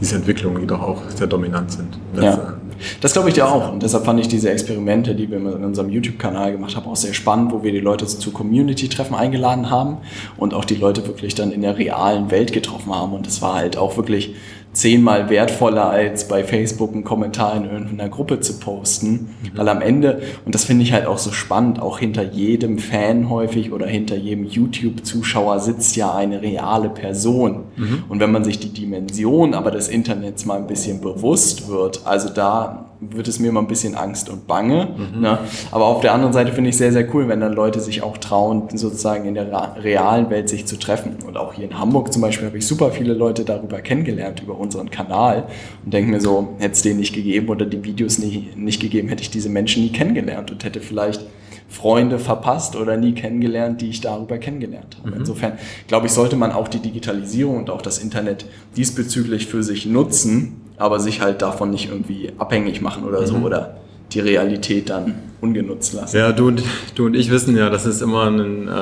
diese 0.00 0.16
Entwicklungen, 0.16 0.60
die 0.60 0.66
doch 0.66 0.80
auch 0.80 1.02
sehr 1.14 1.26
dominant 1.26 1.72
sind. 1.72 1.98
Das, 2.14 2.24
ja. 2.24 2.34
Äh, 2.34 2.68
das 3.00 3.12
glaube 3.12 3.28
ich 3.28 3.34
dir 3.34 3.48
auch. 3.48 3.72
Und 3.72 3.82
deshalb 3.82 4.04
fand 4.04 4.20
ich 4.20 4.28
diese 4.28 4.50
Experimente, 4.50 5.14
die 5.14 5.30
wir 5.30 5.38
in 5.38 5.64
unserem 5.64 5.90
YouTube-Kanal 5.90 6.52
gemacht 6.52 6.76
haben, 6.76 6.86
auch 6.86 6.96
sehr 6.96 7.14
spannend, 7.14 7.52
wo 7.52 7.62
wir 7.62 7.72
die 7.72 7.80
Leute 7.80 8.06
zu 8.06 8.30
Community-Treffen 8.30 9.16
eingeladen 9.16 9.70
haben 9.70 9.98
und 10.36 10.54
auch 10.54 10.64
die 10.64 10.76
Leute 10.76 11.06
wirklich 11.06 11.34
dann 11.34 11.50
in 11.50 11.62
der 11.62 11.78
realen 11.78 12.30
Welt 12.30 12.52
getroffen 12.52 12.94
haben. 12.94 13.12
Und 13.12 13.26
es 13.26 13.42
war 13.42 13.54
halt 13.54 13.76
auch 13.76 13.96
wirklich 13.96 14.34
zehnmal 14.78 15.28
wertvoller 15.28 15.90
als 15.90 16.28
bei 16.28 16.44
Facebook 16.44 16.92
einen 16.92 17.02
Kommentar 17.02 17.56
in 17.56 17.64
irgendeiner 17.64 18.08
Gruppe 18.08 18.38
zu 18.38 18.60
posten. 18.60 19.10
Mhm. 19.42 19.58
Weil 19.58 19.68
am 19.68 19.82
Ende, 19.82 20.20
und 20.44 20.54
das 20.54 20.64
finde 20.64 20.84
ich 20.84 20.92
halt 20.92 21.06
auch 21.06 21.18
so 21.18 21.32
spannend, 21.32 21.82
auch 21.82 21.98
hinter 21.98 22.22
jedem 22.22 22.78
Fan 22.78 23.28
häufig 23.28 23.72
oder 23.72 23.88
hinter 23.88 24.14
jedem 24.14 24.44
YouTube-Zuschauer 24.44 25.58
sitzt 25.58 25.96
ja 25.96 26.14
eine 26.14 26.42
reale 26.42 26.90
Person. 26.90 27.64
Mhm. 27.76 28.04
Und 28.08 28.20
wenn 28.20 28.30
man 28.30 28.44
sich 28.44 28.60
die 28.60 28.72
Dimension 28.72 29.52
aber 29.52 29.72
des 29.72 29.88
Internets 29.88 30.46
mal 30.46 30.58
ein 30.58 30.68
bisschen 30.68 31.00
bewusst 31.00 31.68
wird, 31.68 32.06
also 32.06 32.28
da 32.28 32.87
wird 33.00 33.28
es 33.28 33.38
mir 33.38 33.48
immer 33.48 33.60
ein 33.60 33.68
bisschen 33.68 33.94
Angst 33.94 34.28
und 34.28 34.46
Bange. 34.46 34.88
Mhm. 34.96 35.20
Ne? 35.20 35.38
Aber 35.70 35.86
auf 35.86 36.00
der 36.00 36.12
anderen 36.12 36.32
Seite 36.32 36.52
finde 36.52 36.70
ich 36.70 36.76
sehr, 36.76 36.92
sehr 36.92 37.12
cool, 37.14 37.28
wenn 37.28 37.40
dann 37.40 37.52
Leute 37.52 37.80
sich 37.80 38.02
auch 38.02 38.18
trauen, 38.18 38.68
sozusagen 38.74 39.24
in 39.24 39.34
der 39.34 39.76
realen 39.82 40.30
Welt 40.30 40.48
sich 40.48 40.66
zu 40.66 40.78
treffen. 40.78 41.16
Und 41.26 41.36
auch 41.36 41.54
hier 41.54 41.64
in 41.64 41.78
Hamburg 41.78 42.12
zum 42.12 42.22
Beispiel 42.22 42.46
habe 42.46 42.58
ich 42.58 42.66
super 42.66 42.90
viele 42.90 43.14
Leute 43.14 43.44
darüber 43.44 43.80
kennengelernt, 43.80 44.42
über 44.42 44.58
unseren 44.58 44.90
Kanal. 44.90 45.44
Und 45.84 45.94
denke 45.94 46.10
mir 46.10 46.20
so, 46.20 46.56
hätte 46.58 46.72
es 46.72 46.82
den 46.82 46.96
nicht 46.96 47.14
gegeben 47.14 47.48
oder 47.48 47.66
die 47.66 47.84
Videos 47.84 48.18
nicht, 48.18 48.56
nicht 48.56 48.80
gegeben, 48.80 49.08
hätte 49.08 49.22
ich 49.22 49.30
diese 49.30 49.48
Menschen 49.48 49.82
nie 49.82 49.92
kennengelernt 49.92 50.50
und 50.50 50.64
hätte 50.64 50.80
vielleicht 50.80 51.24
Freunde 51.68 52.18
verpasst 52.18 52.76
oder 52.76 52.96
nie 52.96 53.12
kennengelernt, 53.12 53.82
die 53.82 53.90
ich 53.90 54.00
darüber 54.00 54.38
kennengelernt 54.38 54.96
habe. 54.98 55.10
Mhm. 55.10 55.16
Insofern 55.18 55.52
glaube 55.86 56.06
ich, 56.06 56.12
sollte 56.12 56.34
man 56.34 56.50
auch 56.50 56.66
die 56.66 56.80
Digitalisierung 56.80 57.58
und 57.58 57.70
auch 57.70 57.82
das 57.82 57.98
Internet 57.98 58.46
diesbezüglich 58.76 59.46
für 59.46 59.62
sich 59.62 59.86
nutzen, 59.86 60.67
aber 60.78 61.00
sich 61.00 61.20
halt 61.20 61.42
davon 61.42 61.70
nicht 61.70 61.90
irgendwie 61.90 62.32
abhängig 62.38 62.80
machen 62.80 63.04
oder 63.04 63.26
so 63.26 63.36
mhm. 63.36 63.44
oder 63.44 63.76
die 64.12 64.20
Realität 64.20 64.90
dann 64.90 65.14
ungenutzt 65.40 65.92
lassen. 65.92 66.16
Ja, 66.16 66.32
du 66.32 66.48
und, 66.48 66.62
du 66.94 67.06
und 67.06 67.14
ich 67.14 67.30
wissen 67.30 67.56
ja, 67.56 67.68
dass 67.68 67.84
es 67.84 68.00
immer 68.00 68.26
ein 68.26 68.68
äh, 68.68 68.72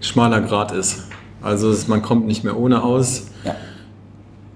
schmaler 0.00 0.40
Grad 0.40 0.72
ist. 0.72 1.04
Also 1.42 1.70
es, 1.70 1.88
man 1.88 2.02
kommt 2.02 2.26
nicht 2.26 2.44
mehr 2.44 2.56
ohne 2.56 2.82
aus. 2.82 3.28
Ja. 3.44 3.56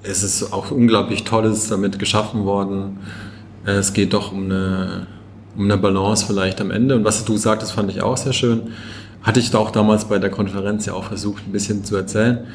Es 0.03 0.23
ist 0.23 0.53
auch 0.53 0.71
unglaublich 0.71 1.25
Tolles 1.25 1.69
damit 1.69 1.99
geschaffen 1.99 2.45
worden. 2.45 2.99
Es 3.65 3.95
geht 3.95 4.13
doch 4.13 4.33
um 4.33 4.45
eine, 4.45 5.07
um 5.57 5.65
eine 5.65 5.79
Balance 5.79 6.27
vielleicht 6.27 6.61
am 6.61 6.71
Ende. 6.71 6.97
Und 6.97 7.05
was 7.05 7.25
du 7.25 7.37
sagtest, 7.39 7.73
fand 7.73 7.91
ich 7.91 8.03
auch 8.03 8.19
sehr 8.19 8.35
schön. 8.35 8.73
Hatte 9.23 9.41
ich 9.41 9.51
da 9.51 9.59
auch 9.59 9.71
damals 9.71 10.05
bei 10.05 10.19
der 10.19 10.29
Konferenz 10.29 10.85
ja 10.85 10.93
auch 10.93 11.05
versucht, 11.05 11.47
ein 11.47 11.53
bisschen 11.53 11.85
zu 11.85 11.97
erzählen. 11.97 12.47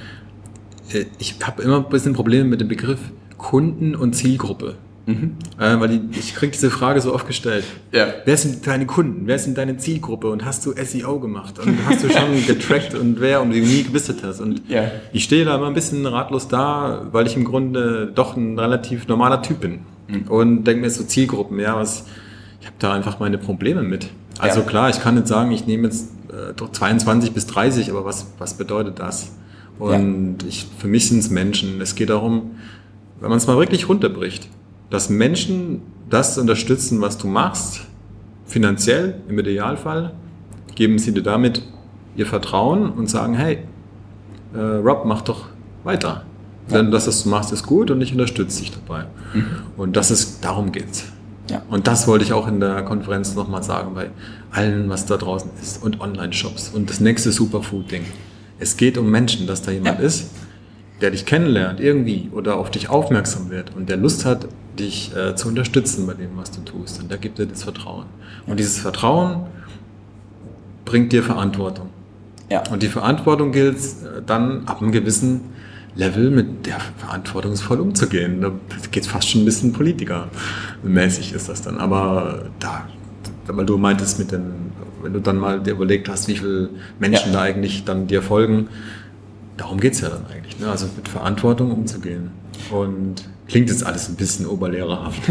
Äh, 0.92 1.06
ich 1.18 1.38
habe 1.44 1.64
immer 1.64 1.78
ein 1.78 1.90
bisschen 1.90 2.14
Probleme 2.14 2.46
mit 2.48 2.62
dem 2.62 2.68
Begriff 2.68 3.00
Kunden 3.40 3.96
und 3.96 4.14
Zielgruppe. 4.14 4.76
Mhm. 5.08 5.38
Äh, 5.58 5.80
weil 5.80 5.90
die, 5.90 6.20
ich 6.20 6.36
kriege 6.36 6.52
diese 6.52 6.70
Frage 6.70 7.02
so 7.02 7.16
oft 7.16 7.26
gestellt. 7.26 7.64
Ja. 7.92 8.08
Wer 8.26 8.38
sind 8.38 8.68
deine 8.68 8.86
Kunden? 8.86 9.24
Wer 9.26 9.40
sind 9.40 9.58
deine 9.58 9.78
Zielgruppe? 9.78 10.30
Und 10.30 10.46
hast 10.46 10.68
du 10.68 10.74
SEO 10.74 11.20
gemacht? 11.20 11.58
Und 11.58 11.80
hast 11.88 12.04
du 12.04 12.10
schon 12.10 12.46
getrackt 12.48 12.94
und 12.94 13.20
wer 13.20 13.42
und 13.42 13.50
Unique 13.50 13.92
Visitors? 13.92 14.40
Und 14.40 14.62
ja. 14.70 14.92
ich 15.12 15.24
stehe 15.24 15.46
da 15.46 15.56
immer 15.56 15.66
ein 15.66 15.74
bisschen 15.74 16.06
ratlos 16.06 16.48
da, 16.48 17.08
weil 17.12 17.26
ich 17.26 17.36
im 17.36 17.44
Grunde 17.44 18.12
doch 18.14 18.38
ein 18.38 18.60
relativ 18.60 19.08
normaler 19.08 19.42
Typ 19.42 19.62
bin. 19.62 19.80
Mhm. 20.08 20.28
Und 20.28 20.64
denke 20.66 20.82
mir 20.82 20.90
so 20.92 21.04
Zielgruppen, 21.04 21.60
ja, 21.60 21.76
was, 21.76 22.06
ich 22.62 22.68
habe 22.68 22.76
da 22.78 22.94
einfach 22.94 23.20
meine 23.20 23.40
Probleme 23.40 23.82
mit. 23.82 24.10
Also 24.38 24.60
ja. 24.60 24.66
klar, 24.68 24.90
ich 24.92 25.02
kann 25.02 25.16
nicht 25.16 25.28
sagen, 25.28 25.52
ich 25.52 25.66
nehme 25.66 25.88
jetzt 25.88 26.12
äh, 26.30 26.72
22 26.72 27.32
bis 27.32 27.48
30, 27.48 27.90
aber 27.90 28.06
was, 28.06 28.28
was 28.38 28.54
bedeutet 28.54 29.00
das? 29.00 29.32
Und 29.80 30.40
ich, 30.48 30.68
für 30.78 30.88
mich 30.88 31.08
sind 31.08 31.20
es 31.20 31.30
Menschen. 31.30 31.80
Es 31.82 31.96
geht 31.96 32.10
darum, 32.10 32.52
wenn 33.22 33.30
man 33.30 33.38
es 33.38 33.48
mal 33.48 33.58
wirklich 33.58 33.90
runterbricht, 33.90 34.48
dass 34.90 35.10
Menschen 35.10 35.82
das 36.10 36.38
unterstützen, 36.38 37.02
was 37.02 37.18
du 37.18 37.28
machst, 37.28 37.82
finanziell 38.46 39.22
im 39.28 39.38
Idealfall, 39.38 40.14
geben 40.76 40.98
sie 40.98 41.14
dir 41.14 41.24
damit 41.24 41.62
ihr 42.16 42.26
Vertrauen 42.26 42.90
und 42.90 43.10
sagen, 43.10 43.36
hey, 43.36 43.60
äh, 44.54 44.60
Rob, 44.60 45.06
mach 45.06 45.22
doch 45.22 45.46
weiter. 45.84 46.24
Ja. 46.70 46.78
Denn 46.78 46.92
das, 46.92 47.08
was 47.08 47.24
du 47.24 47.30
machst, 47.30 47.52
ist 47.52 47.66
gut 47.66 47.92
und 47.92 48.02
ich 48.02 48.12
unterstütze 48.12 48.60
dich 48.62 48.72
dabei. 48.72 49.06
Mhm. 49.34 49.46
Und 49.78 49.96
das 49.96 50.12
ist, 50.12 50.44
darum 50.44 50.72
geht's. 50.72 51.06
Ja. 51.50 51.64
Und 51.70 51.88
das 51.88 52.08
wollte 52.08 52.26
ich 52.26 52.34
auch 52.34 52.48
in 52.48 52.60
der 52.60 52.84
Konferenz 52.84 53.36
nochmal 53.36 53.64
sagen, 53.64 53.94
bei 53.96 54.10
allen, 54.52 54.90
was 54.90 55.06
da 55.06 55.18
draußen 55.18 55.50
ist 55.62 55.82
und 55.84 56.00
Online-Shops 56.00 56.70
und 56.70 56.90
das 56.90 57.00
nächste 57.00 57.32
Superfood-Ding. 57.32 58.04
Es 58.60 58.78
geht 58.78 58.98
um 58.98 59.10
Menschen, 59.10 59.48
dass 59.48 59.62
da 59.62 59.72
jemand 59.72 60.00
ja. 60.00 60.06
ist, 60.06 60.30
der 61.02 61.12
dich 61.12 61.26
kennenlernt 61.26 61.80
irgendwie 61.80 62.30
oder 62.32 62.58
auf 62.58 62.72
dich 62.72 62.90
aufmerksam 62.90 63.50
wird 63.50 63.76
und 63.76 63.90
der 63.90 63.98
Lust 63.98 64.26
hat, 64.26 64.48
dich 64.78 65.16
äh, 65.16 65.36
zu 65.36 65.48
unterstützen 65.48 66.08
bei 66.08 66.14
dem, 66.14 66.32
was 66.36 66.52
du 66.52 66.62
tust. 66.62 67.02
Und 67.02 67.12
der 67.12 67.18
gibt 67.18 67.38
dir 67.38 67.46
das 67.46 67.64
Vertrauen. 67.64 68.06
Und 68.48 68.60
dieses 68.60 68.78
Vertrauen 68.78 69.46
bringt 70.86 71.12
dir 71.12 71.24
Verantwortung. 71.24 71.90
Ja. 72.50 72.64
Und 72.72 72.82
die 72.82 72.88
Verantwortung 72.88 73.52
gilt 73.52 73.78
äh, 73.78 74.22
dann 74.26 74.66
ab 74.68 74.82
einem 74.82 74.92
gewissen 74.92 75.42
Level 75.96 76.32
mit 76.32 76.66
der 76.66 76.80
verantwortungsvoll 76.98 77.80
umzugehen. 77.80 78.42
Da 78.42 78.52
geht 78.92 79.04
es 79.04 79.10
fast 79.10 79.30
schon 79.30 79.42
ein 79.42 79.46
bisschen 79.46 79.74
politikermäßig 79.74 81.34
ist 81.34 81.50
das 81.50 81.62
dann. 81.62 81.78
Aber 81.78 82.46
da, 82.60 82.88
weil 83.48 83.66
du 83.66 83.78
meintest 83.78 84.20
mit 84.20 84.32
den, 84.32 84.72
wenn 85.02 85.14
du 85.14 85.20
dann 85.20 85.38
mal 85.38 85.60
dir 85.60 85.72
überlegt 85.72 86.10
hast, 86.10 86.28
wie 86.28 86.38
viele 86.38 86.70
Menschen 87.00 87.34
ja. 87.34 87.40
da 87.40 87.42
eigentlich 87.42 87.86
dann 87.86 88.08
dir 88.08 88.22
folgen, 88.22 88.70
darum 89.60 89.80
geht 89.80 89.94
es 89.94 90.02
ja 90.02 90.10
dann 90.10 90.26
eigentlich. 90.26 90.60
Ne? 90.60 90.70
Also 90.70 90.88
mit 90.96 91.08
Verantwortung 91.08 91.72
umzugehen. 91.72 92.32
Und 92.72 93.28
klingt 93.48 93.70
jetzt 93.70 93.86
alles 93.86 94.10
ein 94.10 94.16
bisschen 94.16 94.46
oberlehrerhaft. 94.46 95.22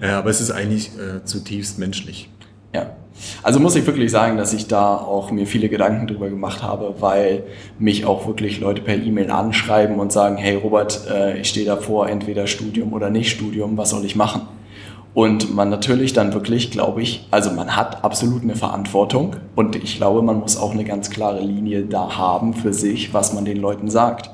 ja, 0.00 0.18
aber 0.18 0.30
es 0.30 0.40
ist 0.40 0.50
eigentlich 0.50 0.90
äh, 0.98 1.24
zutiefst 1.24 1.78
menschlich. 1.78 2.28
Ja. 2.74 2.96
Also 3.42 3.60
muss 3.60 3.76
ich 3.76 3.86
wirklich 3.86 4.10
sagen, 4.10 4.36
dass 4.36 4.52
ich 4.52 4.66
da 4.66 4.96
auch 4.96 5.30
mir 5.30 5.46
viele 5.46 5.68
Gedanken 5.68 6.06
drüber 6.06 6.28
gemacht 6.28 6.62
habe, 6.62 6.94
weil 7.00 7.44
mich 7.78 8.04
auch 8.04 8.26
wirklich 8.26 8.58
Leute 8.58 8.82
per 8.82 8.96
E-Mail 8.96 9.30
anschreiben 9.30 10.00
und 10.00 10.10
sagen, 10.10 10.36
hey 10.38 10.56
Robert, 10.56 11.06
äh, 11.10 11.38
ich 11.38 11.48
stehe 11.48 11.66
davor, 11.66 12.08
entweder 12.08 12.46
Studium 12.46 12.92
oder 12.92 13.10
nicht 13.10 13.30
Studium, 13.30 13.76
was 13.76 13.90
soll 13.90 14.04
ich 14.04 14.16
machen? 14.16 14.42
Und 15.14 15.54
man 15.54 15.68
natürlich 15.68 16.14
dann 16.14 16.32
wirklich, 16.32 16.70
glaube 16.70 17.02
ich, 17.02 17.26
also 17.30 17.50
man 17.50 17.76
hat 17.76 18.02
absolut 18.02 18.42
eine 18.42 18.56
Verantwortung 18.56 19.36
und 19.54 19.76
ich 19.76 19.96
glaube, 19.96 20.22
man 20.22 20.40
muss 20.40 20.56
auch 20.56 20.72
eine 20.72 20.84
ganz 20.84 21.10
klare 21.10 21.40
Linie 21.40 21.84
da 21.84 22.16
haben 22.16 22.54
für 22.54 22.72
sich, 22.72 23.12
was 23.12 23.34
man 23.34 23.44
den 23.44 23.58
Leuten 23.58 23.90
sagt. 23.90 24.30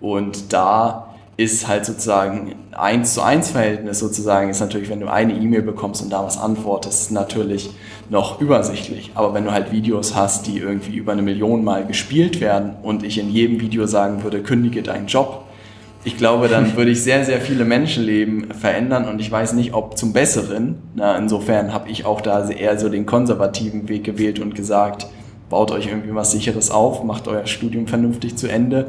Und 0.00 0.52
da 0.52 1.08
ist 1.36 1.68
halt 1.68 1.86
sozusagen 1.86 2.56
eins 2.72 3.14
zu 3.14 3.22
eins 3.22 3.50
Verhältnis 3.50 4.00
sozusagen 4.00 4.50
ist 4.50 4.58
natürlich, 4.58 4.90
wenn 4.90 4.98
du 4.98 5.06
eine 5.06 5.34
E-Mail 5.34 5.62
bekommst 5.62 6.02
und 6.02 6.10
da 6.10 6.24
was 6.24 6.36
antwortest, 6.36 7.12
natürlich 7.12 7.70
noch 8.10 8.40
übersichtlich. 8.40 9.12
Aber 9.14 9.34
wenn 9.34 9.44
du 9.44 9.52
halt 9.52 9.70
Videos 9.70 10.16
hast, 10.16 10.48
die 10.48 10.58
irgendwie 10.58 10.96
über 10.96 11.12
eine 11.12 11.22
Million 11.22 11.62
Mal 11.62 11.86
gespielt 11.86 12.40
werden 12.40 12.74
und 12.82 13.04
ich 13.04 13.18
in 13.18 13.30
jedem 13.30 13.60
Video 13.60 13.86
sagen 13.86 14.24
würde, 14.24 14.42
kündige 14.42 14.82
deinen 14.82 15.06
Job, 15.06 15.44
ich 16.04 16.16
glaube, 16.16 16.48
dann 16.48 16.76
würde 16.76 16.90
ich 16.90 17.02
sehr, 17.02 17.24
sehr 17.24 17.40
viele 17.40 17.64
Menschenleben 17.64 18.52
verändern 18.54 19.06
und 19.06 19.20
ich 19.20 19.30
weiß 19.30 19.52
nicht, 19.54 19.74
ob 19.74 19.98
zum 19.98 20.12
Besseren. 20.12 20.76
Na, 20.94 21.16
insofern 21.16 21.72
habe 21.72 21.90
ich 21.90 22.04
auch 22.04 22.20
da 22.20 22.48
eher 22.48 22.78
so 22.78 22.88
den 22.88 23.06
konservativen 23.06 23.88
Weg 23.88 24.04
gewählt 24.04 24.38
und 24.38 24.54
gesagt, 24.54 25.06
baut 25.50 25.70
euch 25.70 25.86
irgendwie 25.86 26.14
was 26.14 26.32
Sicheres 26.32 26.70
auf, 26.70 27.02
macht 27.04 27.26
euer 27.26 27.46
Studium 27.46 27.86
vernünftig 27.86 28.36
zu 28.36 28.48
Ende 28.48 28.86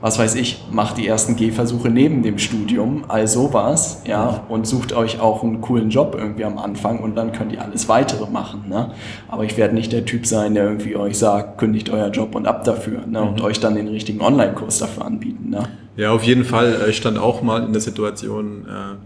was 0.00 0.18
weiß 0.18 0.34
ich, 0.34 0.62
macht 0.70 0.98
die 0.98 1.06
ersten 1.08 1.36
Gehversuche 1.36 1.88
neben 1.88 2.22
dem 2.22 2.38
Studium, 2.38 3.04
all 3.08 3.26
sowas, 3.26 4.02
ja, 4.06 4.42
und 4.48 4.66
sucht 4.66 4.92
euch 4.92 5.20
auch 5.20 5.42
einen 5.42 5.60
coolen 5.60 5.90
Job 5.90 6.14
irgendwie 6.18 6.44
am 6.44 6.58
Anfang 6.58 7.00
und 7.00 7.16
dann 7.16 7.32
könnt 7.32 7.52
ihr 7.52 7.62
alles 7.62 7.88
weitere 7.88 8.30
machen, 8.30 8.68
ne? 8.68 8.92
Aber 9.28 9.44
ich 9.44 9.56
werde 9.56 9.74
nicht 9.74 9.92
der 9.92 10.04
Typ 10.04 10.26
sein, 10.26 10.54
der 10.54 10.64
irgendwie 10.64 10.96
euch 10.96 11.18
sagt, 11.18 11.58
kündigt 11.58 11.90
euer 11.90 12.10
Job 12.10 12.34
und 12.34 12.46
ab 12.46 12.64
dafür, 12.64 13.06
ne? 13.06 13.22
Und 13.22 13.38
mhm. 13.38 13.44
euch 13.44 13.58
dann 13.58 13.74
den 13.74 13.88
richtigen 13.88 14.20
Online-Kurs 14.20 14.78
dafür 14.78 15.06
anbieten, 15.06 15.50
ne? 15.50 15.64
Ja, 15.96 16.12
auf 16.12 16.22
jeden 16.24 16.44
Fall. 16.44 16.86
Ich 16.88 16.96
stand 16.96 17.18
auch 17.18 17.42
mal 17.42 17.64
in 17.64 17.72
der 17.72 17.80
Situation, 17.80 18.66
äh, 18.66 18.96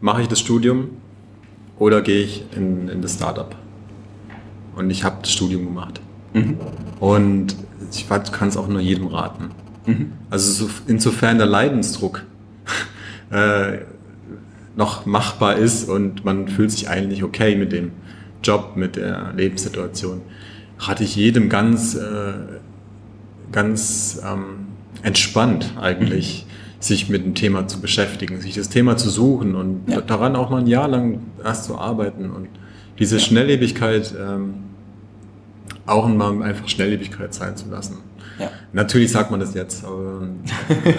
mache 0.00 0.22
ich 0.22 0.28
das 0.28 0.40
Studium 0.40 0.90
oder 1.78 2.02
gehe 2.02 2.22
ich 2.22 2.44
in, 2.56 2.88
in 2.88 3.02
das 3.02 3.14
Startup? 3.14 3.54
Und 4.74 4.90
ich 4.90 5.04
habe 5.04 5.18
das 5.22 5.32
Studium 5.32 5.66
gemacht. 5.66 6.00
Mhm. 6.32 6.58
Und 6.98 7.56
ich 7.92 8.08
kann 8.08 8.48
es 8.48 8.56
auch 8.56 8.68
nur 8.68 8.80
jedem 8.80 9.06
raten. 9.06 9.50
Mhm. 9.86 10.12
Also 10.28 10.68
insofern 10.86 11.38
der 11.38 11.46
Leidensdruck 11.46 12.24
äh, 13.30 13.78
noch 14.76 15.06
machbar 15.06 15.56
ist 15.56 15.88
und 15.88 16.24
man 16.24 16.48
fühlt 16.48 16.70
sich 16.70 16.88
eigentlich 16.88 17.22
okay 17.22 17.56
mit 17.56 17.72
dem 17.72 17.92
Job, 18.42 18.76
mit 18.76 18.96
der 18.96 19.32
Lebenssituation, 19.36 20.22
rate 20.78 21.04
ich 21.04 21.16
jedem 21.16 21.48
ganz, 21.48 21.94
äh, 21.94 22.32
ganz 23.52 24.20
ähm, 24.24 24.59
entspannt 25.02 25.74
eigentlich, 25.80 26.46
mhm. 26.46 26.82
sich 26.82 27.08
mit 27.08 27.24
dem 27.24 27.34
Thema 27.34 27.66
zu 27.68 27.80
beschäftigen, 27.80 28.40
sich 28.40 28.54
das 28.54 28.68
Thema 28.68 28.96
zu 28.96 29.10
suchen 29.10 29.54
und 29.54 29.82
ja. 29.86 30.00
daran 30.00 30.36
auch 30.36 30.50
mal 30.50 30.60
ein 30.60 30.66
Jahr 30.66 30.88
lang 30.88 31.20
erst 31.44 31.64
zu 31.64 31.78
arbeiten 31.78 32.30
und 32.30 32.48
diese 32.98 33.16
ja. 33.16 33.22
Schnelllebigkeit 33.22 34.14
ähm, 34.18 34.54
auch 35.86 36.06
mal 36.08 36.42
einfach 36.42 36.68
Schnelllebigkeit 36.68 37.34
sein 37.34 37.56
zu 37.56 37.68
lassen. 37.68 37.98
Ja. 38.38 38.50
Natürlich 38.72 39.10
sagt 39.10 39.30
man 39.30 39.40
das 39.40 39.54
jetzt, 39.54 39.84
aber 39.84 40.28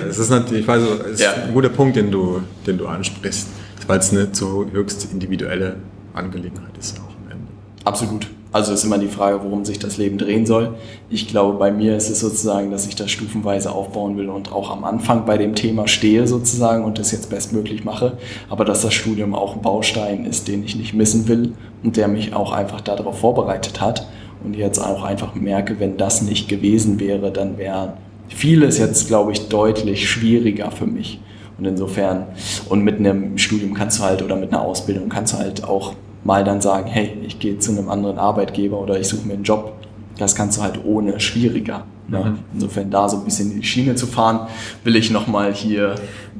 es 0.07 0.19
ist 0.19 0.29
natürlich, 0.29 0.61
ich 0.61 0.67
weiß, 0.67 0.83
es 1.11 1.19
ist 1.19 1.27
ein 1.27 1.53
guter 1.53 1.69
Punkt, 1.69 1.95
den 1.95 2.11
du, 2.11 2.41
den 2.67 2.77
du 2.77 2.87
ansprichst, 2.87 3.47
weil 3.87 3.99
es 3.99 4.11
eine 4.11 4.29
so 4.31 4.65
höchst 4.71 5.11
individuelle 5.11 5.77
Angelegenheit 6.13 6.77
ist 6.77 6.99
auch 6.99 7.15
am 7.25 7.31
Ende. 7.31 7.47
Absolut. 7.83 8.27
Also 8.53 8.73
ist 8.73 8.83
immer 8.83 8.97
die 8.97 9.07
Frage, 9.07 9.39
worum 9.43 9.63
sich 9.63 9.79
das 9.79 9.97
Leben 9.97 10.17
drehen 10.17 10.45
soll. 10.45 10.75
Ich 11.09 11.29
glaube, 11.29 11.57
bei 11.57 11.71
mir 11.71 11.95
ist 11.95 12.09
es 12.09 12.19
sozusagen, 12.19 12.69
dass 12.69 12.85
ich 12.85 12.97
das 12.97 13.09
stufenweise 13.09 13.71
aufbauen 13.71 14.17
will 14.17 14.29
und 14.29 14.51
auch 14.51 14.71
am 14.71 14.83
Anfang 14.83 15.25
bei 15.25 15.37
dem 15.37 15.55
Thema 15.55 15.87
stehe 15.87 16.27
sozusagen 16.27 16.83
und 16.83 16.99
das 16.99 17.11
jetzt 17.11 17.29
bestmöglich 17.29 17.85
mache. 17.85 18.17
Aber 18.49 18.65
dass 18.65 18.81
das 18.81 18.93
Studium 18.93 19.35
auch 19.35 19.55
ein 19.55 19.61
Baustein 19.61 20.25
ist, 20.25 20.49
den 20.49 20.65
ich 20.65 20.75
nicht 20.75 20.93
missen 20.93 21.29
will 21.29 21.53
und 21.81 21.95
der 21.95 22.09
mich 22.09 22.33
auch 22.33 22.51
einfach 22.51 22.81
darauf 22.81 23.19
vorbereitet 23.19 23.79
hat 23.79 24.07
und 24.43 24.55
jetzt 24.57 24.79
auch 24.79 25.03
einfach 25.03 25.33
merke, 25.33 25.79
wenn 25.79 25.95
das 25.95 26.21
nicht 26.21 26.49
gewesen 26.49 26.99
wäre, 26.99 27.31
dann 27.31 27.57
wäre 27.57 27.93
vieles 28.27 28.77
jetzt, 28.79 29.07
glaube 29.07 29.31
ich, 29.31 29.47
deutlich 29.47 30.09
schwieriger 30.09 30.71
für 30.71 30.87
mich. 30.87 31.21
Und 31.57 31.65
insofern, 31.65 32.25
und 32.67 32.83
mit 32.83 32.97
einem 32.97 33.37
Studium 33.37 33.73
kannst 33.73 33.99
du 33.99 34.03
halt 34.03 34.21
oder 34.21 34.35
mit 34.35 34.51
einer 34.51 34.61
Ausbildung 34.61 35.09
kannst 35.09 35.33
du 35.33 35.37
halt 35.37 35.63
auch 35.63 35.93
mal 36.23 36.43
dann 36.43 36.61
sagen, 36.61 36.87
hey, 36.87 37.17
ich 37.25 37.39
gehe 37.39 37.59
zu 37.59 37.71
einem 37.71 37.89
anderen 37.89 38.17
Arbeitgeber 38.17 38.79
oder 38.79 38.99
ich 38.99 39.07
suche 39.07 39.27
mir 39.27 39.33
einen 39.33 39.43
Job. 39.43 39.73
Das 40.17 40.35
kannst 40.35 40.57
du 40.57 40.61
halt 40.61 40.83
ohne 40.83 41.19
schwieriger. 41.19 41.85
Ne? 42.07 42.19
Mhm. 42.19 42.39
Insofern 42.53 42.91
da 42.91 43.09
so 43.09 43.17
ein 43.17 43.25
bisschen 43.25 43.51
in 43.51 43.61
die 43.61 43.67
Schiene 43.67 43.95
zu 43.95 44.05
fahren, 44.07 44.47
will 44.83 44.95
ich 44.95 45.09
nochmal 45.09 45.53
hier 45.53 45.95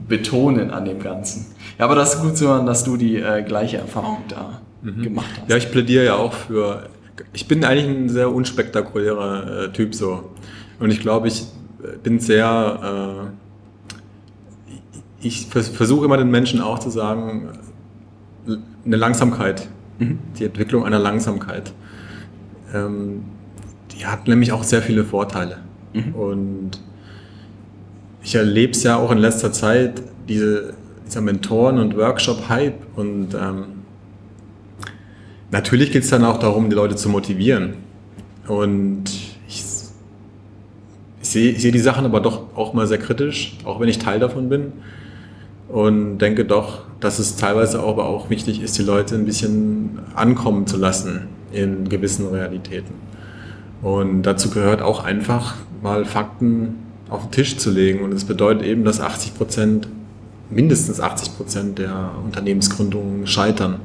betonen 0.08 0.72
an 0.72 0.86
dem 0.86 1.00
Ganzen. 1.00 1.48
Ja, 1.80 1.86
aber 1.86 1.96
das 1.96 2.16
ist 2.16 2.22
gut 2.22 2.38
zu 2.38 2.48
hören, 2.48 2.66
dass 2.66 2.84
du 2.84 2.98
die 2.98 3.18
äh, 3.18 3.44
gleiche 3.44 3.78
Erfahrung 3.78 4.18
da 4.28 4.62
mhm. 4.82 5.02
gemacht 5.02 5.30
hast. 5.40 5.50
Ja, 5.50 5.58
ich 5.58 5.72
plädiere 5.72 6.06
ja 6.06 6.16
auch 6.16 6.34
für 6.34 6.90
ich 7.34 7.48
bin 7.48 7.64
eigentlich 7.64 7.88
ein 7.88 8.10
sehr 8.10 8.34
unspektakulärer 8.34 9.66
äh, 9.66 9.72
Typ 9.72 9.96
so. 9.96 10.32
Und 10.80 10.92
ich 10.92 11.00
glaube, 11.00 11.28
ich 11.28 11.44
äh, 11.84 11.98
bin 12.02 12.20
sehr, 12.20 13.32
äh, 15.22 15.26
ich 15.26 15.48
versuche 15.48 16.06
immer 16.06 16.18
den 16.18 16.32
Menschen 16.32 16.62
auch 16.62 16.80
zu 16.80 16.90
sagen, 16.90 17.50
eine 18.86 18.96
Langsamkeit, 18.96 19.68
mhm. 20.00 20.20
die 20.38 20.46
Entwicklung 20.46 20.86
einer 20.86 21.00
Langsamkeit. 21.00 21.74
Ähm, 22.74 23.24
die 23.92 24.06
hat 24.06 24.28
nämlich 24.28 24.52
auch 24.52 24.64
sehr 24.64 24.82
viele 24.82 25.04
Vorteile. 25.04 25.58
Mhm. 25.94 26.16
Und 26.16 26.72
ich 28.24 28.36
erlebe 28.36 28.72
es 28.72 28.84
ja 28.84 28.98
auch 28.98 29.12
in 29.12 29.18
letzter 29.18 29.52
Zeit, 29.52 30.02
diese, 30.28 30.74
dieser 31.06 31.22
Mentoren- 31.22 31.80
und 31.80 31.98
Workshop-Hype 31.98 32.98
und 32.98 33.34
ähm, 33.34 33.66
Natürlich 35.52 35.92
geht 35.92 36.04
es 36.04 36.10
dann 36.10 36.24
auch 36.24 36.38
darum, 36.38 36.70
die 36.70 36.76
Leute 36.76 36.96
zu 36.96 37.10
motivieren. 37.10 37.74
Und 38.48 39.04
ich, 39.50 39.64
ich 41.22 41.30
sehe 41.30 41.60
seh 41.60 41.72
die 41.72 41.80
Sachen 41.80 42.06
aber 42.06 42.22
doch 42.22 42.56
auch 42.56 42.74
mal 42.74 42.88
sehr 42.88 42.98
kritisch, 42.98 43.58
auch 43.66 43.82
wenn 43.82 43.90
ich 43.90 44.00
Teil 44.00 44.20
davon 44.20 44.48
bin. 44.48 44.72
Und 45.72 46.18
denke 46.18 46.44
doch, 46.44 46.82
dass 47.00 47.20
es 47.20 47.38
teilweise 47.38 47.80
aber 47.80 48.06
auch 48.06 48.30
wichtig 48.30 48.62
ist, 48.62 48.78
die 48.78 48.84
Leute 48.84 49.16
ein 49.16 49.26
bisschen 49.26 50.00
ankommen 50.16 50.68
zu 50.68 50.78
lassen 50.78 51.28
in 51.54 51.88
gewissen 51.88 52.28
Realitäten. 52.28 52.94
Und 53.82 54.24
dazu 54.24 54.50
gehört 54.50 54.82
auch 54.82 55.04
einfach 55.04 55.56
mal 55.82 56.04
Fakten 56.06 56.76
auf 57.10 57.24
den 57.24 57.32
Tisch 57.32 57.58
zu 57.58 57.72
legen. 57.72 58.04
Und 58.04 58.14
es 58.14 58.26
bedeutet 58.26 58.64
eben, 58.66 58.84
dass 58.84 59.00
80 59.00 59.36
Prozent, 59.36 59.88
mindestens 60.50 61.00
80 61.00 61.38
Prozent 61.38 61.80
der 61.80 62.12
Unternehmensgründungen 62.24 63.26
scheitern 63.26 63.80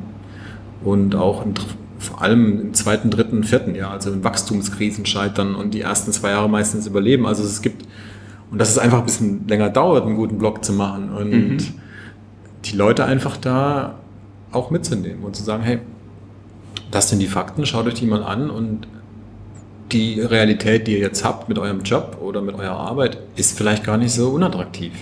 und 0.84 1.14
auch 1.14 1.44
im, 1.44 1.54
vor 1.98 2.20
allem 2.20 2.60
im 2.60 2.74
zweiten, 2.74 3.10
dritten, 3.10 3.44
vierten 3.44 3.74
Jahr, 3.76 3.92
also 3.92 4.12
in 4.12 4.24
Wachstumskrisen 4.24 5.06
scheitern 5.06 5.54
und 5.54 5.72
die 5.72 5.82
ersten 5.82 6.12
zwei 6.12 6.30
Jahre 6.30 6.48
meistens 6.48 6.86
überleben. 6.86 7.26
Also 7.26 7.44
es 7.44 7.62
gibt, 7.62 7.86
und 8.50 8.58
dass 8.58 8.70
es 8.70 8.78
einfach 8.78 8.98
ein 8.98 9.06
bisschen 9.06 9.48
länger 9.48 9.70
dauert, 9.70 10.04
einen 10.04 10.16
guten 10.16 10.38
Blog 10.38 10.64
zu 10.64 10.72
machen 10.72 11.10
und 11.10 11.30
mhm. 11.30 11.58
die 12.64 12.76
Leute 12.76 13.04
einfach 13.04 13.36
da 13.36 13.96
auch 14.52 14.70
mitzunehmen 14.70 15.24
und 15.24 15.34
zu 15.34 15.42
sagen, 15.42 15.62
hey, 15.62 15.80
das 16.90 17.10
sind 17.10 17.18
die 17.18 17.26
Fakten, 17.26 17.66
schaut 17.66 17.86
euch 17.86 17.94
die 17.94 18.06
mal 18.06 18.22
an 18.22 18.50
und 18.50 18.86
die 19.92 20.20
Realität, 20.20 20.86
die 20.86 20.92
ihr 20.92 20.98
jetzt 20.98 21.24
habt 21.24 21.48
mit 21.48 21.58
eurem 21.58 21.82
Job 21.82 22.18
oder 22.20 22.42
mit 22.42 22.56
eurer 22.56 22.76
Arbeit, 22.76 23.18
ist 23.36 23.56
vielleicht 23.56 23.84
gar 23.84 23.96
nicht 23.96 24.12
so 24.12 24.30
unattraktiv. 24.30 24.92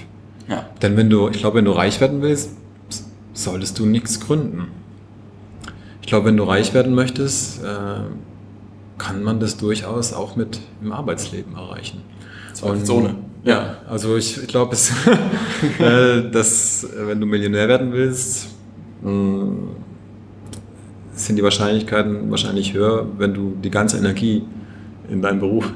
Ja. 0.48 0.66
Denn 0.82 0.96
wenn 0.96 1.08
du, 1.08 1.28
ich 1.28 1.38
glaube, 1.38 1.58
wenn 1.58 1.64
du 1.64 1.72
reich 1.72 2.00
werden 2.00 2.20
willst, 2.20 2.50
solltest 3.32 3.78
du 3.78 3.86
nichts 3.86 4.20
gründen. 4.20 4.68
ich 6.00 6.06
glaube, 6.06 6.26
wenn 6.26 6.36
du 6.36 6.44
reich 6.44 6.74
werden 6.74 6.94
möchtest, 6.94 7.64
äh, 7.64 7.66
kann 8.98 9.22
man 9.22 9.40
das 9.40 9.56
durchaus 9.56 10.12
auch 10.12 10.36
mit 10.36 10.60
im 10.82 10.92
Arbeitsleben 10.92 11.56
erreichen. 11.56 12.02
Zweifelsohne. 12.52 13.16
Ja, 13.44 13.76
also 13.88 14.16
ich, 14.16 14.42
ich 14.42 14.48
glaube, 14.48 14.74
äh, 15.78 16.30
dass 16.30 16.88
wenn 17.06 17.20
du 17.20 17.26
Millionär 17.26 17.68
werden 17.68 17.92
willst, 17.92 18.48
sind 21.14 21.36
die 21.36 21.42
Wahrscheinlichkeiten 21.42 22.30
wahrscheinlich 22.30 22.72
höher, 22.72 23.06
wenn 23.18 23.34
du 23.34 23.54
die 23.62 23.70
ganze 23.70 23.98
Energie 23.98 24.44
in 25.10 25.20
deinen 25.20 25.40
Beruf 25.40 25.70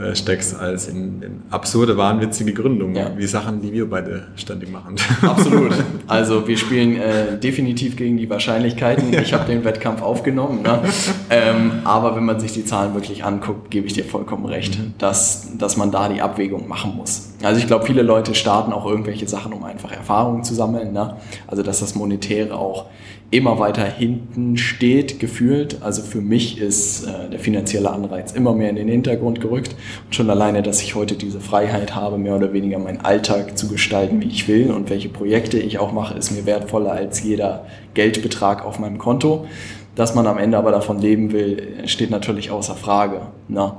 äh, 0.00 0.14
steckst, 0.14 0.58
als 0.58 0.88
in, 0.88 1.22
in, 1.22 1.42
absurde, 1.50 1.98
wahnwitzige 1.98 2.54
Gründungen, 2.54 2.96
ja. 2.96 3.10
wie 3.14 3.26
Sachen, 3.26 3.60
die 3.60 3.72
wir 3.74 3.90
beide 3.90 4.28
ständig 4.36 4.72
machen. 4.72 4.96
Absolut. 5.22 5.72
Also 6.08 6.46
wir 6.46 6.58
spielen 6.58 6.96
äh, 6.96 7.38
definitiv 7.38 7.96
gegen 7.96 8.16
die 8.16 8.28
Wahrscheinlichkeiten. 8.28 9.12
Ich 9.14 9.32
habe 9.32 9.46
den 9.46 9.64
Wettkampf 9.64 10.02
aufgenommen. 10.02 10.62
Ne? 10.62 10.80
Ähm, 11.30 11.72
aber 11.84 12.14
wenn 12.14 12.26
man 12.26 12.38
sich 12.40 12.52
die 12.52 12.64
Zahlen 12.64 12.92
wirklich 12.92 13.24
anguckt, 13.24 13.70
gebe 13.70 13.86
ich 13.86 13.94
dir 13.94 14.04
vollkommen 14.04 14.44
recht, 14.44 14.78
mhm. 14.78 14.94
dass, 14.98 15.56
dass 15.56 15.78
man 15.78 15.90
da 15.90 16.10
die 16.10 16.20
Abwägung 16.20 16.68
machen 16.68 16.94
muss. 16.94 17.32
Also 17.42 17.58
ich 17.58 17.66
glaube, 17.66 17.86
viele 17.86 18.02
Leute 18.02 18.34
starten 18.34 18.72
auch 18.72 18.84
irgendwelche 18.84 19.26
Sachen, 19.26 19.54
um 19.54 19.64
einfach 19.64 19.92
Erfahrungen 19.92 20.44
zu 20.44 20.54
sammeln. 20.54 20.92
Ne? 20.92 21.16
Also 21.46 21.62
dass 21.62 21.80
das 21.80 21.94
Monetäre 21.94 22.54
auch 22.54 22.86
immer 23.32 23.58
weiter 23.58 23.84
hinten 23.84 24.58
steht, 24.58 25.18
gefühlt. 25.18 25.82
Also 25.82 26.02
für 26.02 26.20
mich 26.20 26.60
ist 26.60 27.06
äh, 27.06 27.30
der 27.30 27.38
finanzielle 27.38 27.90
Anreiz 27.90 28.32
immer 28.32 28.54
mehr 28.54 28.68
in 28.68 28.76
den 28.76 28.88
Hintergrund 28.88 29.40
gerückt. 29.40 29.74
Und 30.04 30.14
schon 30.14 30.28
alleine, 30.28 30.62
dass 30.62 30.82
ich 30.82 30.94
heute 30.94 31.16
diese 31.16 31.40
Freiheit 31.40 31.94
habe, 31.94 32.18
mehr 32.18 32.36
oder 32.36 32.52
weniger 32.52 32.78
meinen 32.78 33.00
Alltag 33.00 33.56
zu 33.56 33.68
gestalten, 33.68 34.20
wie 34.20 34.28
ich 34.28 34.48
will 34.48 34.70
und 34.70 34.90
welche 34.90 35.08
Projekte 35.08 35.58
ich 35.58 35.78
auch 35.78 35.92
mache, 35.92 36.16
ist 36.16 36.30
mir 36.30 36.44
wertvoller 36.44 36.92
als 36.92 37.22
jeder 37.22 37.64
Geldbetrag 37.94 38.64
auf 38.66 38.78
meinem 38.78 38.98
Konto. 38.98 39.46
Dass 39.94 40.14
man 40.14 40.26
am 40.26 40.36
Ende 40.36 40.58
aber 40.58 40.70
davon 40.70 41.00
leben 41.00 41.32
will, 41.32 41.86
steht 41.86 42.10
natürlich 42.10 42.50
außer 42.50 42.74
Frage. 42.74 43.22
Ne? 43.48 43.72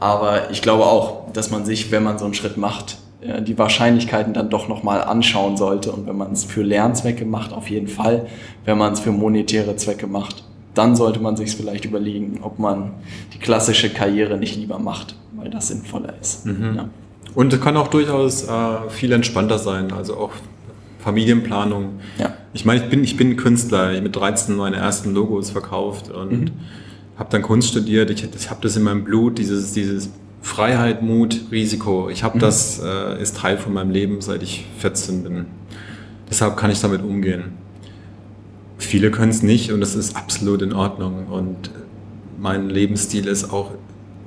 Aber 0.00 0.50
ich 0.50 0.62
glaube 0.62 0.86
auch, 0.86 1.30
dass 1.32 1.50
man 1.50 1.66
sich, 1.66 1.90
wenn 1.90 2.02
man 2.02 2.18
so 2.18 2.24
einen 2.24 2.34
Schritt 2.34 2.56
macht, 2.56 2.96
die 3.42 3.58
Wahrscheinlichkeiten 3.58 4.34
dann 4.34 4.50
doch 4.50 4.68
nochmal 4.68 5.02
anschauen 5.02 5.56
sollte. 5.56 5.92
Und 5.92 6.06
wenn 6.06 6.16
man 6.16 6.32
es 6.32 6.44
für 6.44 6.62
Lernzwecke 6.62 7.24
macht, 7.24 7.52
auf 7.52 7.70
jeden 7.70 7.88
Fall. 7.88 8.26
Wenn 8.64 8.78
man 8.78 8.92
es 8.92 9.00
für 9.00 9.12
monetäre 9.12 9.76
Zwecke 9.76 10.06
macht, 10.06 10.44
dann 10.74 10.94
sollte 10.94 11.20
man 11.20 11.36
sich 11.36 11.56
vielleicht 11.56 11.84
überlegen, 11.84 12.40
ob 12.42 12.58
man 12.58 12.92
die 13.32 13.38
klassische 13.38 13.90
Karriere 13.90 14.36
nicht 14.36 14.56
lieber 14.56 14.78
macht, 14.78 15.16
weil 15.34 15.50
das 15.50 15.68
sinnvoller 15.68 16.14
ist. 16.20 16.46
Mhm. 16.46 16.74
Ja. 16.76 16.88
Und 17.34 17.52
es 17.52 17.60
kann 17.60 17.76
auch 17.76 17.88
durchaus 17.88 18.44
äh, 18.44 18.90
viel 18.90 19.12
entspannter 19.12 19.58
sein, 19.58 19.92
also 19.92 20.16
auch 20.16 20.32
Familienplanung. 20.98 22.00
Ja. 22.18 22.34
Ich 22.52 22.64
meine, 22.64 22.82
ich 22.82 22.90
bin, 22.90 23.04
ich 23.04 23.16
bin 23.16 23.36
Künstler, 23.36 23.92
ich 23.92 24.02
mit 24.02 24.16
13 24.16 24.56
meine 24.56 24.76
ersten 24.76 25.14
Logos 25.14 25.50
verkauft 25.50 26.10
und 26.10 26.30
mhm. 26.30 26.50
habe 27.16 27.30
dann 27.30 27.42
Kunst 27.42 27.68
studiert. 27.68 28.10
Ich, 28.10 28.26
ich 28.34 28.50
habe 28.50 28.60
das 28.62 28.76
in 28.76 28.82
meinem 28.82 29.04
Blut, 29.04 29.38
dieses, 29.38 29.72
dieses 29.72 30.10
Freiheit, 30.42 31.02
Mut, 31.02 31.42
Risiko. 31.50 32.08
Ich 32.08 32.22
habe 32.22 32.36
mhm. 32.36 32.40
das, 32.40 32.80
äh, 32.80 33.20
ist 33.20 33.38
Teil 33.38 33.58
von 33.58 33.72
meinem 33.72 33.90
Leben, 33.90 34.20
seit 34.20 34.42
ich 34.42 34.66
14 34.78 35.24
bin. 35.24 35.46
Deshalb 36.28 36.56
kann 36.56 36.70
ich 36.70 36.80
damit 36.80 37.02
umgehen. 37.02 37.54
Viele 38.78 39.10
können 39.10 39.30
es 39.30 39.42
nicht 39.42 39.72
und 39.72 39.82
es 39.82 39.94
ist 39.94 40.16
absolut 40.16 40.62
in 40.62 40.72
Ordnung. 40.72 41.26
Und 41.26 41.70
mein 42.38 42.68
Lebensstil 42.68 43.26
ist 43.26 43.52
auch 43.52 43.72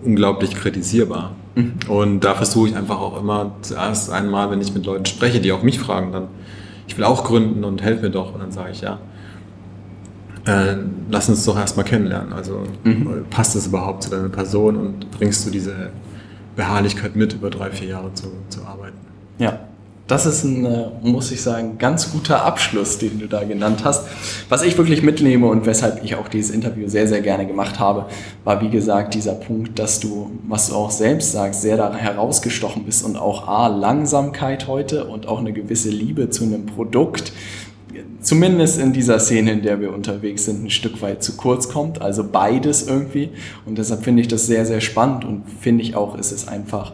unglaublich 0.04 0.56
kritisierbar. 0.56 1.36
Mhm. 1.56 1.74
Und 1.88 2.20
da 2.22 2.36
versuche 2.36 2.70
ich 2.70 2.76
einfach 2.76 3.00
auch 3.00 3.20
immer 3.20 3.56
zuerst 3.62 4.12
einmal, 4.12 4.50
wenn 4.52 4.62
ich 4.62 4.74
mit 4.74 4.86
Leuten 4.86 5.06
spreche, 5.06 5.40
die 5.40 5.52
auch 5.52 5.64
mich 5.64 5.80
fragen, 5.80 6.12
dann, 6.12 6.28
ich 6.88 6.98
will 6.98 7.04
auch 7.04 7.24
gründen 7.24 7.64
und 7.64 7.82
helf 7.82 8.02
mir 8.02 8.10
doch. 8.10 8.34
Und 8.34 8.42
dann 8.42 8.52
sage 8.52 8.72
ich, 8.72 8.82
ja, 8.82 9.00
äh, 10.46 10.76
lass 11.10 11.30
uns 11.30 11.46
doch 11.46 11.58
erstmal 11.58 11.86
kennenlernen. 11.86 12.34
Also 12.34 12.64
mhm. 12.84 13.26
passt 13.30 13.56
es 13.56 13.68
überhaupt 13.68 14.04
zu 14.04 14.10
deiner 14.10 14.30
Person 14.30 14.76
und 14.76 15.12
bringst 15.12 15.46
du 15.46 15.52
diese 15.52 15.92
Beharrlichkeit 16.56 17.16
mit, 17.16 17.34
über 17.34 17.50
drei, 17.50 17.72
vier 17.72 17.88
Jahre 17.88 18.14
zu, 18.14 18.28
zu 18.50 18.66
arbeiten. 18.66 18.98
Ja, 19.38 19.60
das 20.10 20.26
ist 20.26 20.44
ein, 20.44 20.66
äh, 20.66 20.88
muss 21.04 21.32
ich 21.32 21.42
sagen, 21.42 21.78
ganz 21.78 22.12
guter 22.12 22.44
Abschluss, 22.44 22.98
den 22.98 23.20
du 23.20 23.28
da 23.28 23.44
genannt 23.44 23.82
hast. 23.84 24.08
Was 24.50 24.64
ich 24.64 24.76
wirklich 24.76 25.04
mitnehme 25.04 25.46
und 25.46 25.68
weshalb 25.68 26.04
ich 26.04 26.16
auch 26.16 26.28
dieses 26.28 26.50
Interview 26.50 26.90
sehr, 26.90 27.08
sehr 27.08 27.22
gerne 27.22 27.46
gemacht 27.46 27.80
habe, 27.80 28.08
war 28.44 28.60
wie 28.60 28.70
gesagt 28.70 29.14
dieser 29.14 29.36
Punkt, 29.36 29.78
dass 29.78 30.00
du, 30.00 30.32
was 30.48 30.70
du 30.70 30.76
auch 30.76 30.90
selbst 30.90 31.32
sagst, 31.32 31.62
sehr 31.62 31.78
da 31.78 31.94
herausgestochen 31.94 32.86
bist 32.86 33.06
und 33.06 33.18
auch 33.18 33.48
A, 33.48 33.68
Langsamkeit 33.68 34.68
heute 34.68 35.06
und 35.06 35.28
auch 35.28 35.40
eine 35.40 35.54
gewisse 35.54 35.90
Liebe 35.90 36.32
zu 36.32 36.44
einem 36.44 36.66
Produkt, 36.66 37.32
zumindest 38.22 38.80
in 38.80 38.94
dieser 38.94 39.20
Szene, 39.20 39.52
in 39.52 39.62
der 39.62 39.80
wir 39.80 39.94
unterwegs 39.94 40.46
sind, 40.46 40.64
ein 40.64 40.70
Stück 40.70 41.02
weit 41.02 41.24
zu 41.24 41.38
kurz 41.38 41.70
kommt. 41.70 42.02
Also 42.02 42.24
beides 42.24 42.88
irgendwie. 42.88 43.30
Und 43.66 43.78
deshalb 43.78 44.04
finde 44.04 44.22
ich 44.22 44.28
das 44.28 44.46
sehr, 44.46 44.66
sehr 44.66 44.82
spannend 44.82 45.26
und 45.26 45.44
finde 45.60 45.84
ich 45.84 45.96
auch, 45.96 46.18
ist 46.18 46.32
es 46.32 46.48
einfach 46.48 46.94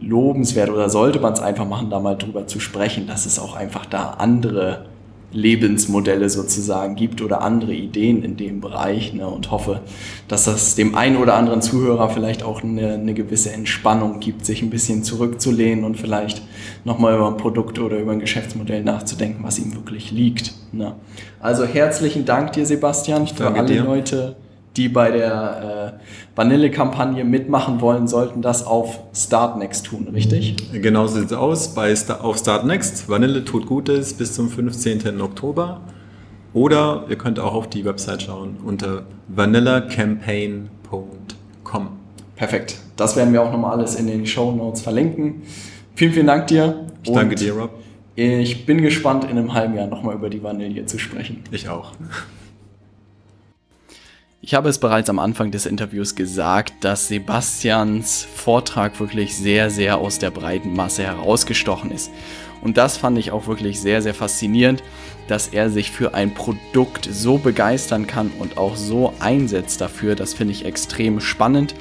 lobenswert 0.00 0.70
oder 0.70 0.88
sollte 0.88 1.20
man 1.20 1.32
es 1.32 1.40
einfach 1.40 1.68
machen, 1.68 1.90
da 1.90 2.00
mal 2.00 2.16
drüber 2.16 2.46
zu 2.46 2.58
sprechen, 2.58 3.06
dass 3.06 3.26
es 3.26 3.38
auch 3.38 3.54
einfach 3.54 3.86
da 3.86 4.10
andere 4.18 4.86
Lebensmodelle 5.32 6.28
sozusagen 6.28 6.96
gibt 6.96 7.22
oder 7.22 7.42
andere 7.42 7.72
Ideen 7.72 8.22
in 8.22 8.36
dem 8.36 8.60
Bereich 8.60 9.14
ne, 9.14 9.26
und 9.28 9.50
hoffe, 9.50 9.80
dass 10.28 10.44
das 10.44 10.74
dem 10.74 10.94
einen 10.94 11.16
oder 11.16 11.34
anderen 11.34 11.62
Zuhörer 11.62 12.10
vielleicht 12.10 12.42
auch 12.42 12.62
eine, 12.62 12.94
eine 12.94 13.14
gewisse 13.14 13.52
Entspannung 13.52 14.20
gibt, 14.20 14.44
sich 14.44 14.62
ein 14.62 14.70
bisschen 14.70 15.04
zurückzulehnen 15.04 15.84
und 15.84 15.96
vielleicht 15.96 16.42
nochmal 16.84 17.14
über 17.14 17.28
ein 17.28 17.36
Produkt 17.36 17.78
oder 17.78 17.98
über 17.98 18.12
ein 18.12 18.20
Geschäftsmodell 18.20 18.82
nachzudenken, 18.82 19.44
was 19.44 19.58
ihm 19.58 19.74
wirklich 19.74 20.10
liegt. 20.10 20.52
Ne. 20.72 20.94
Also 21.40 21.64
herzlichen 21.64 22.24
Dank 22.24 22.52
dir, 22.52 22.66
Sebastian, 22.66 23.26
für 23.26 23.52
alle 23.52 23.66
dir. 23.66 23.84
Leute, 23.84 24.36
die 24.80 24.88
bei 24.88 25.10
der 25.10 25.98
äh, 25.98 26.00
Vanille-Kampagne 26.36 27.24
mitmachen 27.24 27.82
wollen, 27.82 28.08
sollten 28.08 28.40
das 28.40 28.66
auf 28.66 29.00
Startnext 29.14 29.84
tun, 29.84 30.08
richtig? 30.12 30.56
Genau 30.72 31.06
so 31.06 31.18
sieht 31.18 31.26
es 31.26 31.34
aus. 31.34 31.74
Bei 31.74 31.94
Star 31.94 32.24
auf 32.24 32.38
Startnext, 32.38 33.10
Vanille 33.10 33.44
tut 33.44 33.66
Gutes 33.66 34.14
bis 34.14 34.32
zum 34.32 34.48
15. 34.48 35.20
Oktober. 35.20 35.82
Oder 36.54 37.04
ihr 37.10 37.16
könnt 37.16 37.38
auch 37.38 37.54
auf 37.54 37.68
die 37.68 37.84
Website 37.84 38.22
schauen 38.22 38.56
unter 38.64 39.02
vanillacampaign.com. 39.28 41.88
Perfekt. 42.34 42.78
Das 42.96 43.16
werden 43.16 43.34
wir 43.34 43.42
auch 43.42 43.52
nochmal 43.52 43.78
alles 43.78 43.96
in 43.96 44.06
den 44.06 44.26
Show 44.26 44.50
Notes 44.50 44.80
verlinken. 44.80 45.42
Vielen, 45.94 46.12
vielen 46.12 46.26
Dank 46.26 46.46
dir. 46.46 46.86
Ich 47.02 47.12
danke 47.12 47.34
dir, 47.34 47.52
Rob. 47.52 47.70
Ich 48.16 48.64
bin 48.64 48.80
gespannt, 48.80 49.24
in 49.24 49.30
einem 49.30 49.52
halben 49.52 49.76
Jahr 49.76 49.86
nochmal 49.86 50.14
über 50.14 50.30
die 50.30 50.42
Vanille 50.42 50.86
zu 50.86 50.98
sprechen. 50.98 51.44
Ich 51.50 51.68
auch. 51.68 51.92
Ich 54.50 54.54
habe 54.56 54.68
es 54.68 54.78
bereits 54.78 55.08
am 55.08 55.20
Anfang 55.20 55.52
des 55.52 55.64
Interviews 55.64 56.16
gesagt, 56.16 56.72
dass 56.80 57.06
Sebastians 57.06 58.26
Vortrag 58.34 58.98
wirklich 58.98 59.36
sehr, 59.36 59.70
sehr 59.70 59.98
aus 59.98 60.18
der 60.18 60.32
breiten 60.32 60.74
Masse 60.74 61.04
herausgestochen 61.04 61.92
ist. 61.92 62.10
Und 62.60 62.76
das 62.76 62.96
fand 62.96 63.16
ich 63.16 63.30
auch 63.30 63.46
wirklich 63.46 63.80
sehr, 63.80 64.02
sehr 64.02 64.12
faszinierend, 64.12 64.82
dass 65.28 65.46
er 65.46 65.70
sich 65.70 65.92
für 65.92 66.14
ein 66.14 66.34
Produkt 66.34 67.08
so 67.08 67.38
begeistern 67.38 68.08
kann 68.08 68.32
und 68.40 68.58
auch 68.58 68.74
so 68.74 69.14
einsetzt 69.20 69.80
dafür. 69.80 70.16
Das 70.16 70.34
finde 70.34 70.52
ich 70.52 70.64
extrem 70.64 71.20
spannend. 71.20 71.76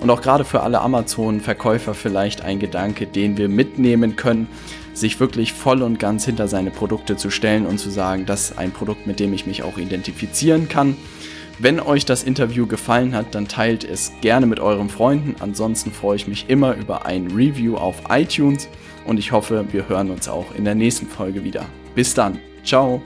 Und 0.00 0.08
auch 0.08 0.22
gerade 0.22 0.46
für 0.46 0.62
alle 0.62 0.80
Amazon-Verkäufer 0.80 1.92
vielleicht 1.92 2.40
ein 2.40 2.58
Gedanke, 2.58 3.06
den 3.06 3.36
wir 3.36 3.50
mitnehmen 3.50 4.16
können, 4.16 4.48
sich 4.94 5.20
wirklich 5.20 5.52
voll 5.52 5.82
und 5.82 5.98
ganz 5.98 6.24
hinter 6.24 6.48
seine 6.48 6.70
Produkte 6.70 7.18
zu 7.18 7.28
stellen 7.28 7.66
und 7.66 7.76
zu 7.76 7.90
sagen, 7.90 8.24
das 8.24 8.52
ist 8.52 8.58
ein 8.58 8.70
Produkt, 8.70 9.06
mit 9.06 9.20
dem 9.20 9.34
ich 9.34 9.44
mich 9.44 9.62
auch 9.62 9.76
identifizieren 9.76 10.70
kann 10.70 10.96
wenn 11.58 11.80
euch 11.80 12.04
das 12.04 12.22
Interview 12.22 12.66
gefallen 12.66 13.14
hat, 13.14 13.34
dann 13.34 13.48
teilt 13.48 13.84
es 13.84 14.12
gerne 14.20 14.46
mit 14.46 14.60
euren 14.60 14.88
Freunden. 14.88 15.36
Ansonsten 15.40 15.92
freue 15.92 16.16
ich 16.16 16.26
mich 16.26 16.46
immer 16.48 16.74
über 16.74 17.06
ein 17.06 17.30
Review 17.30 17.76
auf 17.76 18.02
iTunes 18.08 18.68
und 19.06 19.18
ich 19.18 19.32
hoffe, 19.32 19.64
wir 19.70 19.88
hören 19.88 20.10
uns 20.10 20.28
auch 20.28 20.54
in 20.54 20.64
der 20.64 20.74
nächsten 20.74 21.06
Folge 21.06 21.44
wieder. 21.44 21.66
Bis 21.94 22.14
dann. 22.14 22.38
Ciao. 22.64 23.02